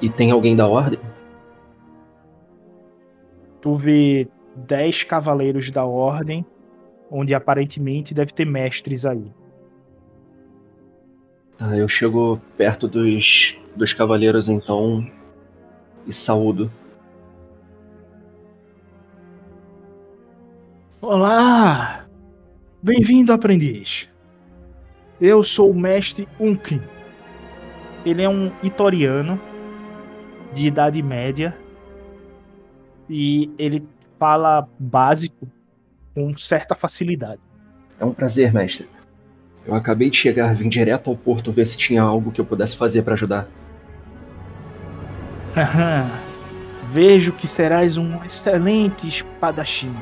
E 0.00 0.08
tem 0.08 0.30
alguém 0.30 0.56
da 0.56 0.66
ordem? 0.66 0.98
Tu 3.60 3.76
vê 3.76 4.28
dez 4.56 5.04
cavaleiros 5.04 5.70
da 5.70 5.84
ordem, 5.84 6.44
onde 7.10 7.34
aparentemente 7.34 8.14
deve 8.14 8.32
ter 8.32 8.46
mestres 8.46 9.04
aí. 9.04 9.30
Tá, 11.58 11.76
eu 11.76 11.86
chego 11.86 12.40
perto 12.56 12.88
dos, 12.88 13.56
dos 13.76 13.92
cavaleiros 13.92 14.48
então 14.48 15.06
e 16.06 16.12
saúdo. 16.12 16.70
Olá! 21.04 22.06
Bem-vindo, 22.80 23.32
aprendiz. 23.32 24.06
Eu 25.20 25.42
sou 25.42 25.68
o 25.68 25.74
mestre 25.74 26.28
Unkin. 26.38 26.80
Ele 28.06 28.22
é 28.22 28.28
um 28.28 28.52
itoriano 28.62 29.36
de 30.54 30.64
idade 30.64 31.02
média 31.02 31.58
e 33.10 33.50
ele 33.58 33.84
fala 34.16 34.68
básico 34.78 35.48
com 36.14 36.36
certa 36.38 36.76
facilidade. 36.76 37.40
É 37.98 38.04
um 38.04 38.12
prazer, 38.14 38.54
mestre. 38.54 38.88
Eu 39.66 39.74
acabei 39.74 40.08
de 40.08 40.16
chegar, 40.16 40.54
vim 40.54 40.68
direto 40.68 41.10
ao 41.10 41.16
porto 41.16 41.50
ver 41.50 41.66
se 41.66 41.76
tinha 41.76 42.00
algo 42.00 42.32
que 42.32 42.40
eu 42.40 42.44
pudesse 42.44 42.76
fazer 42.76 43.02
para 43.02 43.14
ajudar. 43.14 43.48
Vejo 46.92 47.32
que 47.32 47.48
serás 47.48 47.96
um 47.96 48.24
excelente 48.24 49.08
espadachim. 49.08 49.92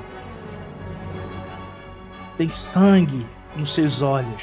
Tem 2.40 2.48
sangue 2.48 3.26
nos 3.54 3.74
seus 3.74 4.00
olhos 4.00 4.42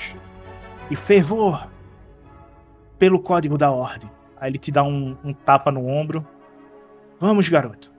e 0.88 0.96
fervor 0.96 1.68
pelo 3.00 3.20
código 3.20 3.58
da 3.58 3.72
ordem. 3.72 4.08
Aí 4.40 4.52
ele 4.52 4.60
te 4.60 4.72
dá 4.72 4.84
um, 4.84 5.18
um 5.24 5.34
tapa 5.34 5.72
no 5.72 5.88
ombro. 5.88 6.24
Vamos, 7.20 7.50
garoto. 7.50 7.92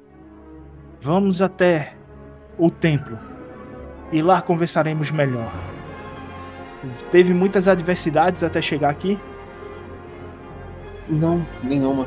Vamos 1.03 1.43
até 1.43 1.95
o 2.57 2.71
templo 2.71 3.19
e 4.13 4.23
lá 4.23 4.41
conversaremos 4.41 5.11
melhor. 5.11 5.51
Teve 7.11 7.35
muitas 7.35 7.67
adversidades 7.67 8.45
até 8.45 8.63
chegar 8.63 8.91
aqui? 8.91 9.19
Não, 11.09 11.45
nenhuma. 11.61 12.07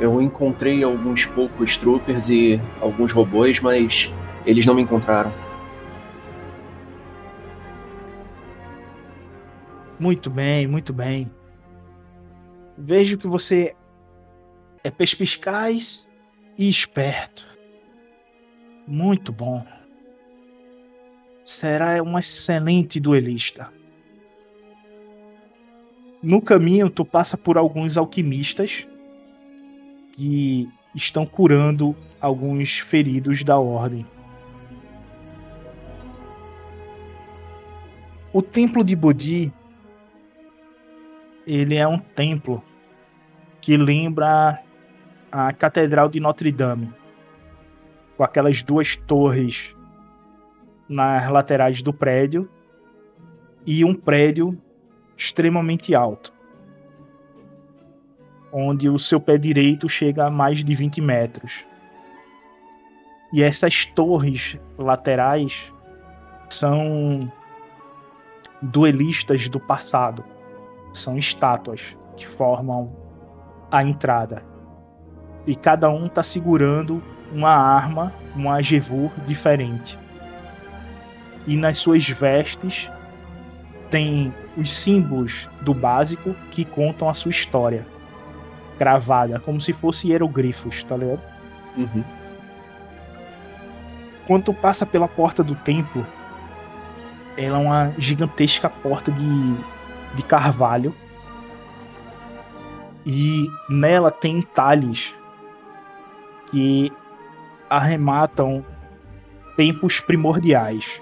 Eu 0.00 0.20
encontrei 0.20 0.82
alguns 0.82 1.26
poucos 1.26 1.76
troopers 1.76 2.28
e 2.28 2.60
alguns 2.80 3.12
robôs, 3.12 3.60
mas 3.60 4.12
eles 4.44 4.66
não 4.66 4.74
me 4.74 4.82
encontraram. 4.82 5.30
Muito 10.04 10.28
bem, 10.28 10.66
muito 10.66 10.92
bem. 10.92 11.30
Vejo 12.76 13.16
que 13.16 13.26
você 13.26 13.74
é 14.82 14.90
perspicaz 14.90 16.06
e 16.58 16.68
esperto. 16.68 17.46
Muito 18.86 19.32
bom. 19.32 19.64
Será 21.42 22.02
um 22.02 22.18
excelente 22.18 23.00
duelista. 23.00 23.72
No 26.22 26.42
caminho, 26.42 26.90
tu 26.90 27.02
passa 27.02 27.38
por 27.38 27.56
alguns 27.56 27.96
alquimistas 27.96 28.86
que 30.12 30.68
estão 30.94 31.24
curando 31.24 31.96
alguns 32.20 32.78
feridos 32.78 33.42
da 33.42 33.58
ordem. 33.58 34.04
O 38.34 38.42
templo 38.42 38.84
de 38.84 38.94
Bodhi 38.94 39.50
ele 41.46 41.76
é 41.76 41.86
um 41.86 41.98
templo 41.98 42.62
que 43.60 43.76
lembra 43.76 44.60
a 45.30 45.52
Catedral 45.52 46.08
de 46.08 46.20
Notre 46.20 46.50
Dame, 46.52 46.92
com 48.16 48.24
aquelas 48.24 48.62
duas 48.62 48.96
torres 48.96 49.74
nas 50.88 51.30
laterais 51.30 51.82
do 51.82 51.92
prédio 51.92 52.48
e 53.66 53.84
um 53.84 53.94
prédio 53.94 54.56
extremamente 55.16 55.94
alto, 55.94 56.32
onde 58.52 58.88
o 58.88 58.98
seu 58.98 59.20
pé 59.20 59.36
direito 59.38 59.88
chega 59.88 60.26
a 60.26 60.30
mais 60.30 60.62
de 60.62 60.74
20 60.74 61.00
metros. 61.00 61.64
E 63.32 63.42
essas 63.42 63.84
torres 63.86 64.56
laterais 64.78 65.72
são 66.48 67.32
duelistas 68.62 69.48
do 69.48 69.58
passado 69.58 70.24
são 70.94 71.18
estátuas 71.18 71.80
que 72.16 72.26
formam 72.26 72.92
a 73.70 73.82
entrada. 73.82 74.42
E 75.46 75.54
cada 75.54 75.90
um 75.90 76.06
está 76.06 76.22
segurando 76.22 77.02
uma 77.30 77.50
arma, 77.50 78.12
um 78.36 78.50
agevur 78.50 79.10
diferente. 79.26 79.98
E 81.46 81.56
nas 81.56 81.76
suas 81.76 82.08
vestes 82.08 82.88
tem 83.90 84.32
os 84.56 84.72
símbolos 84.72 85.48
do 85.60 85.74
básico 85.74 86.34
que 86.50 86.64
contam 86.64 87.08
a 87.08 87.14
sua 87.14 87.30
história. 87.30 87.84
Gravada, 88.78 89.38
como 89.40 89.60
se 89.60 89.72
fosse 89.72 90.08
hieroglifos, 90.08 90.82
tá 90.84 90.96
ligado? 90.96 91.20
Uhum. 91.76 92.04
Quando 94.26 94.44
tu 94.44 94.54
passa 94.54 94.86
pela 94.86 95.06
porta 95.06 95.44
do 95.44 95.54
templo, 95.54 96.06
ela 97.36 97.58
é 97.58 97.60
uma 97.60 97.92
gigantesca 97.98 98.70
porta 98.70 99.12
de 99.12 99.56
de 100.14 100.22
carvalho. 100.22 100.94
E 103.06 103.46
nela 103.68 104.10
tem 104.10 104.38
entalhes 104.38 105.14
que 106.50 106.92
arrematam 107.68 108.64
tempos 109.56 110.00
primordiais, 110.00 111.00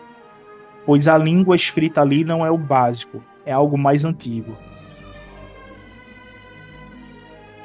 pois 0.84 1.06
a 1.06 1.16
língua 1.16 1.54
escrita 1.54 2.00
ali 2.00 2.24
não 2.24 2.44
é 2.44 2.50
o 2.50 2.58
básico, 2.58 3.22
é 3.46 3.52
algo 3.52 3.78
mais 3.78 4.04
antigo. 4.04 4.56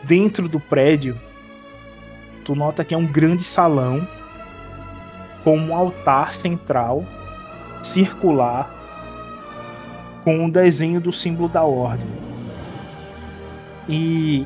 Dentro 0.04 0.48
do 0.48 0.60
prédio, 0.60 1.18
tu 2.46 2.56
nota 2.56 2.84
que 2.86 2.94
é 2.94 2.98
um 2.98 3.06
grande 3.06 3.44
salão 3.44 4.08
com 5.44 5.58
um 5.58 5.76
altar 5.76 6.34
central 6.34 7.04
circular 7.84 8.77
com 10.28 10.44
um 10.44 10.50
desenho 10.50 11.00
do 11.00 11.14
símbolo 11.14 11.48
da 11.48 11.64
ordem. 11.64 12.06
E 13.88 14.46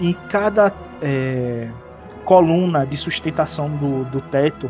em 0.00 0.12
cada 0.28 0.72
é, 1.00 1.68
coluna 2.24 2.84
de 2.84 2.96
sustentação 2.96 3.70
do, 3.76 4.04
do 4.06 4.20
teto, 4.20 4.68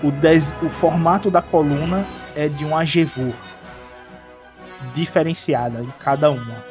o, 0.00 0.12
des, 0.12 0.54
o 0.62 0.68
formato 0.68 1.28
da 1.28 1.42
coluna 1.42 2.04
é 2.36 2.46
de 2.46 2.64
um 2.64 2.76
agevur 2.76 3.34
diferenciada 4.94 5.80
em 5.80 5.92
cada 5.98 6.30
uma. 6.30 6.64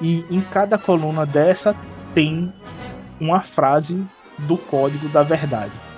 E 0.00 0.24
em 0.30 0.40
cada 0.42 0.78
coluna 0.78 1.26
dessa 1.26 1.74
tem 2.14 2.52
uma 3.20 3.40
frase 3.40 4.00
do 4.38 4.56
código 4.56 5.08
da 5.08 5.24
verdade. 5.24 5.89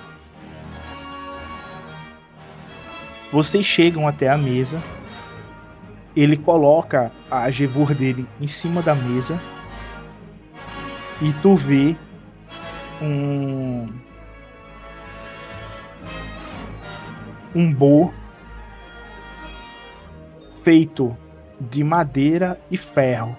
Vocês 3.33 3.65
chegam 3.65 4.07
até 4.07 4.29
a 4.29 4.37
mesa. 4.37 4.79
Ele 6.15 6.37
coloca 6.37 7.11
a 7.31 7.49
Gevur 7.49 7.95
dele 7.95 8.27
em 8.39 8.47
cima 8.47 8.83
da 8.83 8.93
mesa 8.93 9.39
E 11.19 11.33
tu 11.41 11.55
vê 11.55 11.95
um. 13.01 13.87
Um 17.55 17.73
bo 17.73 18.13
feito 20.63 21.17
de 21.59 21.83
madeira 21.83 22.59
e 22.69 22.77
ferro. 22.77 23.35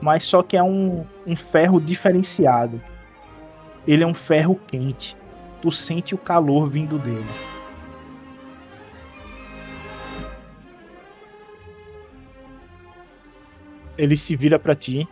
Mas 0.00 0.24
só 0.24 0.44
que 0.44 0.56
é 0.56 0.62
um, 0.62 1.04
um 1.26 1.34
ferro 1.34 1.80
diferenciado. 1.80 2.80
Ele 3.84 4.04
é 4.04 4.06
um 4.06 4.14
ferro 4.14 4.54
quente. 4.68 5.16
Tu 5.60 5.72
sente 5.72 6.14
o 6.14 6.18
calor 6.18 6.68
vindo 6.68 6.98
dele. 7.00 7.51
Ele 13.96 14.16
se 14.16 14.34
vira 14.36 14.58
para 14.58 14.74
ti. 14.74 15.06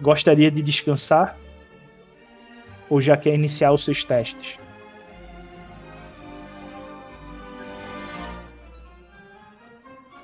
Gostaria 0.00 0.50
de 0.50 0.62
descansar? 0.62 1.36
Ou 2.88 3.00
já 3.00 3.16
quer 3.16 3.34
iniciar 3.34 3.72
os 3.72 3.84
seus 3.84 4.02
testes? 4.04 4.58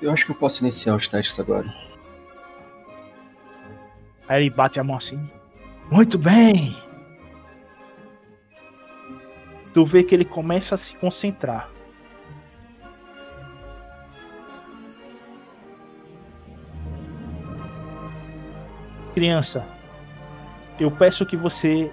Eu 0.01 0.11
acho 0.11 0.25
que 0.25 0.31
eu 0.31 0.35
posso 0.35 0.63
iniciar 0.63 0.95
os 0.95 1.07
testes 1.07 1.39
agora. 1.39 1.67
Aí 4.27 4.43
ele 4.43 4.49
bate 4.49 4.79
a 4.79 4.83
mão 4.83 4.97
assim. 4.97 5.19
Muito 5.89 6.17
bem! 6.17 6.75
Tu 9.73 9.83
vê 9.85 10.03
que 10.03 10.15
ele 10.15 10.25
começa 10.25 10.75
a 10.75 10.77
se 10.77 10.95
concentrar. 10.95 11.69
Criança, 19.15 19.65
eu 20.77 20.91
peço 20.91 21.25
que 21.25 21.37
você 21.37 21.89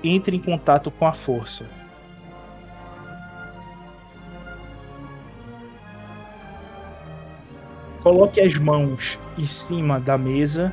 entre 0.00 0.36
em 0.36 0.40
contato 0.40 0.92
com 0.92 1.04
a 1.04 1.12
força. 1.12 1.66
Coloque 8.00 8.40
as 8.40 8.54
mãos 8.54 9.18
em 9.36 9.44
cima 9.44 9.98
da 9.98 10.16
mesa 10.16 10.72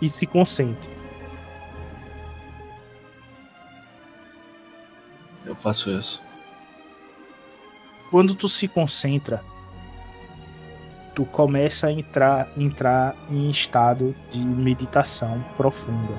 e 0.00 0.08
se 0.08 0.26
concentre. 0.26 0.88
Eu 5.44 5.54
faço 5.54 5.90
isso. 5.90 6.24
Quando 8.10 8.34
tu 8.34 8.48
se 8.48 8.66
concentra, 8.66 9.44
tu 11.22 11.26
começa 11.26 11.86
a 11.86 11.92
entrar, 11.92 12.48
entrar 12.56 13.14
em 13.30 13.48
estado 13.48 14.12
de 14.32 14.40
meditação 14.40 15.40
profunda. 15.56 16.14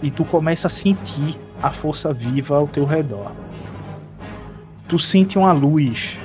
E 0.00 0.08
tu 0.08 0.24
começa 0.24 0.68
a 0.68 0.70
sentir 0.70 1.36
a 1.60 1.70
força 1.70 2.12
viva 2.12 2.56
ao 2.56 2.68
teu 2.68 2.84
redor. 2.84 3.32
Tu 4.86 5.00
sente 5.00 5.36
uma 5.36 5.50
luz 5.50 6.16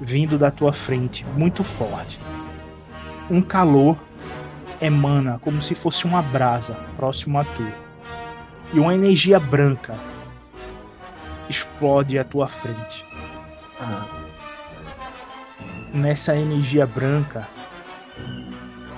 vindo 0.00 0.36
da 0.36 0.50
tua 0.50 0.72
frente, 0.72 1.24
muito 1.36 1.62
forte. 1.62 2.18
Um 3.30 3.40
calor 3.40 3.96
emana 4.80 5.38
como 5.44 5.62
se 5.62 5.76
fosse 5.76 6.06
uma 6.06 6.22
brasa 6.22 6.74
próximo 6.96 7.38
a 7.38 7.44
tu. 7.44 7.66
E 8.74 8.80
uma 8.80 8.94
energia 8.94 9.38
branca 9.38 9.94
explode 11.48 12.18
à 12.18 12.24
tua 12.24 12.48
frente. 12.48 13.04
Ah, 13.80 14.19
Nessa 15.92 16.36
energia 16.36 16.86
branca, 16.86 17.48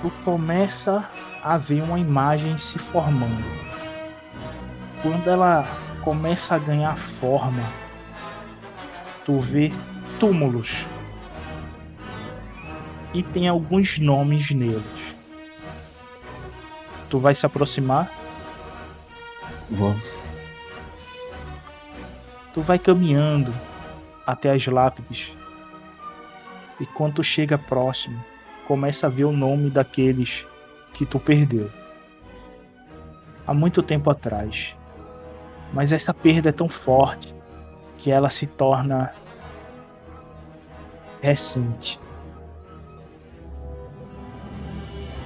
tu 0.01 0.11
começa 0.23 1.09
a 1.43 1.57
ver 1.57 1.81
uma 1.81 1.99
imagem 1.99 2.57
se 2.57 2.77
formando. 2.77 3.43
Quando 5.01 5.27
ela 5.27 5.65
começa 6.03 6.53
a 6.53 6.59
ganhar 6.59 6.97
forma, 7.19 7.63
tu 9.25 9.39
vê 9.39 9.71
túmulos. 10.19 10.85
E 13.13 13.23
tem 13.23 13.47
alguns 13.47 13.97
nomes 13.97 14.51
neles. 14.51 14.83
Tu 17.09 17.19
vai 17.19 17.33
se 17.33 17.45
aproximar, 17.45 18.09
vou. 19.69 19.95
tu 22.53 22.61
vai 22.61 22.77
caminhando 22.77 23.53
até 24.25 24.51
as 24.51 24.65
lápides. 24.67 25.42
E 26.83 26.85
quando 26.85 27.13
tu 27.13 27.23
chega 27.23 27.57
próximo, 27.57 28.21
começa 28.67 29.07
a 29.07 29.09
ver 29.09 29.23
o 29.23 29.31
nome 29.31 29.69
daqueles 29.69 30.45
que 30.93 31.05
tu 31.05 31.17
perdeu. 31.17 31.71
Há 33.47 33.53
muito 33.53 33.81
tempo 33.81 34.09
atrás. 34.09 34.75
Mas 35.71 35.93
essa 35.93 36.13
perda 36.13 36.49
é 36.49 36.51
tão 36.51 36.67
forte 36.67 37.33
que 37.97 38.11
ela 38.11 38.29
se 38.29 38.45
torna 38.45 39.13
recente. 41.21 41.97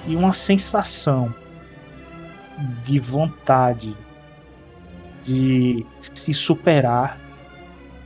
E 0.05 0.16
uma 0.16 0.32
sensação 0.32 1.34
de 2.86 2.99
vontade 2.99 3.97
de 5.24 5.84
se 6.14 6.36
superar 6.36 7.18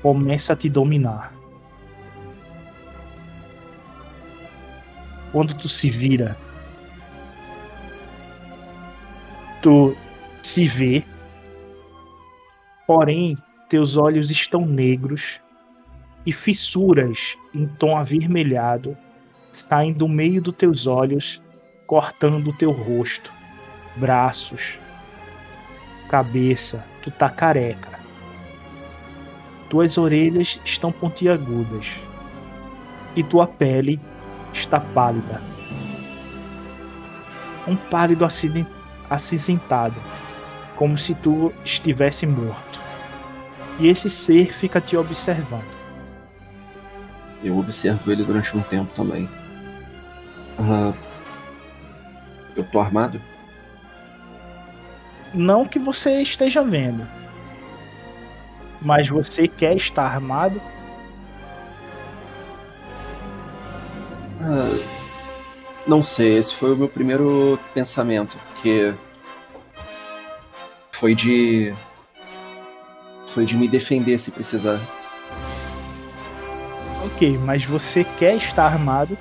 começa 0.01 0.53
a 0.53 0.55
te 0.55 0.69
dominar. 0.69 1.40
Quando 5.31 5.53
tu 5.53 5.69
se 5.69 5.89
vira, 5.89 6.37
tu 9.61 9.95
se 10.43 10.67
vê, 10.67 11.03
porém 12.85 13.37
teus 13.69 13.95
olhos 13.95 14.29
estão 14.29 14.65
negros 14.65 15.39
e 16.25 16.33
fissuras 16.33 17.37
em 17.55 17.65
tom 17.67 17.97
avermelhado 17.97 18.97
saem 19.53 19.93
do 19.93 20.07
meio 20.07 20.41
dos 20.41 20.55
teus 20.55 20.87
olhos, 20.87 21.41
cortando 21.85 22.49
o 22.49 22.53
teu 22.53 22.71
rosto, 22.71 23.31
braços, 23.95 24.77
cabeça, 26.09 26.83
tu 27.01 27.11
tá 27.11 27.29
careca. 27.29 27.99
Tuas 29.69 29.97
orelhas 29.97 30.59
estão 30.65 30.91
pontiagudas 30.91 31.87
e 33.15 33.23
tua 33.23 33.47
pele 33.47 33.99
está 34.53 34.79
pálida. 34.79 35.41
Um 37.67 37.75
pálido 37.75 38.25
acinzentado, 39.09 39.95
como 40.75 40.97
se 40.97 41.13
tu 41.13 41.53
estivesse 41.63 42.25
morto. 42.25 42.79
E 43.79 43.87
esse 43.87 44.09
ser 44.09 44.53
fica 44.53 44.81
te 44.81 44.97
observando. 44.97 45.81
Eu 47.43 47.57
observo 47.57 48.11
ele 48.11 48.23
durante 48.23 48.55
um 48.55 48.61
tempo 48.61 48.93
também. 48.93 49.29
Eu 52.55 52.63
tô 52.65 52.79
armado? 52.79 53.21
Não 55.33 55.65
que 55.65 55.79
você 55.79 56.21
esteja 56.21 56.61
vendo, 56.61 57.07
mas 58.81 59.07
você 59.07 59.47
quer 59.47 59.75
estar 59.77 60.03
armado 60.03 60.61
Ah, 64.43 65.01
não 65.85 66.01
sei, 66.01 66.37
esse 66.37 66.55
foi 66.55 66.73
o 66.73 66.77
meu 66.77 66.89
primeiro 66.89 67.59
pensamento, 67.73 68.37
porque 68.49 68.93
foi 70.91 71.13
de 71.13 71.73
foi 73.27 73.45
de 73.45 73.55
me 73.55 73.67
defender 73.67 74.17
se 74.19 74.31
precisar. 74.31 74.79
Ok, 77.05 77.37
mas 77.39 77.63
você 77.65 78.03
quer 78.03 78.35
estar 78.35 78.65
armado? 78.65 79.17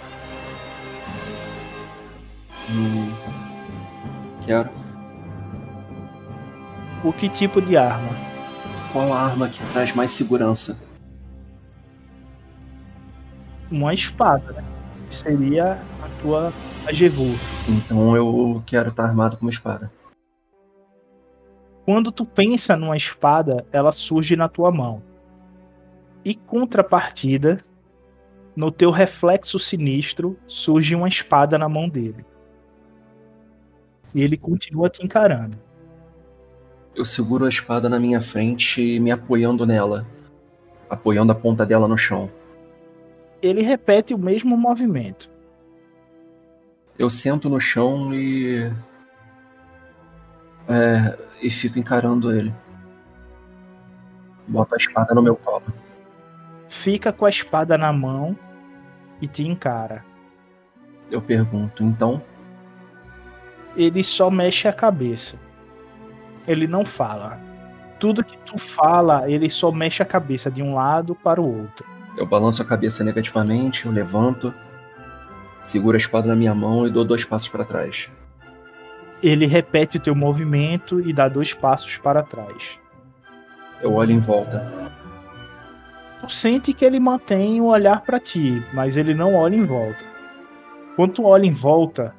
Hum, 2.71 3.13
quero. 4.45 4.71
O 7.03 7.13
que 7.13 7.29
tipo 7.29 7.63
de 7.63 7.77
arma? 7.77 8.11
Qual 8.93 9.13
a 9.13 9.23
arma 9.23 9.49
que 9.49 9.65
traz 9.73 9.95
mais 9.95 10.11
segurança? 10.13 10.79
Uma 13.71 13.95
espada, 13.95 14.53
né? 14.53 14.70
Seria 15.23 15.73
a 16.03 16.23
tua 16.23 16.53
Ajevu. 16.87 17.27
Então 17.69 18.17
eu 18.17 18.63
quero 18.67 18.89
estar 18.89 19.05
armado 19.05 19.37
com 19.37 19.45
uma 19.45 19.51
espada. 19.51 19.87
Quando 21.85 22.11
tu 22.11 22.25
pensa 22.25 22.75
numa 22.75 22.97
espada, 22.97 23.67
ela 23.71 23.93
surge 23.93 24.35
na 24.35 24.49
tua 24.49 24.71
mão. 24.71 25.03
E 26.25 26.35
contrapartida, 26.35 27.63
no 28.57 28.71
teu 28.71 28.91
reflexo 28.91 29.59
sinistro, 29.59 30.39
surge 30.47 30.95
uma 30.95 31.09
espada 31.09 31.59
na 31.59 31.69
mão 31.69 31.89
dele. 31.89 32.25
E 34.15 34.23
ele 34.23 34.39
continua 34.39 34.89
te 34.89 35.05
encarando. 35.05 35.59
Eu 36.95 37.05
seguro 37.05 37.45
a 37.45 37.49
espada 37.49 37.89
na 37.89 38.01
minha 38.01 38.21
frente, 38.21 38.99
me 38.99 39.11
apoiando 39.11 39.67
nela, 39.67 40.07
apoiando 40.89 41.31
a 41.31 41.35
ponta 41.35 41.65
dela 41.67 41.87
no 41.87 41.97
chão. 41.97 42.31
Ele 43.43 43.63
repete 43.63 44.13
o 44.13 44.19
mesmo 44.19 44.57
movimento. 44.57 45.31
Eu 46.99 47.09
sento 47.09 47.49
no 47.49 47.61
chão 47.61 48.15
e. 48.15 48.71
É, 50.69 51.19
e 51.43 51.51
fico 51.51 51.79
encarando 51.79 52.33
ele. 52.33 52.53
Boto 54.47 54.75
a 54.75 54.79
espada 54.79 55.15
no 55.15 55.23
meu 55.23 55.37
colo. 55.37 55.65
Fica 56.69 57.13
com 57.13 57.25
a 57.25 57.31
espada 57.31 57.79
na 57.79 57.93
mão 57.93 58.37
e 59.21 59.27
te 59.27 59.47
encara. 59.47 60.05
Eu 61.11 61.21
pergunto, 61.21 61.83
então? 61.83 62.23
Ele 63.77 64.03
só 64.03 64.31
mexe 64.31 64.69
a 64.69 64.73
cabeça. 64.73 65.37
Ele 66.47 66.67
não 66.67 66.85
fala. 66.85 67.41
Tudo 67.99 68.25
que 68.25 68.37
tu 68.39 68.59
fala, 68.59 69.31
ele 69.31 69.49
só 69.49 69.71
mexe 69.73 70.03
a 70.03 70.07
cabeça 70.07 70.51
de 70.51 70.63
um 70.63 70.75
lado 70.75 71.15
para 71.15 71.41
o 71.41 71.61
outro. 71.63 71.87
Eu 72.17 72.27
balanço 72.27 72.63
a 72.63 72.65
cabeça 72.65 73.05
negativamente, 73.05 73.87
eu 73.87 73.93
levanto, 73.93 74.53
seguro 75.63 75.97
a 75.97 75.99
espada 75.99 76.29
na 76.29 76.37
minha 76.37 76.55
mão 76.55 76.87
e 76.87 76.91
dou 76.91 77.05
dois 77.05 77.25
passos 77.25 77.49
para 77.49 77.65
trás. 77.65 78.11
Ele 79.23 79.47
repete 79.47 79.99
o 79.99 80.01
teu 80.01 80.15
movimento 80.15 81.01
e 81.01 81.13
dá 81.13 81.29
dois 81.29 81.53
passos 81.53 81.97
para 81.99 82.23
trás. 82.23 82.79
Eu 83.83 83.95
olho 83.95 84.13
em 84.13 84.19
volta. 84.19 84.91
Tu 86.21 86.29
sente 86.31 86.73
que 86.73 86.85
ele 86.85 87.01
mantém 87.01 87.61
o 87.61 87.67
olhar 87.67 88.03
para 88.03 88.21
ti, 88.21 88.63
mas 88.75 88.97
ele 88.97 89.15
não 89.15 89.35
olha 89.35 89.57
em 89.57 89.65
volta. 89.65 90.05
Quando 90.97 91.15
tu 91.15 91.25
olha 91.25 91.47
em 91.47 91.53
volta, 91.53 92.15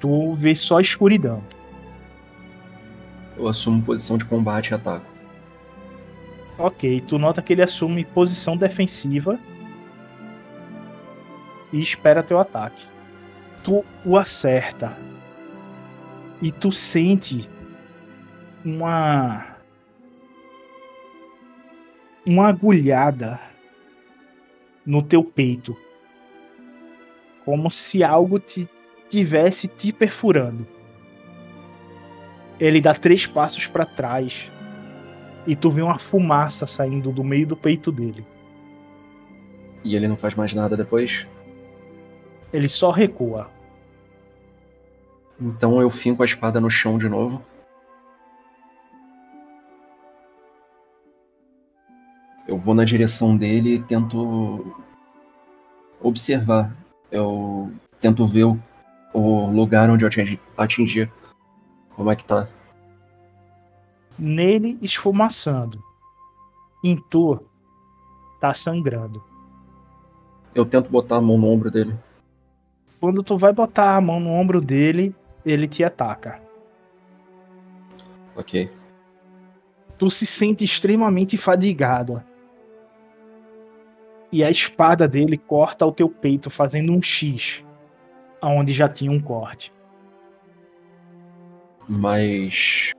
tu 0.00 0.34
vê 0.34 0.54
só 0.54 0.80
escuridão. 0.80 1.42
Eu 3.36 3.48
assumo 3.48 3.82
posição 3.82 4.16
de 4.16 4.24
combate 4.24 4.68
e 4.68 4.74
ataco. 4.74 5.11
Ok, 6.58 7.02
tu 7.08 7.18
nota 7.18 7.40
que 7.40 7.52
ele 7.52 7.62
assume 7.62 8.04
posição 8.04 8.56
defensiva 8.56 9.38
e 11.72 11.80
espera 11.80 12.22
teu 12.22 12.38
ataque. 12.38 12.82
Tu 13.64 13.84
o 14.04 14.18
acerta 14.18 14.96
e 16.42 16.52
tu 16.52 16.70
sente 16.70 17.48
uma 18.64 19.46
uma 22.24 22.48
agulhada 22.48 23.40
no 24.86 25.02
teu 25.02 25.24
peito, 25.24 25.76
como 27.44 27.70
se 27.70 28.04
algo 28.04 28.38
te 28.38 28.68
tivesse 29.08 29.66
te 29.66 29.92
perfurando. 29.92 30.66
Ele 32.60 32.80
dá 32.80 32.94
três 32.94 33.26
passos 33.26 33.66
para 33.66 33.86
trás 33.86 34.51
e 35.46 35.56
tu 35.56 35.70
vê 35.70 35.82
uma 35.82 35.98
fumaça 35.98 36.66
saindo 36.66 37.10
do 37.10 37.24
meio 37.24 37.46
do 37.46 37.56
peito 37.56 37.90
dele. 37.90 38.24
E 39.84 39.96
ele 39.96 40.06
não 40.06 40.16
faz 40.16 40.34
mais 40.34 40.54
nada 40.54 40.76
depois? 40.76 41.26
Ele 42.52 42.68
só 42.68 42.90
recua. 42.90 43.50
Então 45.40 45.80
eu 45.80 45.90
finco 45.90 46.22
a 46.22 46.26
espada 46.26 46.60
no 46.60 46.70
chão 46.70 46.98
de 46.98 47.08
novo. 47.08 47.42
Eu 52.46 52.58
vou 52.58 52.74
na 52.74 52.84
direção 52.84 53.36
dele 53.36 53.76
e 53.76 53.82
tento 53.82 54.76
observar. 56.00 56.76
Eu 57.10 57.72
tento 58.00 58.26
ver 58.26 58.44
o, 58.44 58.58
o 59.12 59.46
lugar 59.46 59.90
onde 59.90 60.04
eu 60.04 60.08
atingi, 60.08 60.40
atingi. 60.56 61.10
Como 61.90 62.10
é 62.10 62.16
que 62.16 62.24
tá? 62.24 62.46
Nele 64.18 64.78
esfumaçando. 64.82 65.82
Em 66.84 66.96
tu, 66.96 67.40
tá 68.40 68.52
sangrando. 68.52 69.22
Eu 70.54 70.66
tento 70.66 70.90
botar 70.90 71.16
a 71.16 71.20
mão 71.20 71.38
no 71.38 71.48
ombro 71.48 71.70
dele. 71.70 71.94
Quando 73.00 73.22
tu 73.22 73.38
vai 73.38 73.52
botar 73.52 73.96
a 73.96 74.00
mão 74.00 74.20
no 74.20 74.30
ombro 74.30 74.60
dele, 74.60 75.14
ele 75.44 75.66
te 75.66 75.82
ataca. 75.82 76.40
Ok. 78.36 78.70
Tu 79.98 80.10
se 80.10 80.26
sente 80.26 80.64
extremamente 80.64 81.36
fadigado. 81.36 82.22
E 84.30 84.42
a 84.42 84.50
espada 84.50 85.06
dele 85.06 85.36
corta 85.36 85.84
o 85.84 85.92
teu 85.92 86.08
peito, 86.08 86.48
fazendo 86.48 86.92
um 86.92 87.02
X, 87.02 87.62
aonde 88.40 88.72
já 88.72 88.88
tinha 88.88 89.10
um 89.10 89.20
corte. 89.20 89.72
Mas. 91.88 92.92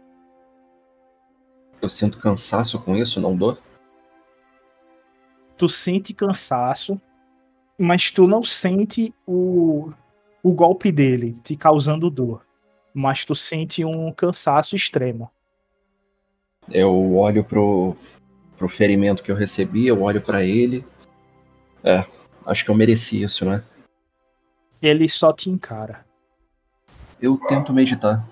Eu 1.83 1.89
sinto 1.89 2.17
cansaço 2.17 2.81
com 2.81 2.95
isso, 2.95 3.19
não 3.19 3.35
dor? 3.35 3.61
Tu 5.57 5.67
sente 5.67 6.13
cansaço, 6.13 6.97
mas 7.77 8.09
tu 8.09 8.25
não 8.25 8.41
sente 8.41 9.13
o, 9.27 9.91
o 10.41 10.53
golpe 10.53 10.93
dele 10.93 11.37
te 11.43 11.57
causando 11.57 12.09
dor. 12.09 12.45
Mas 12.93 13.25
tu 13.25 13.35
sente 13.35 13.83
um 13.83 14.13
cansaço 14.13 14.77
extremo. 14.77 15.29
Eu 16.71 17.17
olho 17.17 17.43
pro, 17.43 17.97
pro 18.57 18.69
ferimento 18.69 19.21
que 19.21 19.29
eu 19.29 19.35
recebi, 19.35 19.85
eu 19.85 20.03
olho 20.03 20.21
para 20.21 20.41
ele. 20.41 20.85
É, 21.83 22.05
acho 22.45 22.63
que 22.63 22.71
eu 22.71 22.75
mereci 22.75 23.21
isso, 23.21 23.43
né? 23.43 23.61
Ele 24.81 25.09
só 25.09 25.33
te 25.33 25.49
encara. 25.49 26.05
Eu 27.21 27.35
tento 27.35 27.73
meditar. 27.73 28.25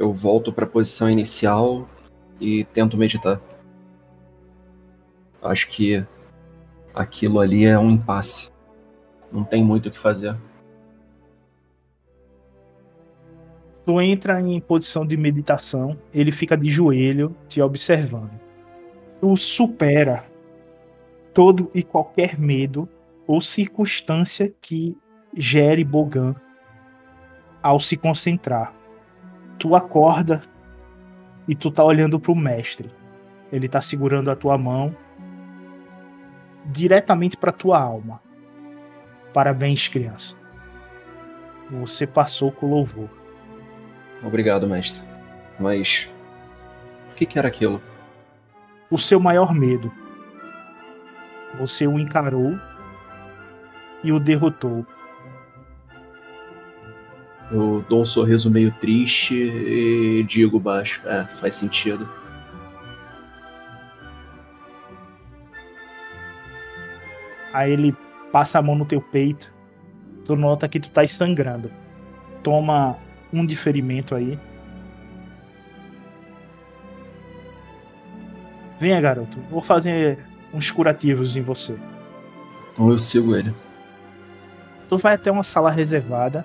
Eu 0.00 0.14
volto 0.14 0.50
para 0.50 0.64
a 0.64 0.66
posição 0.66 1.10
inicial 1.10 1.86
e 2.40 2.64
tento 2.64 2.96
meditar. 2.96 3.38
Acho 5.42 5.68
que 5.68 6.02
aquilo 6.94 7.38
ali 7.38 7.66
é 7.66 7.78
um 7.78 7.90
impasse. 7.90 8.50
Não 9.30 9.44
tem 9.44 9.62
muito 9.62 9.90
o 9.90 9.90
que 9.90 9.98
fazer. 9.98 10.34
Tu 13.84 14.00
entra 14.00 14.40
em 14.40 14.58
posição 14.58 15.04
de 15.04 15.18
meditação, 15.18 15.98
ele 16.14 16.32
fica 16.32 16.56
de 16.56 16.70
joelho 16.70 17.36
te 17.46 17.60
observando. 17.60 18.32
Tu 19.20 19.36
supera 19.36 20.24
todo 21.34 21.70
e 21.74 21.82
qualquer 21.82 22.40
medo 22.40 22.88
ou 23.26 23.42
circunstância 23.42 24.50
que 24.62 24.96
gere 25.36 25.84
Bogan 25.84 26.34
ao 27.62 27.78
se 27.78 27.98
concentrar. 27.98 28.79
Tu 29.60 29.76
acorda 29.76 30.42
e 31.46 31.54
tu 31.54 31.70
tá 31.70 31.84
olhando 31.84 32.18
pro 32.18 32.34
mestre. 32.34 32.90
Ele 33.52 33.68
tá 33.68 33.80
segurando 33.80 34.30
a 34.30 34.36
tua 34.36 34.56
mão 34.56 34.96
diretamente 36.66 37.36
para 37.36 37.52
tua 37.52 37.78
alma. 37.78 38.22
Parabéns, 39.34 39.86
criança. 39.86 40.34
Você 41.70 42.06
passou 42.06 42.50
com 42.50 42.70
louvor. 42.70 43.08
Obrigado, 44.24 44.66
mestre. 44.66 45.02
Mas. 45.58 46.10
O 47.10 47.14
que, 47.14 47.26
que 47.26 47.38
era 47.38 47.48
aquilo? 47.48 47.82
O 48.90 48.98
seu 48.98 49.20
maior 49.20 49.54
medo. 49.54 49.92
Você 51.58 51.86
o 51.86 51.98
encarou 51.98 52.58
e 54.02 54.10
o 54.10 54.18
derrotou. 54.18 54.86
Eu 57.50 57.84
dou 57.88 58.02
um 58.02 58.04
sorriso 58.04 58.48
meio 58.48 58.70
triste 58.72 59.34
e 59.34 60.22
digo 60.22 60.60
baixo. 60.60 61.06
É, 61.08 61.24
faz 61.26 61.54
sentido. 61.54 62.08
Aí 67.52 67.72
ele 67.72 67.96
passa 68.30 68.60
a 68.60 68.62
mão 68.62 68.76
no 68.76 68.84
teu 68.84 69.00
peito. 69.00 69.52
Tu 70.24 70.36
nota 70.36 70.68
que 70.68 70.78
tu 70.78 70.88
tá 70.90 71.04
sangrando. 71.08 71.72
Toma 72.42 72.96
um 73.32 73.44
de 73.44 73.56
ferimento 73.56 74.14
aí. 74.14 74.38
Venha, 78.78 79.00
garoto. 79.00 79.38
Vou 79.50 79.60
fazer 79.60 80.18
uns 80.54 80.70
curativos 80.70 81.34
em 81.34 81.42
você. 81.42 81.76
Então 82.72 82.90
eu 82.90 82.98
sigo 82.98 83.34
ele. 83.34 83.52
Tu 84.88 84.96
vai 84.96 85.14
até 85.14 85.30
uma 85.30 85.42
sala 85.42 85.70
reservada 85.70 86.44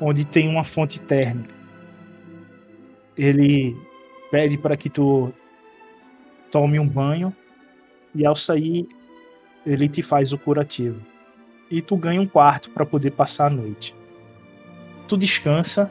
onde 0.00 0.24
tem 0.24 0.48
uma 0.48 0.64
fonte 0.64 1.00
térmica. 1.00 1.54
Ele 3.16 3.76
pede 4.30 4.58
para 4.58 4.76
que 4.76 4.90
tu 4.90 5.32
tome 6.50 6.78
um 6.78 6.88
banho 6.88 7.34
e 8.14 8.24
ao 8.26 8.36
sair 8.36 8.86
ele 9.66 9.88
te 9.88 10.02
faz 10.02 10.32
o 10.32 10.38
curativo. 10.38 11.00
E 11.70 11.80
tu 11.80 11.96
ganha 11.96 12.20
um 12.20 12.26
quarto 12.26 12.70
para 12.70 12.84
poder 12.84 13.12
passar 13.12 13.46
a 13.46 13.50
noite. 13.50 13.94
Tu 15.08 15.16
descansa, 15.16 15.90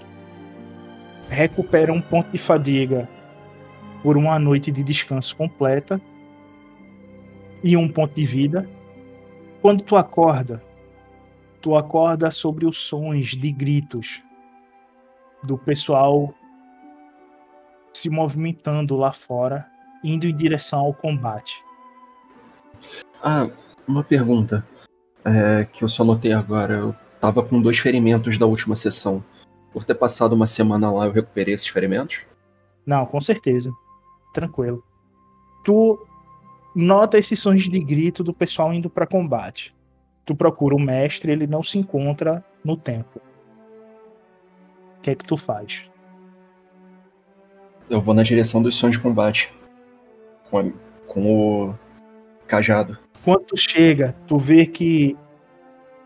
recupera 1.30 1.92
um 1.92 2.02
ponto 2.02 2.30
de 2.32 2.38
fadiga 2.38 3.08
por 4.02 4.18
uma 4.18 4.38
noite 4.38 4.72
de 4.72 4.84
descanso 4.84 5.36
completa 5.36 6.00
e 7.64 7.76
um 7.76 7.88
ponto 7.88 8.14
de 8.14 8.26
vida. 8.26 8.70
Quando 9.62 9.82
tu 9.82 9.96
acorda, 9.96 10.62
tu 11.64 11.78
acorda 11.78 12.30
sobre 12.30 12.66
os 12.66 12.78
sons 12.78 13.30
de 13.30 13.52
gritos 13.52 14.22
do 15.42 15.58
pessoal 15.58 16.34
se 17.94 18.10
movimentando 18.10 18.98
lá 18.98 19.14
fora, 19.14 19.66
indo 20.04 20.28
em 20.28 20.36
direção 20.36 20.80
ao 20.80 20.94
combate. 20.94 21.56
Ah, 23.24 23.50
uma 23.88 24.04
pergunta. 24.04 24.58
É, 25.26 25.64
que 25.64 25.86
eu 25.86 25.88
só 25.88 26.04
notei 26.04 26.34
agora. 26.34 26.74
Eu 26.74 26.94
tava 27.22 27.42
com 27.48 27.62
dois 27.62 27.80
ferimentos 27.80 28.38
da 28.38 28.46
última 28.46 28.76
sessão. 28.76 29.24
Por 29.72 29.86
ter 29.86 29.96
passado 29.96 30.34
uma 30.34 30.46
semana 30.46 30.92
lá, 30.92 31.06
eu 31.06 31.14
recuperei 31.14 31.54
esses 31.54 31.68
ferimentos? 31.68 32.26
Não, 32.86 33.06
com 33.06 33.22
certeza. 33.22 33.72
Tranquilo. 34.34 34.84
Tu 35.64 36.08
nota 36.76 37.18
esses 37.18 37.40
sons 37.40 37.64
de 37.64 37.80
grito 37.80 38.22
do 38.22 38.34
pessoal 38.34 38.74
indo 38.74 38.90
para 38.90 39.08
combate. 39.08 39.73
Tu 40.26 40.36
procura 40.36 40.76
o 40.76 40.80
mestre, 40.80 41.32
ele 41.32 41.46
não 41.48 41.62
se 41.64 41.78
encontra 41.78 42.44
no 42.64 42.78
templo. 42.78 43.22
O 44.98 45.02
que 45.02 45.12
é 45.12 45.16
que 45.16 45.26
tu 45.26 45.36
faz? 45.36 45.84
Eu 47.90 48.00
vou 48.00 48.14
na 48.14 48.24
direção 48.24 48.64
dos 48.64 48.76
sons 48.76 48.92
de 48.94 49.00
combate. 49.00 49.52
Com, 50.50 50.60
a- 50.60 50.72
com 51.08 51.26
o 51.70 51.76
cajado. 52.48 52.98
Quando 53.24 53.42
tu 53.46 53.58
chega, 53.58 54.16
tu 54.28 54.38
vê 54.38 54.66
que 54.66 55.18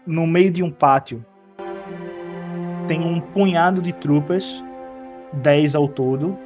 no 0.06 0.26
meio 0.26 0.52
de 0.52 0.64
um 0.64 0.72
pátio 0.72 1.24
tem 2.88 3.02
um 3.02 3.20
punhado 3.20 3.82
de 3.82 3.92
troopers, 3.94 4.64
10 5.34 5.76
ao 5.76 5.88
todo, 5.88 6.38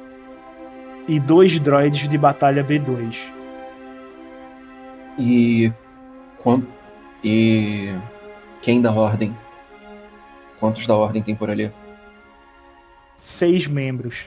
e 1.08 1.18
dois 1.20 1.58
droids 1.58 2.08
de 2.08 2.18
batalha 2.18 2.64
B2. 2.64 3.16
E. 5.18 5.72
Quant... 6.42 6.64
E. 7.24 7.96
Quem 8.60 8.80
da 8.80 8.92
ordem? 8.92 9.36
Quantos 10.60 10.86
da 10.86 10.94
ordem 10.94 11.22
tem 11.22 11.34
por 11.34 11.50
ali? 11.50 11.72
Seis 13.20 13.66
membros, 13.66 14.26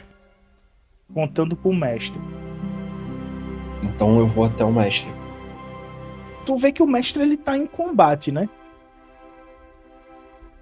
contando 1.13 1.55
com 1.55 1.69
o 1.69 1.75
mestre. 1.75 2.19
Então 3.83 4.19
eu 4.19 4.27
vou 4.27 4.45
até 4.45 4.63
o 4.63 4.71
mestre. 4.71 5.11
tu 6.45 6.57
vê 6.57 6.71
que 6.71 6.83
o 6.83 6.87
mestre 6.87 7.23
ele 7.23 7.37
tá 7.37 7.57
em 7.57 7.65
combate, 7.65 8.31
né? 8.31 8.49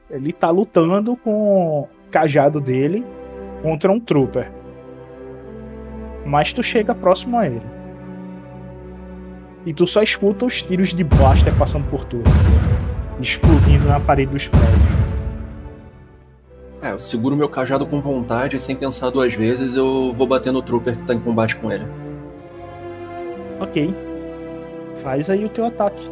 Ele 0.09 0.31
tá 0.31 0.49
lutando 0.49 1.15
com 1.17 1.81
o 1.81 1.89
cajado 2.11 2.59
dele 2.59 3.03
contra 3.63 3.91
um 3.91 3.99
trooper. 3.99 4.51
Mas 6.25 6.53
tu 6.53 6.61
chega 6.61 6.93
próximo 6.93 7.38
a 7.38 7.47
ele. 7.47 7.72
E 9.66 9.74
tu 9.74 9.88
só 9.88 10.01
escuta 10.01 10.45
os 10.45 10.61
tiros 10.61 10.93
de 10.93 11.03
blaster 11.03 11.55
passando 11.55 11.89
por 11.89 12.03
tudo. 12.05 12.30
Explodindo 13.20 13.88
na 13.88 13.99
parede 13.99 14.32
dos 14.32 14.47
prédios. 14.47 15.03
É, 16.82 16.91
eu 16.91 16.99
seguro 16.99 17.36
meu 17.38 17.47
cajado 17.47 17.86
com 17.86 18.01
vontade 18.01 18.57
e 18.57 18.59
sem 18.59 18.76
pensar 18.76 19.09
duas 19.09 19.34
vezes 19.34 19.74
eu 19.74 20.14
vou 20.14 20.28
bater 20.28 20.51
no 20.51 20.61
trooper 20.61 20.97
que 20.97 21.03
tá 21.03 21.14
em 21.14 21.20
combate 21.20 21.55
com 21.55 21.72
ele. 21.72 21.86
Ok. 23.61 23.95
Faz 25.01 25.30
aí 25.30 25.45
o 25.45 25.49
teu 25.49 25.66
ataque. 25.66 26.11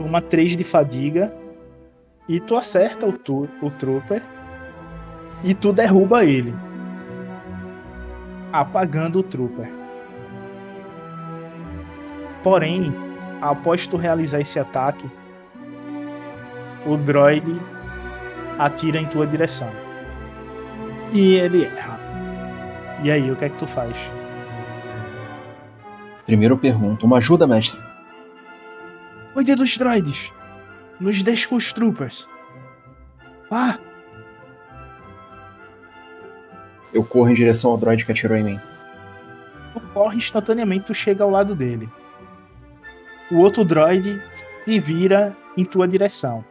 Uma 0.00 0.20
3 0.20 0.56
de 0.56 0.64
fadiga. 0.64 1.32
E 2.28 2.40
tu 2.40 2.56
acerta 2.56 3.06
o, 3.06 3.12
tu, 3.12 3.48
o 3.62 3.70
trooper. 3.70 4.20
E 5.44 5.54
tu 5.54 5.72
derruba 5.72 6.24
ele. 6.24 6.52
Apagando 8.52 9.20
o 9.20 9.22
trooper. 9.22 9.79
Porém, 12.42 12.94
após 13.40 13.86
tu 13.86 13.96
realizar 13.96 14.40
esse 14.40 14.58
ataque, 14.58 15.08
o 16.86 16.96
droid 16.96 17.60
atira 18.58 18.98
em 19.00 19.06
tua 19.06 19.26
direção. 19.26 19.70
E 21.12 21.34
ele 21.34 21.64
erra. 21.64 21.98
E 23.02 23.10
aí, 23.10 23.30
o 23.30 23.36
que 23.36 23.44
é 23.44 23.48
que 23.48 23.58
tu 23.58 23.66
faz? 23.66 23.94
Primeiro 26.26 26.54
eu 26.54 26.58
pergunto, 26.58 27.06
uma 27.06 27.18
ajuda, 27.18 27.46
mestre? 27.46 27.80
Cuide 29.34 29.54
dos 29.54 29.76
droids. 29.76 30.30
Nos 31.00 31.22
os 31.50 31.72
troopers. 31.72 32.26
Ah, 33.50 33.78
Eu 36.92 37.04
corro 37.04 37.30
em 37.30 37.34
direção 37.34 37.70
ao 37.70 37.78
droid 37.78 38.04
que 38.04 38.12
atirou 38.12 38.36
em 38.36 38.44
mim. 38.44 38.60
tu 39.72 39.80
corre 39.94 40.16
instantaneamente, 40.16 40.86
tu 40.86 40.94
chega 40.94 41.22
ao 41.22 41.30
lado 41.30 41.54
dele. 41.54 41.88
O 43.30 43.36
outro 43.36 43.64
droid 43.64 44.20
se 44.64 44.80
vira 44.80 45.36
em 45.56 45.64
tua 45.64 45.86
direção. 45.86 46.44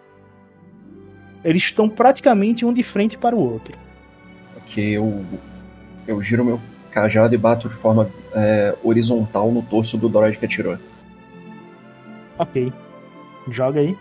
Eles 1.43 1.63
estão 1.63 1.89
praticamente 1.89 2.65
um 2.65 2.73
de 2.73 2.83
frente 2.83 3.17
para 3.17 3.35
o 3.35 3.39
outro. 3.39 3.77
Que 4.65 4.93
eu. 4.93 5.25
Eu 6.07 6.21
giro 6.21 6.43
meu 6.43 6.59
cajado 6.91 7.35
e 7.35 7.37
bato 7.37 7.69
de 7.69 7.75
forma 7.75 8.09
é, 8.33 8.75
horizontal 8.83 9.51
no 9.51 9.61
torso 9.61 9.97
do 9.97 10.09
droid 10.09 10.37
que 10.37 10.45
atirou. 10.45 10.77
Ok. 12.37 12.71
Joga 13.51 13.79
aí. 13.79 13.97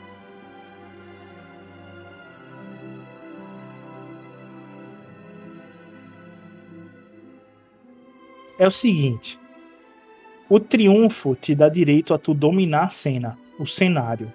É 8.58 8.66
o 8.66 8.70
seguinte. 8.70 9.38
O 10.50 10.58
triunfo 10.58 11.34
te 11.34 11.54
dá 11.54 11.68
direito 11.68 12.14
a 12.14 12.18
tu 12.18 12.32
dominar 12.32 12.84
a 12.84 12.88
cena, 12.88 13.38
o 13.58 13.66
cenário. 13.66 14.32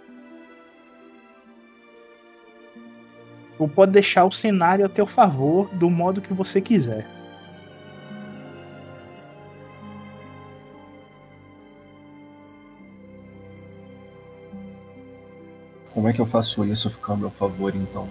Tu 3.57 3.68
pode 3.68 3.91
deixar 3.91 4.26
o 4.26 4.32
cenário 4.32 4.85
a 4.85 4.90
teu 4.90 5.07
favor 5.07 5.69
do 5.73 5.90
modo 5.90 6.22
que 6.22 6.34
você 6.34 6.61
quiser. 6.61 7.07
Como 15.94 16.07
é 16.07 16.14
que 16.14 16.19
eu 16.19 16.26
faço 16.26 16.65
isso 16.65 16.90
ficar 16.90 17.14
a 17.14 17.18
meu 17.18 17.30
favor, 17.30 17.76
então? 17.76 18.07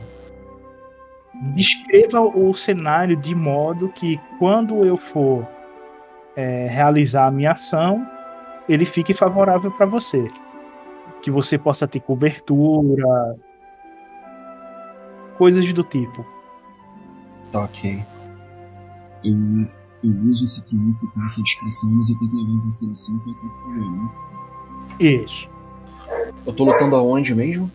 descreva 1.55 2.21
o 2.21 2.55
cenário 2.55 3.17
de 3.17 3.35
modo 3.35 3.89
que 3.89 4.21
quando 4.39 4.85
eu 4.85 4.97
for 4.97 5.47
é, 6.37 6.69
realizar 6.69 7.27
a 7.27 7.31
minha 7.31 7.53
ação, 7.53 8.07
ele 8.69 8.85
fique 8.85 9.15
favorável 9.15 9.71
para 9.71 9.87
você. 9.87 10.31
Que 11.23 11.31
você 11.31 11.57
possa 11.57 11.87
ter 11.87 12.01
cobertura, 12.01 13.37
coisas 15.39 15.73
do 15.73 15.85
tipo. 15.85 16.25
Tá 17.51 17.61
ok. 17.61 18.03
Eu, 19.25 19.35
eu 20.03 20.31
uso 20.31 20.45
esse 20.45 20.65
triunfo 20.67 21.09
com 21.13 21.25
essa 21.25 21.43
descrição, 21.43 21.91
mas 21.93 22.11
eu 22.11 22.19
tenho 22.19 22.31
que 22.31 22.37
levar 22.37 22.51
em 22.51 22.61
consideração 22.61 23.19
que 23.21 23.31
eu 23.31 23.51
falando, 23.51 24.03
né? 24.03 24.11
Isso. 24.99 25.49
Eu 26.45 26.53
tô 26.53 26.65
lutando 26.65 26.97
aonde 26.97 27.35
mesmo? 27.35 27.71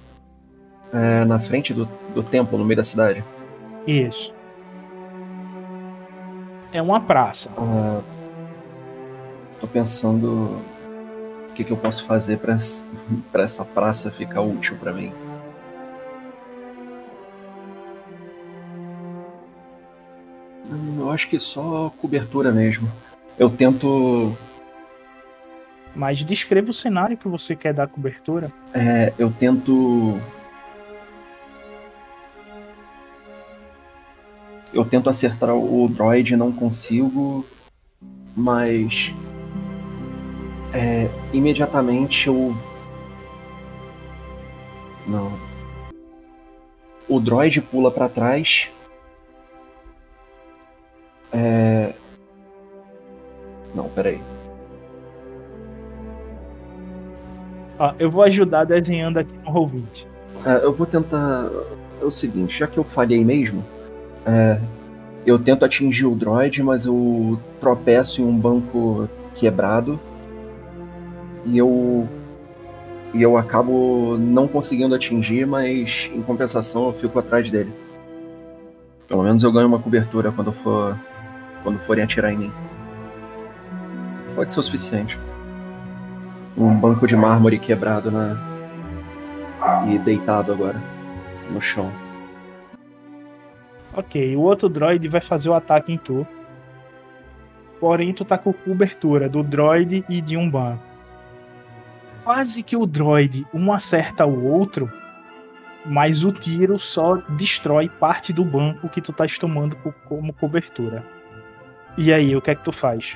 É, 0.94 1.26
na 1.26 1.40
frente 1.40 1.74
do, 1.74 1.88
do 2.14 2.24
templo, 2.24 2.58
no 2.58 2.66
meio 2.66 2.78
da 2.78 2.84
cidade. 2.84 3.24
Isso. 3.86 4.34
É 6.72 6.82
uma 6.82 7.00
praça. 7.00 7.50
Ah, 7.58 8.02
tô 9.60 9.68
pensando 9.68 10.58
o 11.50 11.54
que, 11.54 11.64
que 11.64 11.72
eu 11.72 11.78
posso 11.78 12.06
fazer 12.06 12.38
pra 12.38 12.56
ess- 12.56 12.90
pra 13.32 13.44
essa 13.44 13.66
praça 13.66 14.12
ficar 14.12 14.42
útil 14.42 14.78
pra 14.78 14.94
mim. 14.94 15.12
Eu 21.00 21.12
acho 21.12 21.30
que 21.30 21.40
só 21.40 21.90
cobertura 21.98 22.52
mesmo. 22.52 22.92
Eu 23.40 23.50
tento. 23.50 24.36
Mas 25.96 26.24
descreva 26.24 26.70
o 26.70 26.74
cenário 26.74 27.18
que 27.18 27.28
você 27.28 27.56
quer 27.56 27.74
dar 27.74 27.88
cobertura. 27.88 28.52
é, 28.74 29.14
eu 29.18 29.32
tento. 29.32 30.20
Eu 34.74 34.84
tento 34.84 35.10
acertar 35.10 35.56
o 35.56 35.88
droid, 35.88 36.36
não 36.36 36.52
consigo, 36.52 37.46
mas 38.36 39.14
é, 40.73 41.10
imediatamente 41.34 42.27
eu 42.27 42.56
não. 45.07 45.31
O 47.07 47.19
droid 47.19 47.61
pula 47.61 47.89
pra 47.89 48.10
trás. 48.10 48.69
É... 51.31 51.94
Não, 53.73 53.88
peraí. 53.89 54.19
Ó, 57.80 57.94
eu 57.98 58.11
vou 58.11 58.23
ajudar 58.23 58.65
desenhando 58.65 59.19
aqui 59.19 59.31
no 59.45 59.52
Roll20. 59.52 60.06
É, 60.45 60.65
eu 60.65 60.73
vou 60.73 60.85
tentar. 60.85 61.49
É 62.02 62.06
o 62.06 62.11
seguinte, 62.11 62.60
já 62.60 62.68
que 62.68 62.77
eu 62.77 62.84
falhei 62.84 63.23
mesmo, 63.23 63.64
é, 64.26 64.60
eu 65.26 65.39
tento 65.39 65.64
atingir 65.64 66.06
o 66.06 66.15
droid, 66.15 66.61
mas 66.61 66.85
eu 66.85 67.39
tropeço 67.60 68.22
em 68.22 68.26
um 68.26 68.38
banco 68.38 69.10
quebrado 69.34 69.99
e 71.48 71.57
eu 71.57 72.07
e 73.14 73.22
eu 73.22 73.38
acabo 73.38 74.18
não 74.18 74.48
conseguindo 74.48 74.94
atingir, 74.94 75.48
mas 75.48 76.11
em 76.14 76.22
compensação 76.22 76.88
eu 76.88 76.94
fico 76.94 77.18
atrás 77.18 77.49
dele. 77.49 77.72
Pelo 79.07 79.24
menos 79.24 79.41
eu 79.41 79.52
ganho 79.52 79.68
uma 79.68 79.80
cobertura 79.80 80.32
quando 80.32 80.52
for 80.52 80.98
quando 81.64 81.80
forem 81.80 82.03
atirar 82.03 82.34
em 82.34 82.38
mim. 82.38 82.52
Pode 84.36 84.53
ser 84.53 84.60
o 84.60 84.64
suficiente. 84.64 85.18
Um 86.57 86.76
banco 86.76 87.07
de 87.07 87.15
mármore 87.15 87.57
quebrado 87.57 88.11
na 88.11 88.38
E 89.88 89.98
deitado 89.98 90.52
agora. 90.52 90.82
No 91.52 91.61
chão. 91.61 91.91
Ok, 93.95 94.36
o 94.36 94.41
outro 94.41 94.69
droid 94.69 95.07
vai 95.07 95.22
fazer 95.22 95.49
o 95.49 95.53
ataque 95.53 95.91
em 95.91 95.98
tu. 95.98 96.28
Porém, 97.80 98.14
tu 98.14 98.26
tá 98.26 98.38
com 98.38 98.52
cobertura 98.52 99.30
do 99.30 99.41
droid 99.41 100.03
e 100.10 100.22
de 100.22 100.36
um 100.36 100.49
banco. 100.49 100.86
Quase 102.28 102.62
que 102.62 102.76
o 102.76 102.86
droid 102.86 103.48
um 103.54 103.72
acerta 103.72 104.26
o 104.26 104.44
outro, 104.52 104.91
mas 105.86 106.26
o 106.26 106.32
tiro 106.34 106.78
só 106.78 107.16
destrói 107.38 107.88
parte 107.88 108.34
do 108.34 108.44
banco 108.44 108.90
que 108.90 108.99
tu 108.99 109.14
tá 109.14 109.24
tomando 109.40 109.78
co- 109.78 109.94
como 110.10 110.34
cobertura. 110.34 111.06
E 111.98 112.12
aí, 112.12 112.36
o 112.36 112.41
que 112.41 112.52
é 112.52 112.56
que 112.56 112.66
tu 112.66 112.74
faz? 112.74 113.16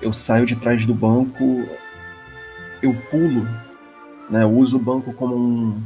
Eu 0.00 0.14
saio 0.14 0.46
de 0.46 0.56
trás 0.56 0.86
do 0.86 0.94
banco. 0.94 1.68
Eu 2.80 2.94
pulo. 3.10 3.46
Né? 4.30 4.42
Eu 4.42 4.52
uso 4.56 4.78
o 4.78 4.82
banco 4.82 5.12
como 5.12 5.36
um. 5.36 5.82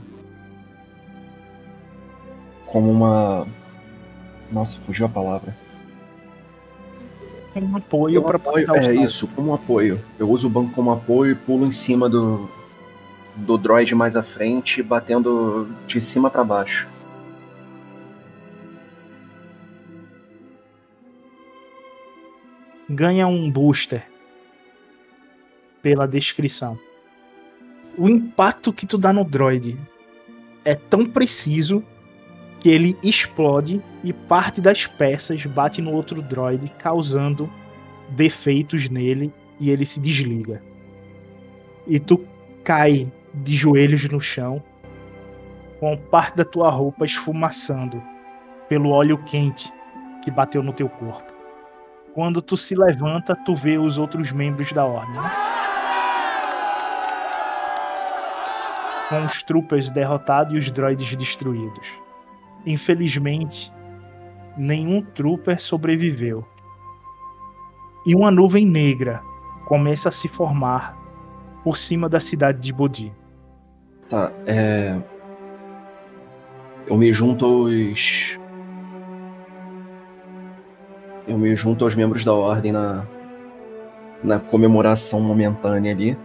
Como 2.67 2.89
uma. 2.89 3.49
Nossa, 4.53 4.79
fugiu 4.79 5.07
a 5.07 5.09
palavra. 5.09 5.64
Um 7.57 7.77
apoio 7.77 8.17
Eu 8.17 8.23
para 8.23 8.37
apoio, 8.37 8.75
é 8.75 8.95
isso, 8.95 9.29
como 9.35 9.51
um 9.51 9.55
apoio. 9.55 10.01
Eu 10.19 10.29
uso 10.29 10.49
o 10.49 10.51
banco 10.51 10.73
como 10.73 10.91
apoio 10.91 11.33
e 11.33 11.35
pulo 11.35 11.65
em 11.65 11.71
cima 11.71 12.09
do, 12.09 12.49
do 13.37 13.57
droid 13.57 13.95
mais 13.95 14.17
à 14.17 14.23
frente, 14.23 14.83
batendo 14.83 15.69
de 15.87 16.01
cima 16.01 16.29
pra 16.29 16.43
baixo. 16.43 16.89
ganha 22.89 23.27
um 23.27 23.51
booster 23.51 24.07
pela 25.83 26.07
descrição. 26.07 26.79
O 27.97 28.09
impacto 28.09 28.73
que 28.73 28.87
tu 28.87 28.99
dá 28.99 29.13
no 29.13 29.25
droid 29.25 29.79
é 30.65 30.75
tão 30.75 31.07
preciso 31.07 31.85
que 32.65 32.71
ele 32.71 32.97
explode 33.03 33.83
e 34.03 34.11
parte 34.11 34.59
das 34.59 34.87
peças 34.87 35.45
bate 35.45 35.83
no 35.83 35.93
outro 35.93 36.23
droid, 36.23 36.67
causando 36.79 37.47
defeitos 38.09 38.89
nele 38.89 39.31
e 39.61 39.69
ele 39.69 39.85
se 39.85 40.01
desliga. 40.01 40.63
E 41.87 42.01
tu 42.01 42.25
cai 42.65 43.07
de 43.35 43.55
joelhos 43.55 44.09
no 44.09 44.19
chão, 44.19 44.63
com 45.79 45.95
parte 45.95 46.39
da 46.39 46.45
tua 46.47 46.71
roupa 46.71 47.05
esfumaçando 47.05 48.03
pelo 48.67 48.89
óleo 48.89 49.19
quente 49.27 49.71
que 50.23 50.31
bateu 50.31 50.63
no 50.63 50.73
teu 50.73 50.89
corpo. 50.89 51.35
Quando 52.15 52.41
tu 52.41 52.57
se 52.57 52.75
levanta, 52.75 53.37
tu 53.45 53.55
vê 53.55 53.77
os 53.77 53.99
outros 53.99 54.33
membros 54.33 54.73
da 54.73 54.87
ordem. 54.87 55.21
Com 59.11 59.23
os 59.27 59.43
troopers 59.43 59.91
derrotados 59.91 60.55
e 60.55 60.57
os 60.57 60.71
droids 60.71 61.15
destruídos. 61.15 62.04
Infelizmente, 62.67 63.73
nenhum 64.57 65.03
trooper 65.03 65.61
sobreviveu. 65.61 66.45
E 68.07 68.15
uma 68.15 68.31
nuvem 68.31 68.67
negra 68.67 69.23
começa 69.67 70.09
a 70.09 70.13
se 70.13 70.29
formar 70.29 70.97
por 71.63 71.79
cima 71.79 72.09
da 72.09 72.21
cidade 72.21 72.61
de 72.61 72.73
Bodhi. 72.73 73.13
Tá, 74.09 74.31
é. 74.47 75.01
Eu 76.87 76.97
me 76.97 77.13
junto 77.13 77.45
aos. 77.47 78.39
Eu 81.27 81.39
me 81.39 81.57
junto 81.57 81.85
aos 81.85 81.95
membros 81.95 82.25
da 82.25 82.35
ordem 82.35 82.73
na. 82.73 83.07
Na 84.23 84.39
comemoração 84.39 85.21
momentânea 85.21 85.93
ali. 85.93 86.17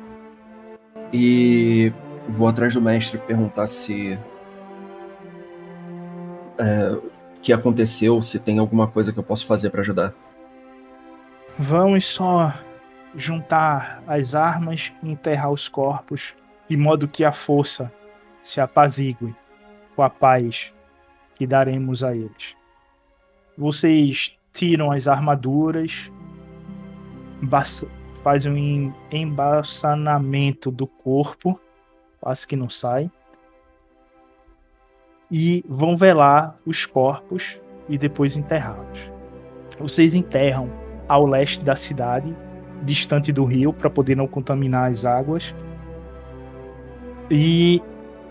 E 1.11 1.91
vou 2.27 2.47
atrás 2.47 2.73
do 2.73 2.81
mestre 2.81 3.17
perguntar 3.19 3.67
se. 3.67 4.19
É, 6.59 7.01
que 7.41 7.53
aconteceu, 7.53 8.21
se 8.21 8.43
tem 8.43 8.59
alguma 8.59 8.87
coisa 8.87 9.13
que 9.13 9.19
eu 9.19 9.23
posso 9.23 9.45
fazer 9.45 9.69
pra 9.69 9.81
ajudar. 9.81 10.13
Vamos 11.57 12.05
só 12.05 12.53
juntar 13.15 14.03
as 14.07 14.35
armas 14.35 14.91
e 15.01 15.09
enterrar 15.11 15.51
os 15.51 15.67
corpos, 15.67 16.33
de 16.69 16.77
modo 16.77 17.07
que 17.07 17.25
a 17.25 17.31
força 17.31 17.91
se 18.43 18.61
apazigue 18.61 19.33
com 19.95 20.03
a 20.03 20.09
paz 20.09 20.71
que 21.35 21.47
daremos 21.47 22.03
a 22.03 22.15
eles. 22.15 22.55
Vocês 23.57 24.37
tiram 24.53 24.91
as 24.91 25.07
armaduras, 25.07 26.09
fazem 28.23 28.51
um 28.51 28.57
em- 28.57 28.93
embalsamamento 29.11 30.69
do 30.69 30.85
corpo, 30.85 31.59
quase 32.21 32.45
que 32.45 32.55
não 32.55 32.69
sai, 32.69 33.09
e 35.31 35.63
vão 35.67 35.95
velar 35.95 36.57
os 36.65 36.85
corpos 36.85 37.57
e 37.87 37.97
depois 37.97 38.35
enterrá-los. 38.35 38.99
Vocês 39.79 40.13
enterram 40.13 40.69
ao 41.07 41.25
leste 41.25 41.63
da 41.63 41.75
cidade, 41.75 42.35
distante 42.83 43.31
do 43.31 43.45
rio, 43.45 43.73
para 43.73 43.89
poder 43.89 44.15
não 44.15 44.27
contaminar 44.27 44.91
as 44.91 45.05
águas. 45.05 45.53
E 47.31 47.81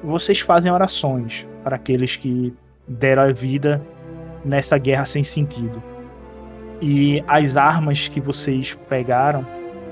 vocês 0.02 0.40
fazem 0.40 0.70
orações 0.70 1.46
para 1.64 1.76
aqueles 1.76 2.16
que 2.16 2.52
deram 2.86 3.22
a 3.24 3.32
vida 3.32 3.80
nessa 4.44 4.78
guerra 4.78 5.04
sem 5.04 5.24
sentido. 5.24 5.82
E 6.80 7.22
as 7.26 7.56
armas 7.56 8.06
que 8.06 8.20
vocês 8.20 8.78
pegaram, 8.88 9.44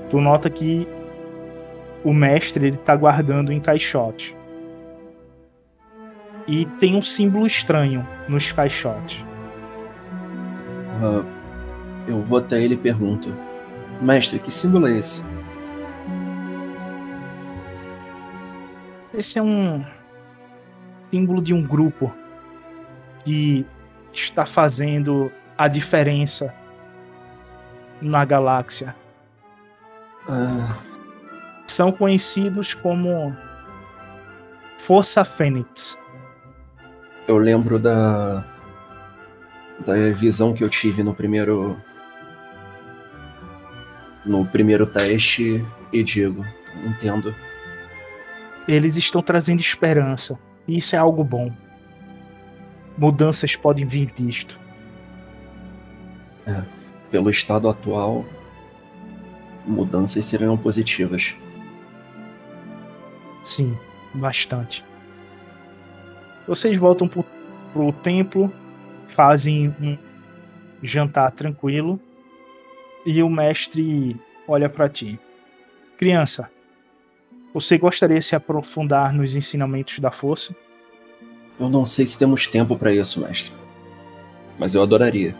tu 0.09 0.21
nota 0.21 0.49
que 0.49 0.87
o 2.03 2.13
mestre 2.13 2.67
ele 2.67 2.77
tá 2.77 2.95
guardando 2.95 3.51
em 3.51 3.59
caixote. 3.59 4.36
E 6.47 6.65
tem 6.79 6.95
um 6.95 7.01
símbolo 7.01 7.45
estranho 7.45 8.07
nos 8.27 8.51
caixotes. 8.51 9.17
Ah, 11.01 11.23
eu 12.07 12.21
vou 12.21 12.37
até 12.39 12.61
ele 12.61 12.75
e 12.75 12.77
pergunto: 12.77 13.29
Mestre, 14.01 14.39
que 14.39 14.51
símbolo 14.51 14.87
é 14.87 14.97
esse? 14.97 15.23
Esse 19.13 19.39
é 19.39 19.41
um 19.41 19.83
símbolo 21.11 21.41
de 21.41 21.53
um 21.53 21.63
grupo 21.63 22.13
que 23.23 23.65
está 24.13 24.45
fazendo 24.45 25.31
a 25.57 25.67
diferença 25.67 26.53
na 28.01 28.23
galáxia. 28.23 28.95
Ah, 30.29 30.75
São 31.67 31.91
conhecidos 31.91 32.73
como 32.73 33.35
Força 34.77 35.25
Fênix. 35.25 35.97
Eu 37.27 37.37
lembro 37.37 37.77
da. 37.77 38.43
da 39.85 39.93
visão 40.13 40.53
que 40.53 40.63
eu 40.63 40.69
tive 40.69 41.03
no 41.03 41.13
primeiro. 41.13 41.77
no 44.25 44.45
primeiro 44.45 44.85
teste 44.85 45.65
e 45.91 46.03
digo: 46.03 46.45
entendo. 46.85 47.35
Eles 48.67 48.97
estão 48.97 49.21
trazendo 49.21 49.61
esperança. 49.61 50.37
E 50.67 50.77
isso 50.77 50.95
é 50.95 50.99
algo 50.99 51.23
bom. 51.23 51.51
Mudanças 52.97 53.55
podem 53.55 53.85
vir 53.85 54.11
disto. 54.13 54.59
Pelo 57.09 57.29
estado 57.29 57.69
atual, 57.69 58.25
mudanças 59.65 60.25
seriam 60.25 60.57
positivas. 60.57 61.35
Sim, 63.43 63.77
bastante. 64.13 64.83
Vocês 66.47 66.77
voltam 66.77 67.07
pro, 67.07 67.25
pro 67.73 67.91
templo, 67.91 68.51
fazem 69.15 69.67
um 69.81 69.97
jantar 70.81 71.31
tranquilo 71.31 71.99
e 73.05 73.21
o 73.21 73.29
mestre 73.29 74.15
olha 74.47 74.69
para 74.69 74.87
ti. 74.87 75.19
Criança, 75.97 76.49
você 77.53 77.77
gostaria 77.77 78.19
de 78.19 78.25
se 78.25 78.35
aprofundar 78.35 79.13
nos 79.13 79.35
ensinamentos 79.35 79.99
da 79.99 80.11
força? 80.11 80.55
Eu 81.59 81.69
não 81.69 81.85
sei 81.85 82.05
se 82.05 82.17
temos 82.17 82.47
tempo 82.47 82.77
para 82.77 82.93
isso, 82.93 83.19
mestre. 83.21 83.53
Mas 84.57 84.75
eu 84.75 84.81
adoraria. 84.81 85.35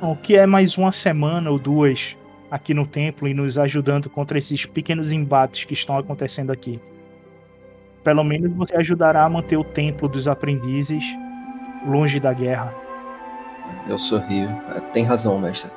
O 0.00 0.16
que 0.16 0.36
é 0.36 0.46
mais 0.46 0.78
uma 0.78 0.92
semana 0.92 1.50
ou 1.50 1.58
duas 1.58 2.16
aqui 2.50 2.72
no 2.72 2.86
templo 2.86 3.28
e 3.28 3.34
nos 3.34 3.58
ajudando 3.58 4.08
contra 4.08 4.38
esses 4.38 4.64
pequenos 4.64 5.12
embates 5.12 5.64
que 5.64 5.74
estão 5.74 5.98
acontecendo 5.98 6.52
aqui? 6.52 6.80
Pelo 8.04 8.24
menos 8.24 8.52
você 8.52 8.76
ajudará 8.76 9.24
a 9.24 9.28
manter 9.28 9.56
o 9.56 9.64
templo 9.64 10.08
dos 10.08 10.26
aprendizes 10.26 11.04
longe 11.86 12.18
da 12.18 12.32
guerra. 12.32 12.72
Eu 13.88 13.98
sorrio. 13.98 14.48
É, 14.74 14.80
Tem 14.80 15.04
razão, 15.04 15.38
mestre. 15.38 15.70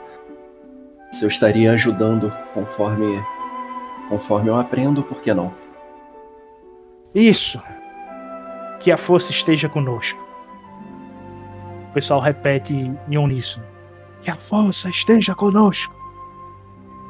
Se 1.11 1.23
eu 1.23 1.30
estaria 1.30 1.72
ajudando 1.72 2.31
conforme. 2.53 3.23
conforme 4.10 4.49
eu 4.49 4.56
aprendo, 4.56 5.03
por 5.03 5.22
que 5.22 5.34
não? 5.34 5.53
Isso! 7.14 7.61
Que 8.80 8.91
a 8.91 8.97
força 8.97 9.31
esteja 9.31 9.69
conosco. 9.69 10.19
O 11.89 11.93
pessoal 11.93 12.19
repete 12.19 12.73
em 12.73 13.18
uníssono. 13.18 13.64
Que 14.22 14.30
a 14.30 14.35
força 14.35 14.89
esteja 14.89 15.34
conosco. 15.34 15.93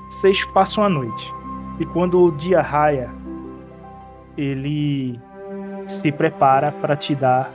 vocês 0.09 0.43
passam 0.53 0.83
a 0.83 0.89
noite. 0.89 1.33
E 1.79 1.85
quando 1.87 2.21
o 2.21 2.31
dia 2.31 2.61
raia, 2.61 3.09
ele 4.37 5.19
se 5.87 6.11
prepara 6.11 6.71
para 6.71 6.95
te 6.95 7.15
dar 7.15 7.51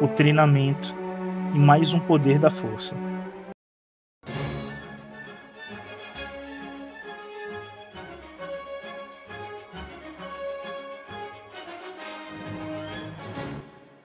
o 0.00 0.08
treinamento 0.08 0.94
e 1.54 1.58
mais 1.58 1.92
um 1.92 2.00
poder 2.00 2.38
da 2.38 2.50
força. 2.50 3.11